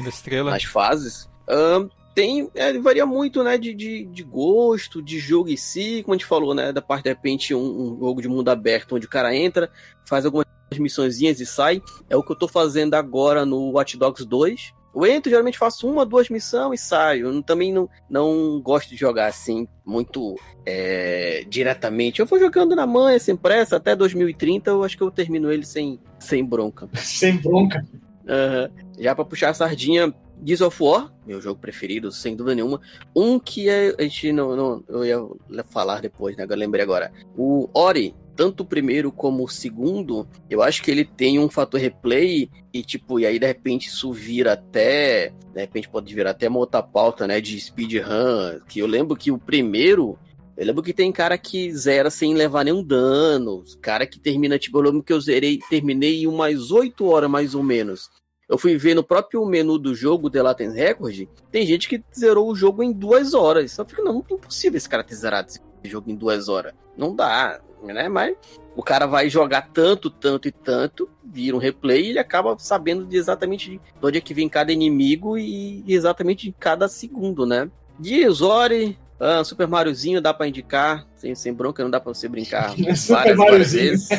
nas 0.51 0.63
fases. 0.63 1.27
Um, 1.49 1.89
tem, 2.13 2.49
é, 2.55 2.77
varia 2.79 3.05
muito, 3.05 3.43
né, 3.43 3.57
de, 3.57 3.73
de, 3.73 4.05
de, 4.05 4.23
gosto, 4.23 5.01
de 5.01 5.19
jogo 5.19 5.49
em 5.49 5.57
si, 5.57 6.01
como 6.03 6.13
a 6.13 6.17
gente 6.17 6.25
falou, 6.25 6.53
né, 6.53 6.71
da 6.71 6.81
parte, 6.81 7.03
de 7.03 7.09
repente, 7.09 7.53
um, 7.53 7.93
um 7.93 7.99
jogo 7.99 8.21
de 8.21 8.27
mundo 8.27 8.49
aberto, 8.49 8.95
onde 8.95 9.05
o 9.05 9.09
cara 9.09 9.35
entra, 9.35 9.69
faz 10.05 10.25
algumas 10.25 10.45
missõezinhas 10.77 11.39
e 11.39 11.45
sai. 11.45 11.81
É 12.09 12.15
o 12.15 12.23
que 12.23 12.31
eu 12.31 12.35
tô 12.35 12.47
fazendo 12.47 12.93
agora 12.95 13.45
no 13.45 13.71
Watch 13.71 13.97
Dogs 13.97 14.25
2. 14.25 14.73
Eu 14.93 15.05
entro, 15.05 15.29
geralmente 15.29 15.57
faço 15.57 15.89
uma, 15.89 16.05
duas 16.05 16.29
missões 16.29 16.81
e 16.81 16.83
saio. 16.83 17.27
Eu 17.27 17.41
também 17.41 17.71
não, 17.71 17.89
não 18.09 18.59
gosto 18.61 18.89
de 18.89 18.97
jogar 18.97 19.27
assim, 19.27 19.65
muito 19.85 20.35
é, 20.65 21.45
diretamente. 21.47 22.19
Eu 22.19 22.25
vou 22.25 22.39
jogando 22.39 22.75
na 22.75 22.85
manha, 22.85 23.17
sem 23.17 23.35
pressa, 23.35 23.77
até 23.77 23.95
2030 23.95 24.69
eu 24.69 24.83
acho 24.83 24.97
que 24.97 25.03
eu 25.03 25.09
termino 25.09 25.51
ele 25.51 25.65
sem, 25.65 25.99
sem 26.19 26.43
bronca. 26.43 26.89
sem 26.95 27.37
bronca. 27.37 27.85
Uhum. 28.21 28.91
Já 28.99 29.15
para 29.15 29.25
puxar 29.25 29.49
a 29.49 29.53
sardinha, 29.53 30.13
Gears 30.43 30.61
of 30.61 30.81
War, 30.81 31.13
meu 31.25 31.39
jogo 31.39 31.59
preferido, 31.59 32.11
sem 32.11 32.35
dúvida 32.35 32.55
nenhuma. 32.55 32.81
Um 33.15 33.39
que 33.39 33.69
é, 33.69 33.95
a 33.97 34.01
gente 34.03 34.31
não, 34.31 34.55
não, 34.55 34.83
eu 34.87 35.05
ia 35.49 35.63
falar 35.63 36.01
depois, 36.01 36.35
né? 36.35 36.45
Eu 36.49 36.55
lembrei 36.55 36.83
agora. 36.83 37.11
O 37.37 37.69
Ori, 37.73 38.15
tanto 38.35 38.63
o 38.63 38.65
primeiro 38.65 39.11
como 39.11 39.43
o 39.43 39.49
segundo, 39.49 40.27
eu 40.49 40.61
acho 40.61 40.81
que 40.81 40.89
ele 40.89 41.05
tem 41.05 41.37
um 41.37 41.49
fator 41.49 41.79
replay 41.79 42.49
e 42.73 42.83
tipo, 42.83 43.19
e 43.19 43.25
aí 43.25 43.37
de 43.37 43.45
repente 43.45 43.87
isso 43.87 44.11
vira 44.11 44.53
até, 44.53 45.33
de 45.53 45.59
repente 45.59 45.89
pode 45.89 46.13
virar 46.13 46.31
até 46.31 46.47
uma 46.47 46.59
outra 46.59 46.81
pauta, 46.81 47.27
né, 47.27 47.39
de 47.39 47.59
speedrun, 47.59 48.59
que 48.67 48.79
eu 48.79 48.87
lembro 48.87 49.15
que 49.15 49.31
o 49.31 49.37
primeiro 49.37 50.17
eu 50.57 50.65
lembro 50.65 50.83
que 50.83 50.93
tem 50.93 51.11
cara 51.11 51.37
que 51.37 51.71
zera 51.71 52.11
sem 52.11 52.35
levar 52.35 52.63
nenhum 52.63 52.83
dano. 52.83 53.63
Cara 53.81 54.05
que 54.05 54.19
termina, 54.19 54.59
tipo, 54.59 54.77
eu 54.77 54.83
lembro 54.83 55.01
que 55.01 55.11
eu 55.11 55.19
zerei, 55.19 55.57
terminei 55.69 56.27
umas 56.27 56.69
8 56.69 57.03
horas 57.05 57.29
mais 57.29 57.55
ou 57.55 57.63
menos. 57.63 58.11
Eu 58.51 58.57
fui 58.57 58.77
ver 58.77 58.93
no 58.93 59.03
próprio 59.03 59.45
menu 59.45 59.79
do 59.79 59.95
jogo, 59.95 60.29
The 60.29 60.43
Latent 60.43 60.73
Record, 60.73 61.27
tem 61.49 61.65
gente 61.65 61.87
que 61.87 62.03
zerou 62.13 62.51
o 62.51 62.55
jogo 62.55 62.83
em 62.83 62.91
duas 62.91 63.33
horas. 63.33 63.71
Só 63.71 63.85
fica, 63.85 64.03
não, 64.03 64.15
não 64.15 64.25
é 64.29 64.33
impossível 64.33 64.77
esse 64.77 64.89
cara 64.89 65.03
ter 65.03 65.15
zerado 65.15 65.47
esse 65.49 65.61
jogo 65.85 66.11
em 66.11 66.15
duas 66.15 66.49
horas. 66.49 66.73
Não 66.97 67.15
dá 67.15 67.61
né? 67.81 68.07
Mas 68.07 68.35
o 68.75 68.83
cara 68.83 69.05
vai 69.05 69.29
jogar 69.29 69.69
tanto, 69.73 70.09
tanto 70.09 70.47
e 70.47 70.51
tanto, 70.51 71.09
vira 71.23 71.55
um 71.55 71.59
replay 71.59 72.05
e 72.05 72.09
ele 72.09 72.19
acaba 72.19 72.55
sabendo 72.59 73.05
de 73.05 73.17
exatamente 73.17 73.71
de 73.71 73.81
onde 74.01 74.17
é 74.17 74.21
que 74.21 74.33
vem 74.33 74.47
cada 74.47 74.71
inimigo 74.71 75.37
e 75.37 75.83
exatamente 75.87 76.47
de 76.47 76.55
cada 76.57 76.87
segundo, 76.87 77.45
né? 77.45 77.69
Gears, 77.99 78.41
Ori, 78.41 78.97
ah, 79.19 79.43
Super 79.43 79.67
Mariozinho 79.67 80.21
dá 80.21 80.33
para 80.33 80.47
indicar, 80.47 81.05
sem, 81.15 81.35
sem 81.35 81.53
bronca, 81.53 81.83
não 81.83 81.91
dá 81.91 81.99
para 81.99 82.13
você 82.13 82.27
brincar 82.27 82.73
várias, 83.07 83.37
várias 83.37 83.73
vezes. 83.73 84.09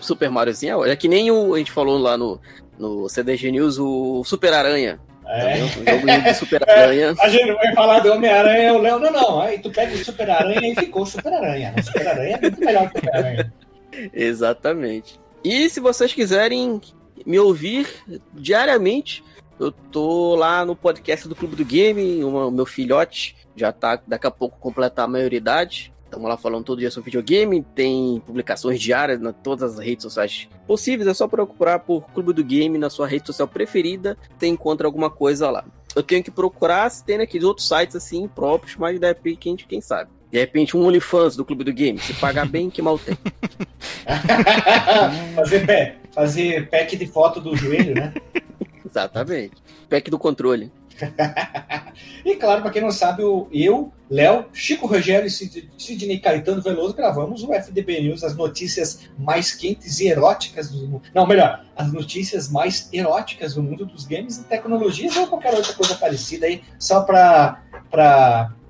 Super 0.00 0.30
Mariozinho 0.30 0.84
é, 0.84 0.90
é 0.90 0.96
que 0.96 1.08
nem 1.08 1.30
o, 1.30 1.54
a 1.54 1.58
gente 1.58 1.72
falou 1.72 1.98
lá 1.98 2.16
no, 2.16 2.40
no 2.78 3.08
CDG 3.08 3.50
News, 3.50 3.78
o 3.78 4.22
Super 4.24 4.52
Aranha. 4.52 5.00
É. 5.26 5.64
Um 5.64 5.68
jogo 5.68 6.22
de 6.22 6.34
Super-Aranha. 6.34 7.14
É, 7.18 7.24
a 7.24 7.28
gente 7.28 7.52
vai 7.52 7.74
falar 7.74 8.00
do 8.00 8.12
Homem-Aranha, 8.12 8.74
o 8.74 8.78
Léo, 8.78 8.98
não, 8.98 9.10
não. 9.10 9.40
Aí 9.40 9.58
tu 9.58 9.70
pega 9.70 9.94
o 9.94 10.04
Super-Aranha 10.04 10.72
e 10.72 10.74
ficou 10.74 11.06
Super-Aranha. 11.06 11.74
O 11.78 11.82
Super-Aranha 11.82 12.36
é 12.36 12.40
muito 12.40 12.60
melhor 12.60 12.90
que 12.90 12.98
o 12.98 13.00
Super-Aranha. 13.00 13.52
Exatamente. 14.12 15.18
E 15.42 15.68
se 15.70 15.80
vocês 15.80 16.12
quiserem 16.12 16.80
me 17.24 17.38
ouvir 17.38 17.86
diariamente, 18.34 19.24
eu 19.58 19.70
tô 19.70 20.34
lá 20.34 20.64
no 20.64 20.76
podcast 20.76 21.28
do 21.28 21.34
Clube 21.34 21.56
do 21.56 21.64
Game, 21.64 22.22
o 22.24 22.50
meu 22.50 22.66
filhote 22.66 23.36
já 23.56 23.72
tá 23.72 24.00
daqui 24.06 24.26
a 24.26 24.30
pouco 24.30 24.58
completar 24.58 25.04
a 25.04 25.08
maioridade. 25.08 25.93
Estamos 26.14 26.30
lá 26.30 26.36
falando 26.36 26.64
todo 26.64 26.78
dia 26.78 26.92
sobre 26.92 27.06
videogame, 27.10 27.60
tem 27.74 28.22
publicações 28.24 28.80
diárias 28.80 29.20
em 29.20 29.32
todas 29.32 29.72
as 29.72 29.84
redes 29.84 30.04
sociais 30.04 30.48
possíveis. 30.64 31.08
É 31.08 31.12
só 31.12 31.26
procurar 31.26 31.80
por 31.80 32.02
Clube 32.12 32.32
do 32.32 32.44
Game 32.44 32.78
na 32.78 32.88
sua 32.88 33.08
rede 33.08 33.26
social 33.26 33.48
preferida, 33.48 34.16
você 34.38 34.46
encontra 34.46 34.86
alguma 34.86 35.10
coisa 35.10 35.50
lá. 35.50 35.64
eu 35.96 36.04
tenho 36.04 36.22
que 36.22 36.30
procurar 36.30 36.88
se 36.88 37.04
tem 37.04 37.18
naqueles 37.18 37.44
outros 37.44 37.66
sites 37.66 37.96
assim 37.96 38.28
próprios, 38.28 38.76
mas 38.76 39.00
de 39.00 39.08
repente, 39.08 39.66
quem 39.66 39.80
sabe. 39.80 40.08
De 40.30 40.38
repente, 40.38 40.76
um 40.76 40.84
OnlyFans 40.86 41.34
do 41.34 41.44
Clube 41.44 41.64
do 41.64 41.72
Game. 41.72 41.98
Se 41.98 42.14
pagar 42.14 42.46
bem, 42.46 42.70
que 42.70 42.80
mal 42.80 42.96
tem. 42.96 43.18
fazer, 45.34 45.66
pé, 45.66 45.96
fazer 46.12 46.70
pack 46.70 46.96
de 46.96 47.08
foto 47.08 47.40
do 47.40 47.56
joelho, 47.56 47.92
né? 47.92 48.14
Exatamente. 48.86 49.54
Pack 49.88 50.08
do 50.12 50.18
controle. 50.18 50.70
e 52.24 52.36
claro, 52.36 52.62
para 52.62 52.70
quem 52.70 52.82
não 52.82 52.90
sabe, 52.90 53.22
eu, 53.22 53.92
Léo, 54.08 54.46
Chico 54.52 54.86
Rogério 54.86 55.26
e 55.26 55.30
Sidney 55.30 56.18
Caetano 56.18 56.62
Veloso 56.62 56.94
gravamos 56.94 57.42
o 57.42 57.52
FDB 57.52 58.02
News, 58.02 58.22
as 58.22 58.36
notícias 58.36 59.10
mais 59.18 59.52
quentes 59.52 60.00
e 60.00 60.08
eróticas 60.08 60.70
do 60.70 60.86
mundo. 60.86 61.02
Não, 61.14 61.26
melhor, 61.26 61.64
as 61.76 61.92
notícias 61.92 62.48
mais 62.48 62.88
eróticas 62.92 63.54
do 63.54 63.62
mundo 63.62 63.86
dos 63.86 64.06
games 64.06 64.38
e 64.38 64.44
tecnologias 64.44 65.16
ou 65.16 65.26
qualquer 65.26 65.54
outra 65.54 65.72
coisa 65.74 65.94
parecida 65.96 66.46
aí, 66.46 66.62
só 66.78 67.02
para 67.02 67.60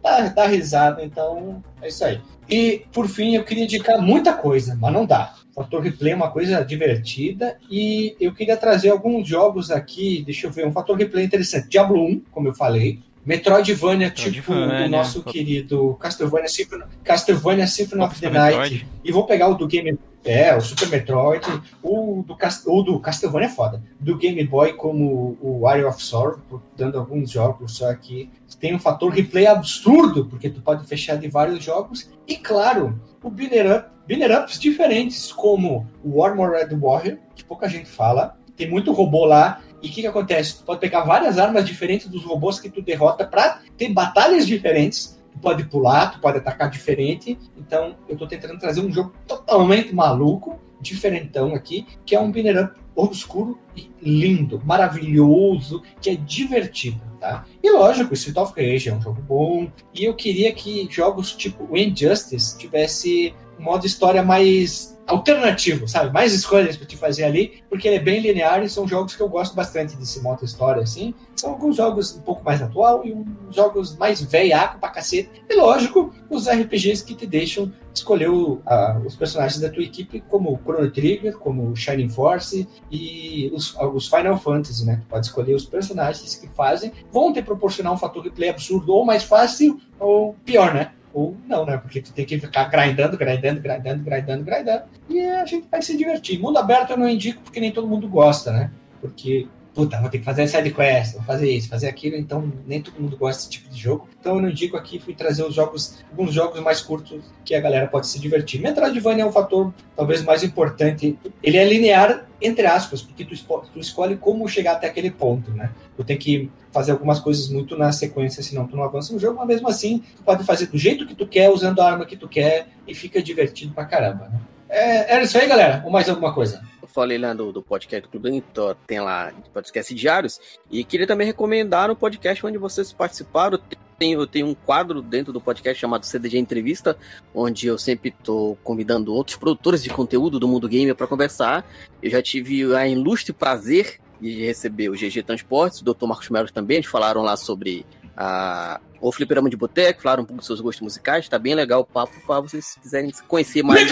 dar, 0.02 0.34
dar 0.34 0.46
risada. 0.46 1.04
Então, 1.04 1.62
é 1.82 1.88
isso 1.88 2.04
aí. 2.04 2.20
E, 2.48 2.86
por 2.92 3.08
fim, 3.08 3.34
eu 3.34 3.44
queria 3.44 3.64
indicar 3.64 4.00
muita 4.00 4.34
coisa, 4.34 4.76
mas 4.80 4.92
não 4.92 5.06
dá. 5.06 5.34
Fator 5.54 5.80
replay 5.80 6.12
é 6.12 6.16
uma 6.16 6.30
coisa 6.30 6.62
divertida 6.64 7.56
e 7.70 8.16
eu 8.20 8.34
queria 8.34 8.56
trazer 8.56 8.90
alguns 8.90 9.28
jogos 9.28 9.70
aqui. 9.70 10.22
Deixa 10.24 10.46
eu 10.46 10.50
ver, 10.50 10.66
um 10.66 10.72
fator 10.72 10.96
replay 10.96 11.24
interessante. 11.24 11.68
Diablo 11.68 12.04
1, 12.04 12.22
como 12.32 12.48
eu 12.48 12.54
falei. 12.54 12.98
Metroidvania, 13.24 14.10
tipo 14.10 14.52
o 14.52 14.88
nosso 14.88 15.22
querido 15.22 15.94
Castlevania 16.00 16.48
Symphony, 16.48 16.84
Castlevania 17.02 17.66
Symphony 17.66 18.02
of 18.02 18.20
the 18.20 18.30
Night. 18.30 18.56
Metroid. 18.56 18.86
E 19.02 19.12
vou 19.12 19.24
pegar 19.26 19.48
o 19.48 19.54
do 19.54 19.66
Game 19.66 19.98
é, 20.24 20.56
o 20.56 20.60
Super 20.60 20.88
Metroid, 20.88 21.46
o 21.82 22.24
do, 22.26 22.36
o 22.66 22.82
do 22.82 22.98
Castlevania 22.98 23.46
é 23.46 23.50
foda. 23.50 23.82
Do 24.00 24.16
Game 24.16 24.42
Boy, 24.44 24.72
como 24.72 25.36
o 25.40 25.60
Wario 25.60 25.86
of 25.86 26.02
Sorrow, 26.02 26.40
dando 26.74 26.98
alguns 26.98 27.30
jogos 27.30 27.76
só 27.76 27.90
aqui. 27.90 28.30
Tem 28.58 28.74
um 28.74 28.78
fator 28.78 29.12
replay 29.12 29.46
absurdo, 29.46 30.24
porque 30.24 30.48
tu 30.48 30.62
pode 30.62 30.86
fechar 30.86 31.16
de 31.16 31.28
vários 31.28 31.62
jogos. 31.62 32.10
E 32.26 32.36
claro, 32.36 32.98
o 33.22 33.28
Binner 33.28 33.76
Up, 33.76 33.88
Binner 34.06 34.40
Ups 34.40 34.58
diferentes, 34.58 35.30
como 35.30 35.86
o 36.02 36.24
Armored 36.24 36.74
Warrior, 36.74 37.18
que 37.34 37.44
pouca 37.44 37.68
gente 37.68 37.88
fala. 37.88 38.38
Tem 38.56 38.70
muito 38.70 38.92
robô 38.92 39.26
lá. 39.26 39.60
E 39.84 39.88
o 39.88 39.92
que, 39.92 40.00
que 40.00 40.06
acontece? 40.06 40.56
Tu 40.56 40.64
pode 40.64 40.80
pegar 40.80 41.02
várias 41.02 41.38
armas 41.38 41.66
diferentes 41.66 42.08
dos 42.08 42.24
robôs 42.24 42.58
que 42.58 42.70
tu 42.70 42.80
derrota 42.80 43.26
para 43.26 43.60
ter 43.76 43.90
batalhas 43.90 44.46
diferentes 44.46 45.22
tu 45.34 45.38
pode 45.40 45.64
pular, 45.64 46.12
tu 46.12 46.20
pode 46.20 46.38
atacar 46.38 46.70
diferente. 46.70 47.36
Então, 47.58 47.96
eu 48.08 48.14
estou 48.14 48.26
tentando 48.26 48.58
trazer 48.58 48.80
um 48.80 48.90
jogo 48.90 49.12
totalmente 49.26 49.92
maluco, 49.92 50.58
diferentão 50.80 51.54
aqui, 51.54 51.86
que 52.06 52.14
é 52.14 52.20
um 52.20 52.30
binner 52.30 52.64
up 52.64 52.80
obscuro 52.96 53.58
e 53.76 53.90
lindo, 54.00 54.62
maravilhoso, 54.64 55.82
que 56.00 56.10
é 56.10 56.14
divertido, 56.14 57.00
tá? 57.20 57.44
E 57.60 57.68
lógico, 57.68 58.14
Street 58.14 58.36
of 58.36 58.52
Rage 58.56 58.88
é 58.88 58.94
um 58.94 59.02
jogo 59.02 59.20
bom, 59.20 59.68
e 59.92 60.04
eu 60.04 60.14
queria 60.14 60.52
que 60.52 60.86
jogos 60.88 61.32
tipo 61.32 61.66
o 61.68 61.76
Injustice 61.76 62.56
tivesse 62.56 63.34
modo 63.58 63.86
história 63.86 64.22
mais 64.22 64.94
alternativo, 65.06 65.86
sabe? 65.86 66.12
Mais 66.12 66.32
escolhas 66.32 66.76
para 66.76 66.86
te 66.86 66.96
fazer 66.96 67.24
ali, 67.24 67.62
porque 67.68 67.86
ele 67.86 67.96
é 67.96 68.00
bem 68.00 68.20
linear 68.20 68.62
e 68.62 68.68
são 68.68 68.88
jogos 68.88 69.14
que 69.14 69.22
eu 69.22 69.28
gosto 69.28 69.54
bastante 69.54 69.96
desse 69.96 70.20
modo 70.22 70.44
história, 70.44 70.82
assim. 70.82 71.14
São 71.36 71.50
alguns 71.50 71.76
jogos 71.76 72.16
um 72.16 72.22
pouco 72.22 72.42
mais 72.44 72.62
atual 72.62 73.04
e 73.04 73.12
uns 73.12 73.54
jogos 73.54 73.96
mais 73.96 74.22
velhaco 74.22 74.78
pra 74.78 74.88
cacete. 74.88 75.30
E 75.48 75.54
lógico, 75.54 76.12
os 76.30 76.48
RPGs 76.48 77.04
que 77.04 77.14
te 77.14 77.26
deixam 77.26 77.70
escolher 77.92 78.28
o, 78.28 78.60
a, 78.66 79.00
os 79.04 79.14
personagens 79.14 79.60
da 79.60 79.68
tua 79.68 79.82
equipe, 79.82 80.20
como 80.28 80.52
o 80.52 80.58
Chrono 80.58 80.90
Trigger, 80.90 81.36
como 81.36 81.70
o 81.70 81.76
Shining 81.76 82.08
Force 82.08 82.66
e 82.90 83.50
os, 83.54 83.76
os 83.76 84.08
Final 84.08 84.38
Fantasy, 84.38 84.84
né? 84.84 85.00
Tu 85.02 85.06
pode 85.06 85.26
escolher 85.26 85.54
os 85.54 85.64
personagens 85.64 86.34
que 86.34 86.48
fazem, 86.48 86.92
vão 87.12 87.32
te 87.32 87.42
proporcionar 87.42 87.92
um 87.92 87.98
fator 87.98 88.22
de 88.22 88.30
play 88.30 88.48
absurdo 88.48 88.92
ou 88.92 89.04
mais 89.04 89.22
fácil 89.22 89.80
ou 89.98 90.34
pior, 90.44 90.74
né? 90.74 90.92
Ou 91.14 91.36
não, 91.46 91.64
né? 91.64 91.78
Porque 91.78 92.02
tu 92.02 92.12
tem 92.12 92.26
que 92.26 92.40
ficar 92.40 92.64
grindando, 92.64 93.16
grindando, 93.16 93.60
grindando, 93.60 94.02
grindando, 94.02 94.44
grindando. 94.44 94.82
E 95.08 95.20
a 95.20 95.46
gente 95.46 95.68
vai 95.70 95.80
se 95.80 95.96
divertir. 95.96 96.40
Mundo 96.40 96.58
aberto 96.58 96.90
eu 96.90 96.96
não 96.96 97.08
indico 97.08 97.40
porque 97.40 97.60
nem 97.60 97.70
todo 97.70 97.86
mundo 97.86 98.08
gosta, 98.08 98.52
né? 98.52 98.70
Porque 99.00 99.46
puta, 99.74 100.00
vou 100.00 100.08
ter 100.08 100.18
que 100.18 100.24
fazer 100.24 100.46
side 100.46 100.70
quest, 100.70 101.14
vou 101.14 101.22
fazer 101.24 101.50
isso, 101.50 101.68
fazer 101.68 101.88
aquilo, 101.88 102.16
então 102.16 102.50
nem 102.66 102.80
todo 102.80 103.00
mundo 103.00 103.16
gosta 103.16 103.40
desse 103.40 103.50
tipo 103.50 103.68
de 103.68 103.80
jogo. 103.80 104.08
Então 104.18 104.36
eu 104.36 104.42
não 104.42 104.48
indico 104.48 104.76
aqui, 104.76 105.00
fui 105.00 105.14
trazer 105.14 105.42
os 105.42 105.54
jogos, 105.54 105.98
alguns 106.10 106.32
jogos 106.32 106.60
mais 106.60 106.80
curtos 106.80 107.24
que 107.44 107.54
a 107.54 107.60
galera 107.60 107.88
pode 107.88 108.06
se 108.06 108.20
divertir. 108.20 108.60
Metroidvania 108.60 109.24
é 109.24 109.26
um 109.26 109.32
fator 109.32 109.74
talvez 109.96 110.22
mais 110.22 110.44
importante. 110.44 111.18
Ele 111.42 111.58
é 111.58 111.64
linear, 111.64 112.24
entre 112.40 112.66
aspas, 112.66 113.02
porque 113.02 113.24
tu, 113.24 113.34
tu 113.72 113.80
escolhe 113.80 114.16
como 114.16 114.48
chegar 114.48 114.72
até 114.72 114.86
aquele 114.86 115.10
ponto, 115.10 115.50
né? 115.50 115.70
Tu 115.96 116.04
tem 116.04 116.16
que 116.16 116.50
fazer 116.70 116.92
algumas 116.92 117.18
coisas 117.18 117.48
muito 117.48 117.76
na 117.76 117.90
sequência, 117.90 118.42
senão 118.42 118.66
tu 118.66 118.76
não 118.76 118.84
avança 118.84 119.12
no 119.12 119.18
jogo, 119.18 119.38
mas 119.38 119.48
mesmo 119.48 119.68
assim, 119.68 120.02
tu 120.16 120.22
pode 120.22 120.44
fazer 120.44 120.66
do 120.66 120.78
jeito 120.78 121.06
que 121.06 121.14
tu 121.14 121.26
quer, 121.26 121.50
usando 121.50 121.80
a 121.80 121.90
arma 121.90 122.06
que 122.06 122.16
tu 122.16 122.28
quer, 122.28 122.68
e 122.86 122.94
fica 122.94 123.22
divertido 123.22 123.74
pra 123.74 123.84
caramba, 123.84 124.28
né? 124.28 124.40
É, 124.68 125.14
era 125.14 125.22
isso 125.22 125.38
aí, 125.38 125.46
galera. 125.46 125.82
Ou 125.84 125.90
mais 125.90 126.08
alguma 126.08 126.32
coisa? 126.32 126.62
Falei 126.94 127.18
lá 127.18 127.34
do, 127.34 127.52
do 127.52 127.60
podcast 127.60 128.02
do 128.02 128.08
Clube 128.08 128.30
então, 128.30 128.74
tem 128.86 129.00
lá 129.00 129.32
podcast 129.52 129.92
diários, 129.92 130.40
e 130.70 130.84
queria 130.84 131.06
também 131.06 131.26
recomendar 131.26 131.88
no 131.88 131.96
podcast 131.96 132.46
onde 132.46 132.56
vocês 132.56 132.92
participaram. 132.92 133.58
Tem, 133.98 134.12
eu 134.12 134.26
tenho 134.26 134.46
um 134.46 134.54
quadro 134.54 135.02
dentro 135.02 135.32
do 135.32 135.40
podcast 135.40 135.80
chamado 135.80 136.04
CDG 136.04 136.38
Entrevista, 136.38 136.96
onde 137.34 137.66
eu 137.66 137.78
sempre 137.78 138.08
estou 138.08 138.56
convidando 138.62 139.12
outros 139.12 139.36
produtores 139.36 139.82
de 139.82 139.90
conteúdo 139.90 140.38
do 140.38 140.48
mundo 140.48 140.68
gamer 140.68 140.94
para 140.94 141.06
conversar. 141.06 141.64
Eu 142.02 142.10
já 142.10 142.22
tive 142.22 142.74
a 142.74 142.86
ilustre 142.88 143.32
prazer 143.32 144.00
de 144.20 144.44
receber 144.44 144.88
o 144.88 144.94
GG 144.94 145.22
Transportes, 145.22 145.80
o 145.80 145.84
Dr. 145.84 146.06
Marcos 146.06 146.28
Melo 146.28 146.50
também, 146.50 146.78
eles 146.78 146.88
falaram 146.88 147.22
lá 147.22 147.36
sobre 147.36 147.84
a, 148.16 148.80
o 149.00 149.12
Fliperama 149.12 149.50
de 149.50 149.56
Boteco, 149.56 150.02
falaram 150.02 150.22
um 150.22 150.26
pouco 150.26 150.38
dos 150.38 150.46
seus 150.46 150.60
gostos 150.60 150.82
musicais, 150.82 151.28
tá 151.28 151.38
bem 151.38 151.54
legal 151.54 151.80
o 151.80 151.84
papo 151.84 152.14
para 152.26 152.40
vocês 152.40 152.76
quiserem 152.80 153.12
conhecer 153.28 153.62
mais 153.62 153.88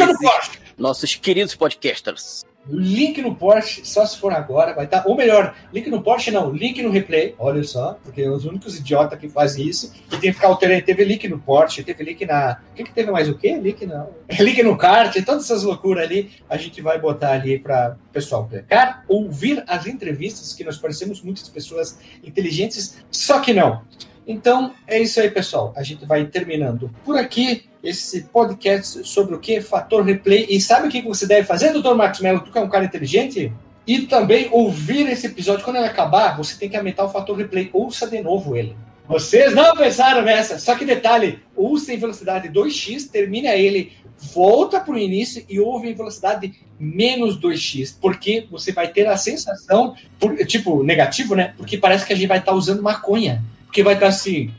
nossos 0.76 1.14
queridos 1.14 1.55
podcasters. 1.55 2.44
Link 2.68 3.20
no 3.20 3.34
Porsche, 3.34 3.84
só 3.84 4.06
se 4.06 4.16
for 4.18 4.32
agora, 4.32 4.72
vai 4.72 4.84
estar. 4.84 5.04
Ou 5.06 5.16
melhor, 5.16 5.54
link 5.72 5.90
no 5.90 6.02
Porsche 6.02 6.30
não, 6.30 6.52
link 6.52 6.80
no 6.80 6.90
replay, 6.90 7.34
olha 7.38 7.62
só, 7.64 7.98
porque 8.04 8.26
os 8.28 8.44
únicos 8.44 8.78
idiotas 8.78 9.18
que 9.18 9.28
fazem 9.28 9.66
isso, 9.66 9.92
e 10.06 10.10
tem 10.10 10.20
que 10.20 10.32
ficar 10.32 10.48
alternando. 10.48 10.84
Teve 10.84 11.04
link 11.04 11.26
no 11.28 11.40
Porsche, 11.40 11.82
teve 11.82 12.04
link 12.04 12.24
na. 12.24 12.60
O 12.72 12.74
que, 12.74 12.84
que 12.84 12.92
teve 12.92 13.10
mais 13.10 13.28
o 13.28 13.36
quê? 13.36 13.56
Link 13.56 13.84
não. 13.84 14.10
link 14.38 14.62
no 14.62 14.76
kart, 14.76 15.12
todas 15.24 15.44
essas 15.44 15.64
loucuras 15.64 16.04
ali, 16.04 16.30
a 16.48 16.56
gente 16.56 16.80
vai 16.80 17.00
botar 17.00 17.32
ali 17.32 17.58
para 17.58 17.96
pessoal 18.12 18.46
pegar, 18.46 19.04
ouvir 19.08 19.64
as 19.66 19.86
entrevistas, 19.86 20.54
que 20.54 20.62
nós 20.62 20.78
parecemos 20.78 21.20
muitas 21.20 21.48
pessoas 21.48 21.98
inteligentes, 22.22 23.02
só 23.10 23.40
que 23.40 23.52
não. 23.52 23.82
Então, 24.27 24.73
é 24.87 25.01
isso 25.01 25.20
aí, 25.20 25.31
pessoal. 25.31 25.73
A 25.77 25.83
gente 25.83 26.05
vai 26.07 26.25
terminando 26.27 26.91
por 27.05 27.16
aqui 27.16 27.64
esse 27.83 28.25
podcast 28.25 29.07
sobre 29.07 29.35
o 29.35 29.39
que? 29.39 29.61
Fator 29.61 30.05
replay. 30.05 30.47
E 30.49 30.61
sabe 30.61 30.89
o 30.89 30.91
que 30.91 31.03
você 31.03 31.27
deve 31.27 31.47
fazer, 31.47 31.73
doutor 31.73 31.97
Marcos 31.97 32.20
Mello? 32.20 32.41
Tu 32.41 32.53
que 32.53 32.59
é 32.59 32.61
um 32.61 32.68
cara 32.68 32.85
inteligente? 32.85 33.53
E 33.87 34.03
também 34.03 34.49
ouvir 34.53 35.09
esse 35.09 35.27
episódio. 35.27 35.64
Quando 35.64 35.77
ele 35.77 35.87
acabar, 35.87 36.37
você 36.37 36.57
tem 36.57 36.68
que 36.68 36.77
aumentar 36.77 37.05
o 37.05 37.11
fator 37.11 37.37
replay. 37.37 37.68
Ouça 37.73 38.07
de 38.07 38.20
novo 38.23 38.57
ele. 38.57 38.77
Vocês 39.09 39.53
não 39.53 39.77
pensaram 39.77 40.23
nessa. 40.23 40.59
Só 40.59 40.77
que 40.77 40.85
detalhe, 40.85 41.41
ouça 41.57 41.93
em 41.93 41.99
velocidade 41.99 42.49
2x, 42.49 43.11
termina 43.11 43.51
ele, 43.51 43.93
volta 44.33 44.79
para 44.79 44.95
o 44.95 44.99
início 44.99 45.45
e 45.49 45.59
ouve 45.59 45.91
em 45.91 45.95
velocidade 45.95 46.55
menos 46.79 47.39
2x. 47.41 47.97
Porque 48.01 48.47
você 48.49 48.70
vai 48.70 48.87
ter 48.89 49.09
a 49.09 49.16
sensação, 49.16 49.97
por, 50.20 50.37
tipo, 50.47 50.85
negativo, 50.85 51.35
né? 51.35 51.53
Porque 51.57 51.77
parece 51.77 52.07
que 52.07 52.12
a 52.12 52.16
gente 52.16 52.29
vai 52.29 52.39
estar 52.39 52.53
tá 52.53 52.57
usando 52.57 52.81
maconha. 52.81 53.43
Porque 53.73 53.83
vai 53.83 53.95
estar 53.95 54.05
tá 54.05 54.12
assim. 54.12 54.53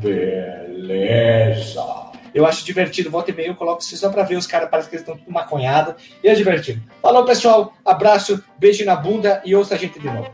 Beleza. 0.00 1.84
Eu 2.34 2.46
acho 2.46 2.64
divertido. 2.64 3.10
Volta 3.10 3.30
e 3.30 3.34
meia 3.34 3.48
eu 3.48 3.54
coloco 3.54 3.82
isso 3.82 3.94
só 3.94 4.08
pra 4.08 4.22
ver 4.22 4.36
os 4.36 4.46
caras, 4.46 4.70
parece 4.70 4.88
que 4.88 4.94
eles 4.94 5.02
estão 5.06 5.18
tudo 5.18 5.30
maconhado. 5.30 5.94
E 6.24 6.28
é 6.28 6.34
divertido. 6.34 6.80
Falou, 7.02 7.26
pessoal. 7.26 7.74
Abraço, 7.84 8.42
beijo 8.58 8.86
na 8.86 8.96
bunda 8.96 9.42
e 9.44 9.54
ouça 9.54 9.74
a 9.74 9.78
gente 9.78 10.00
de 10.00 10.06
novo. 10.06 10.30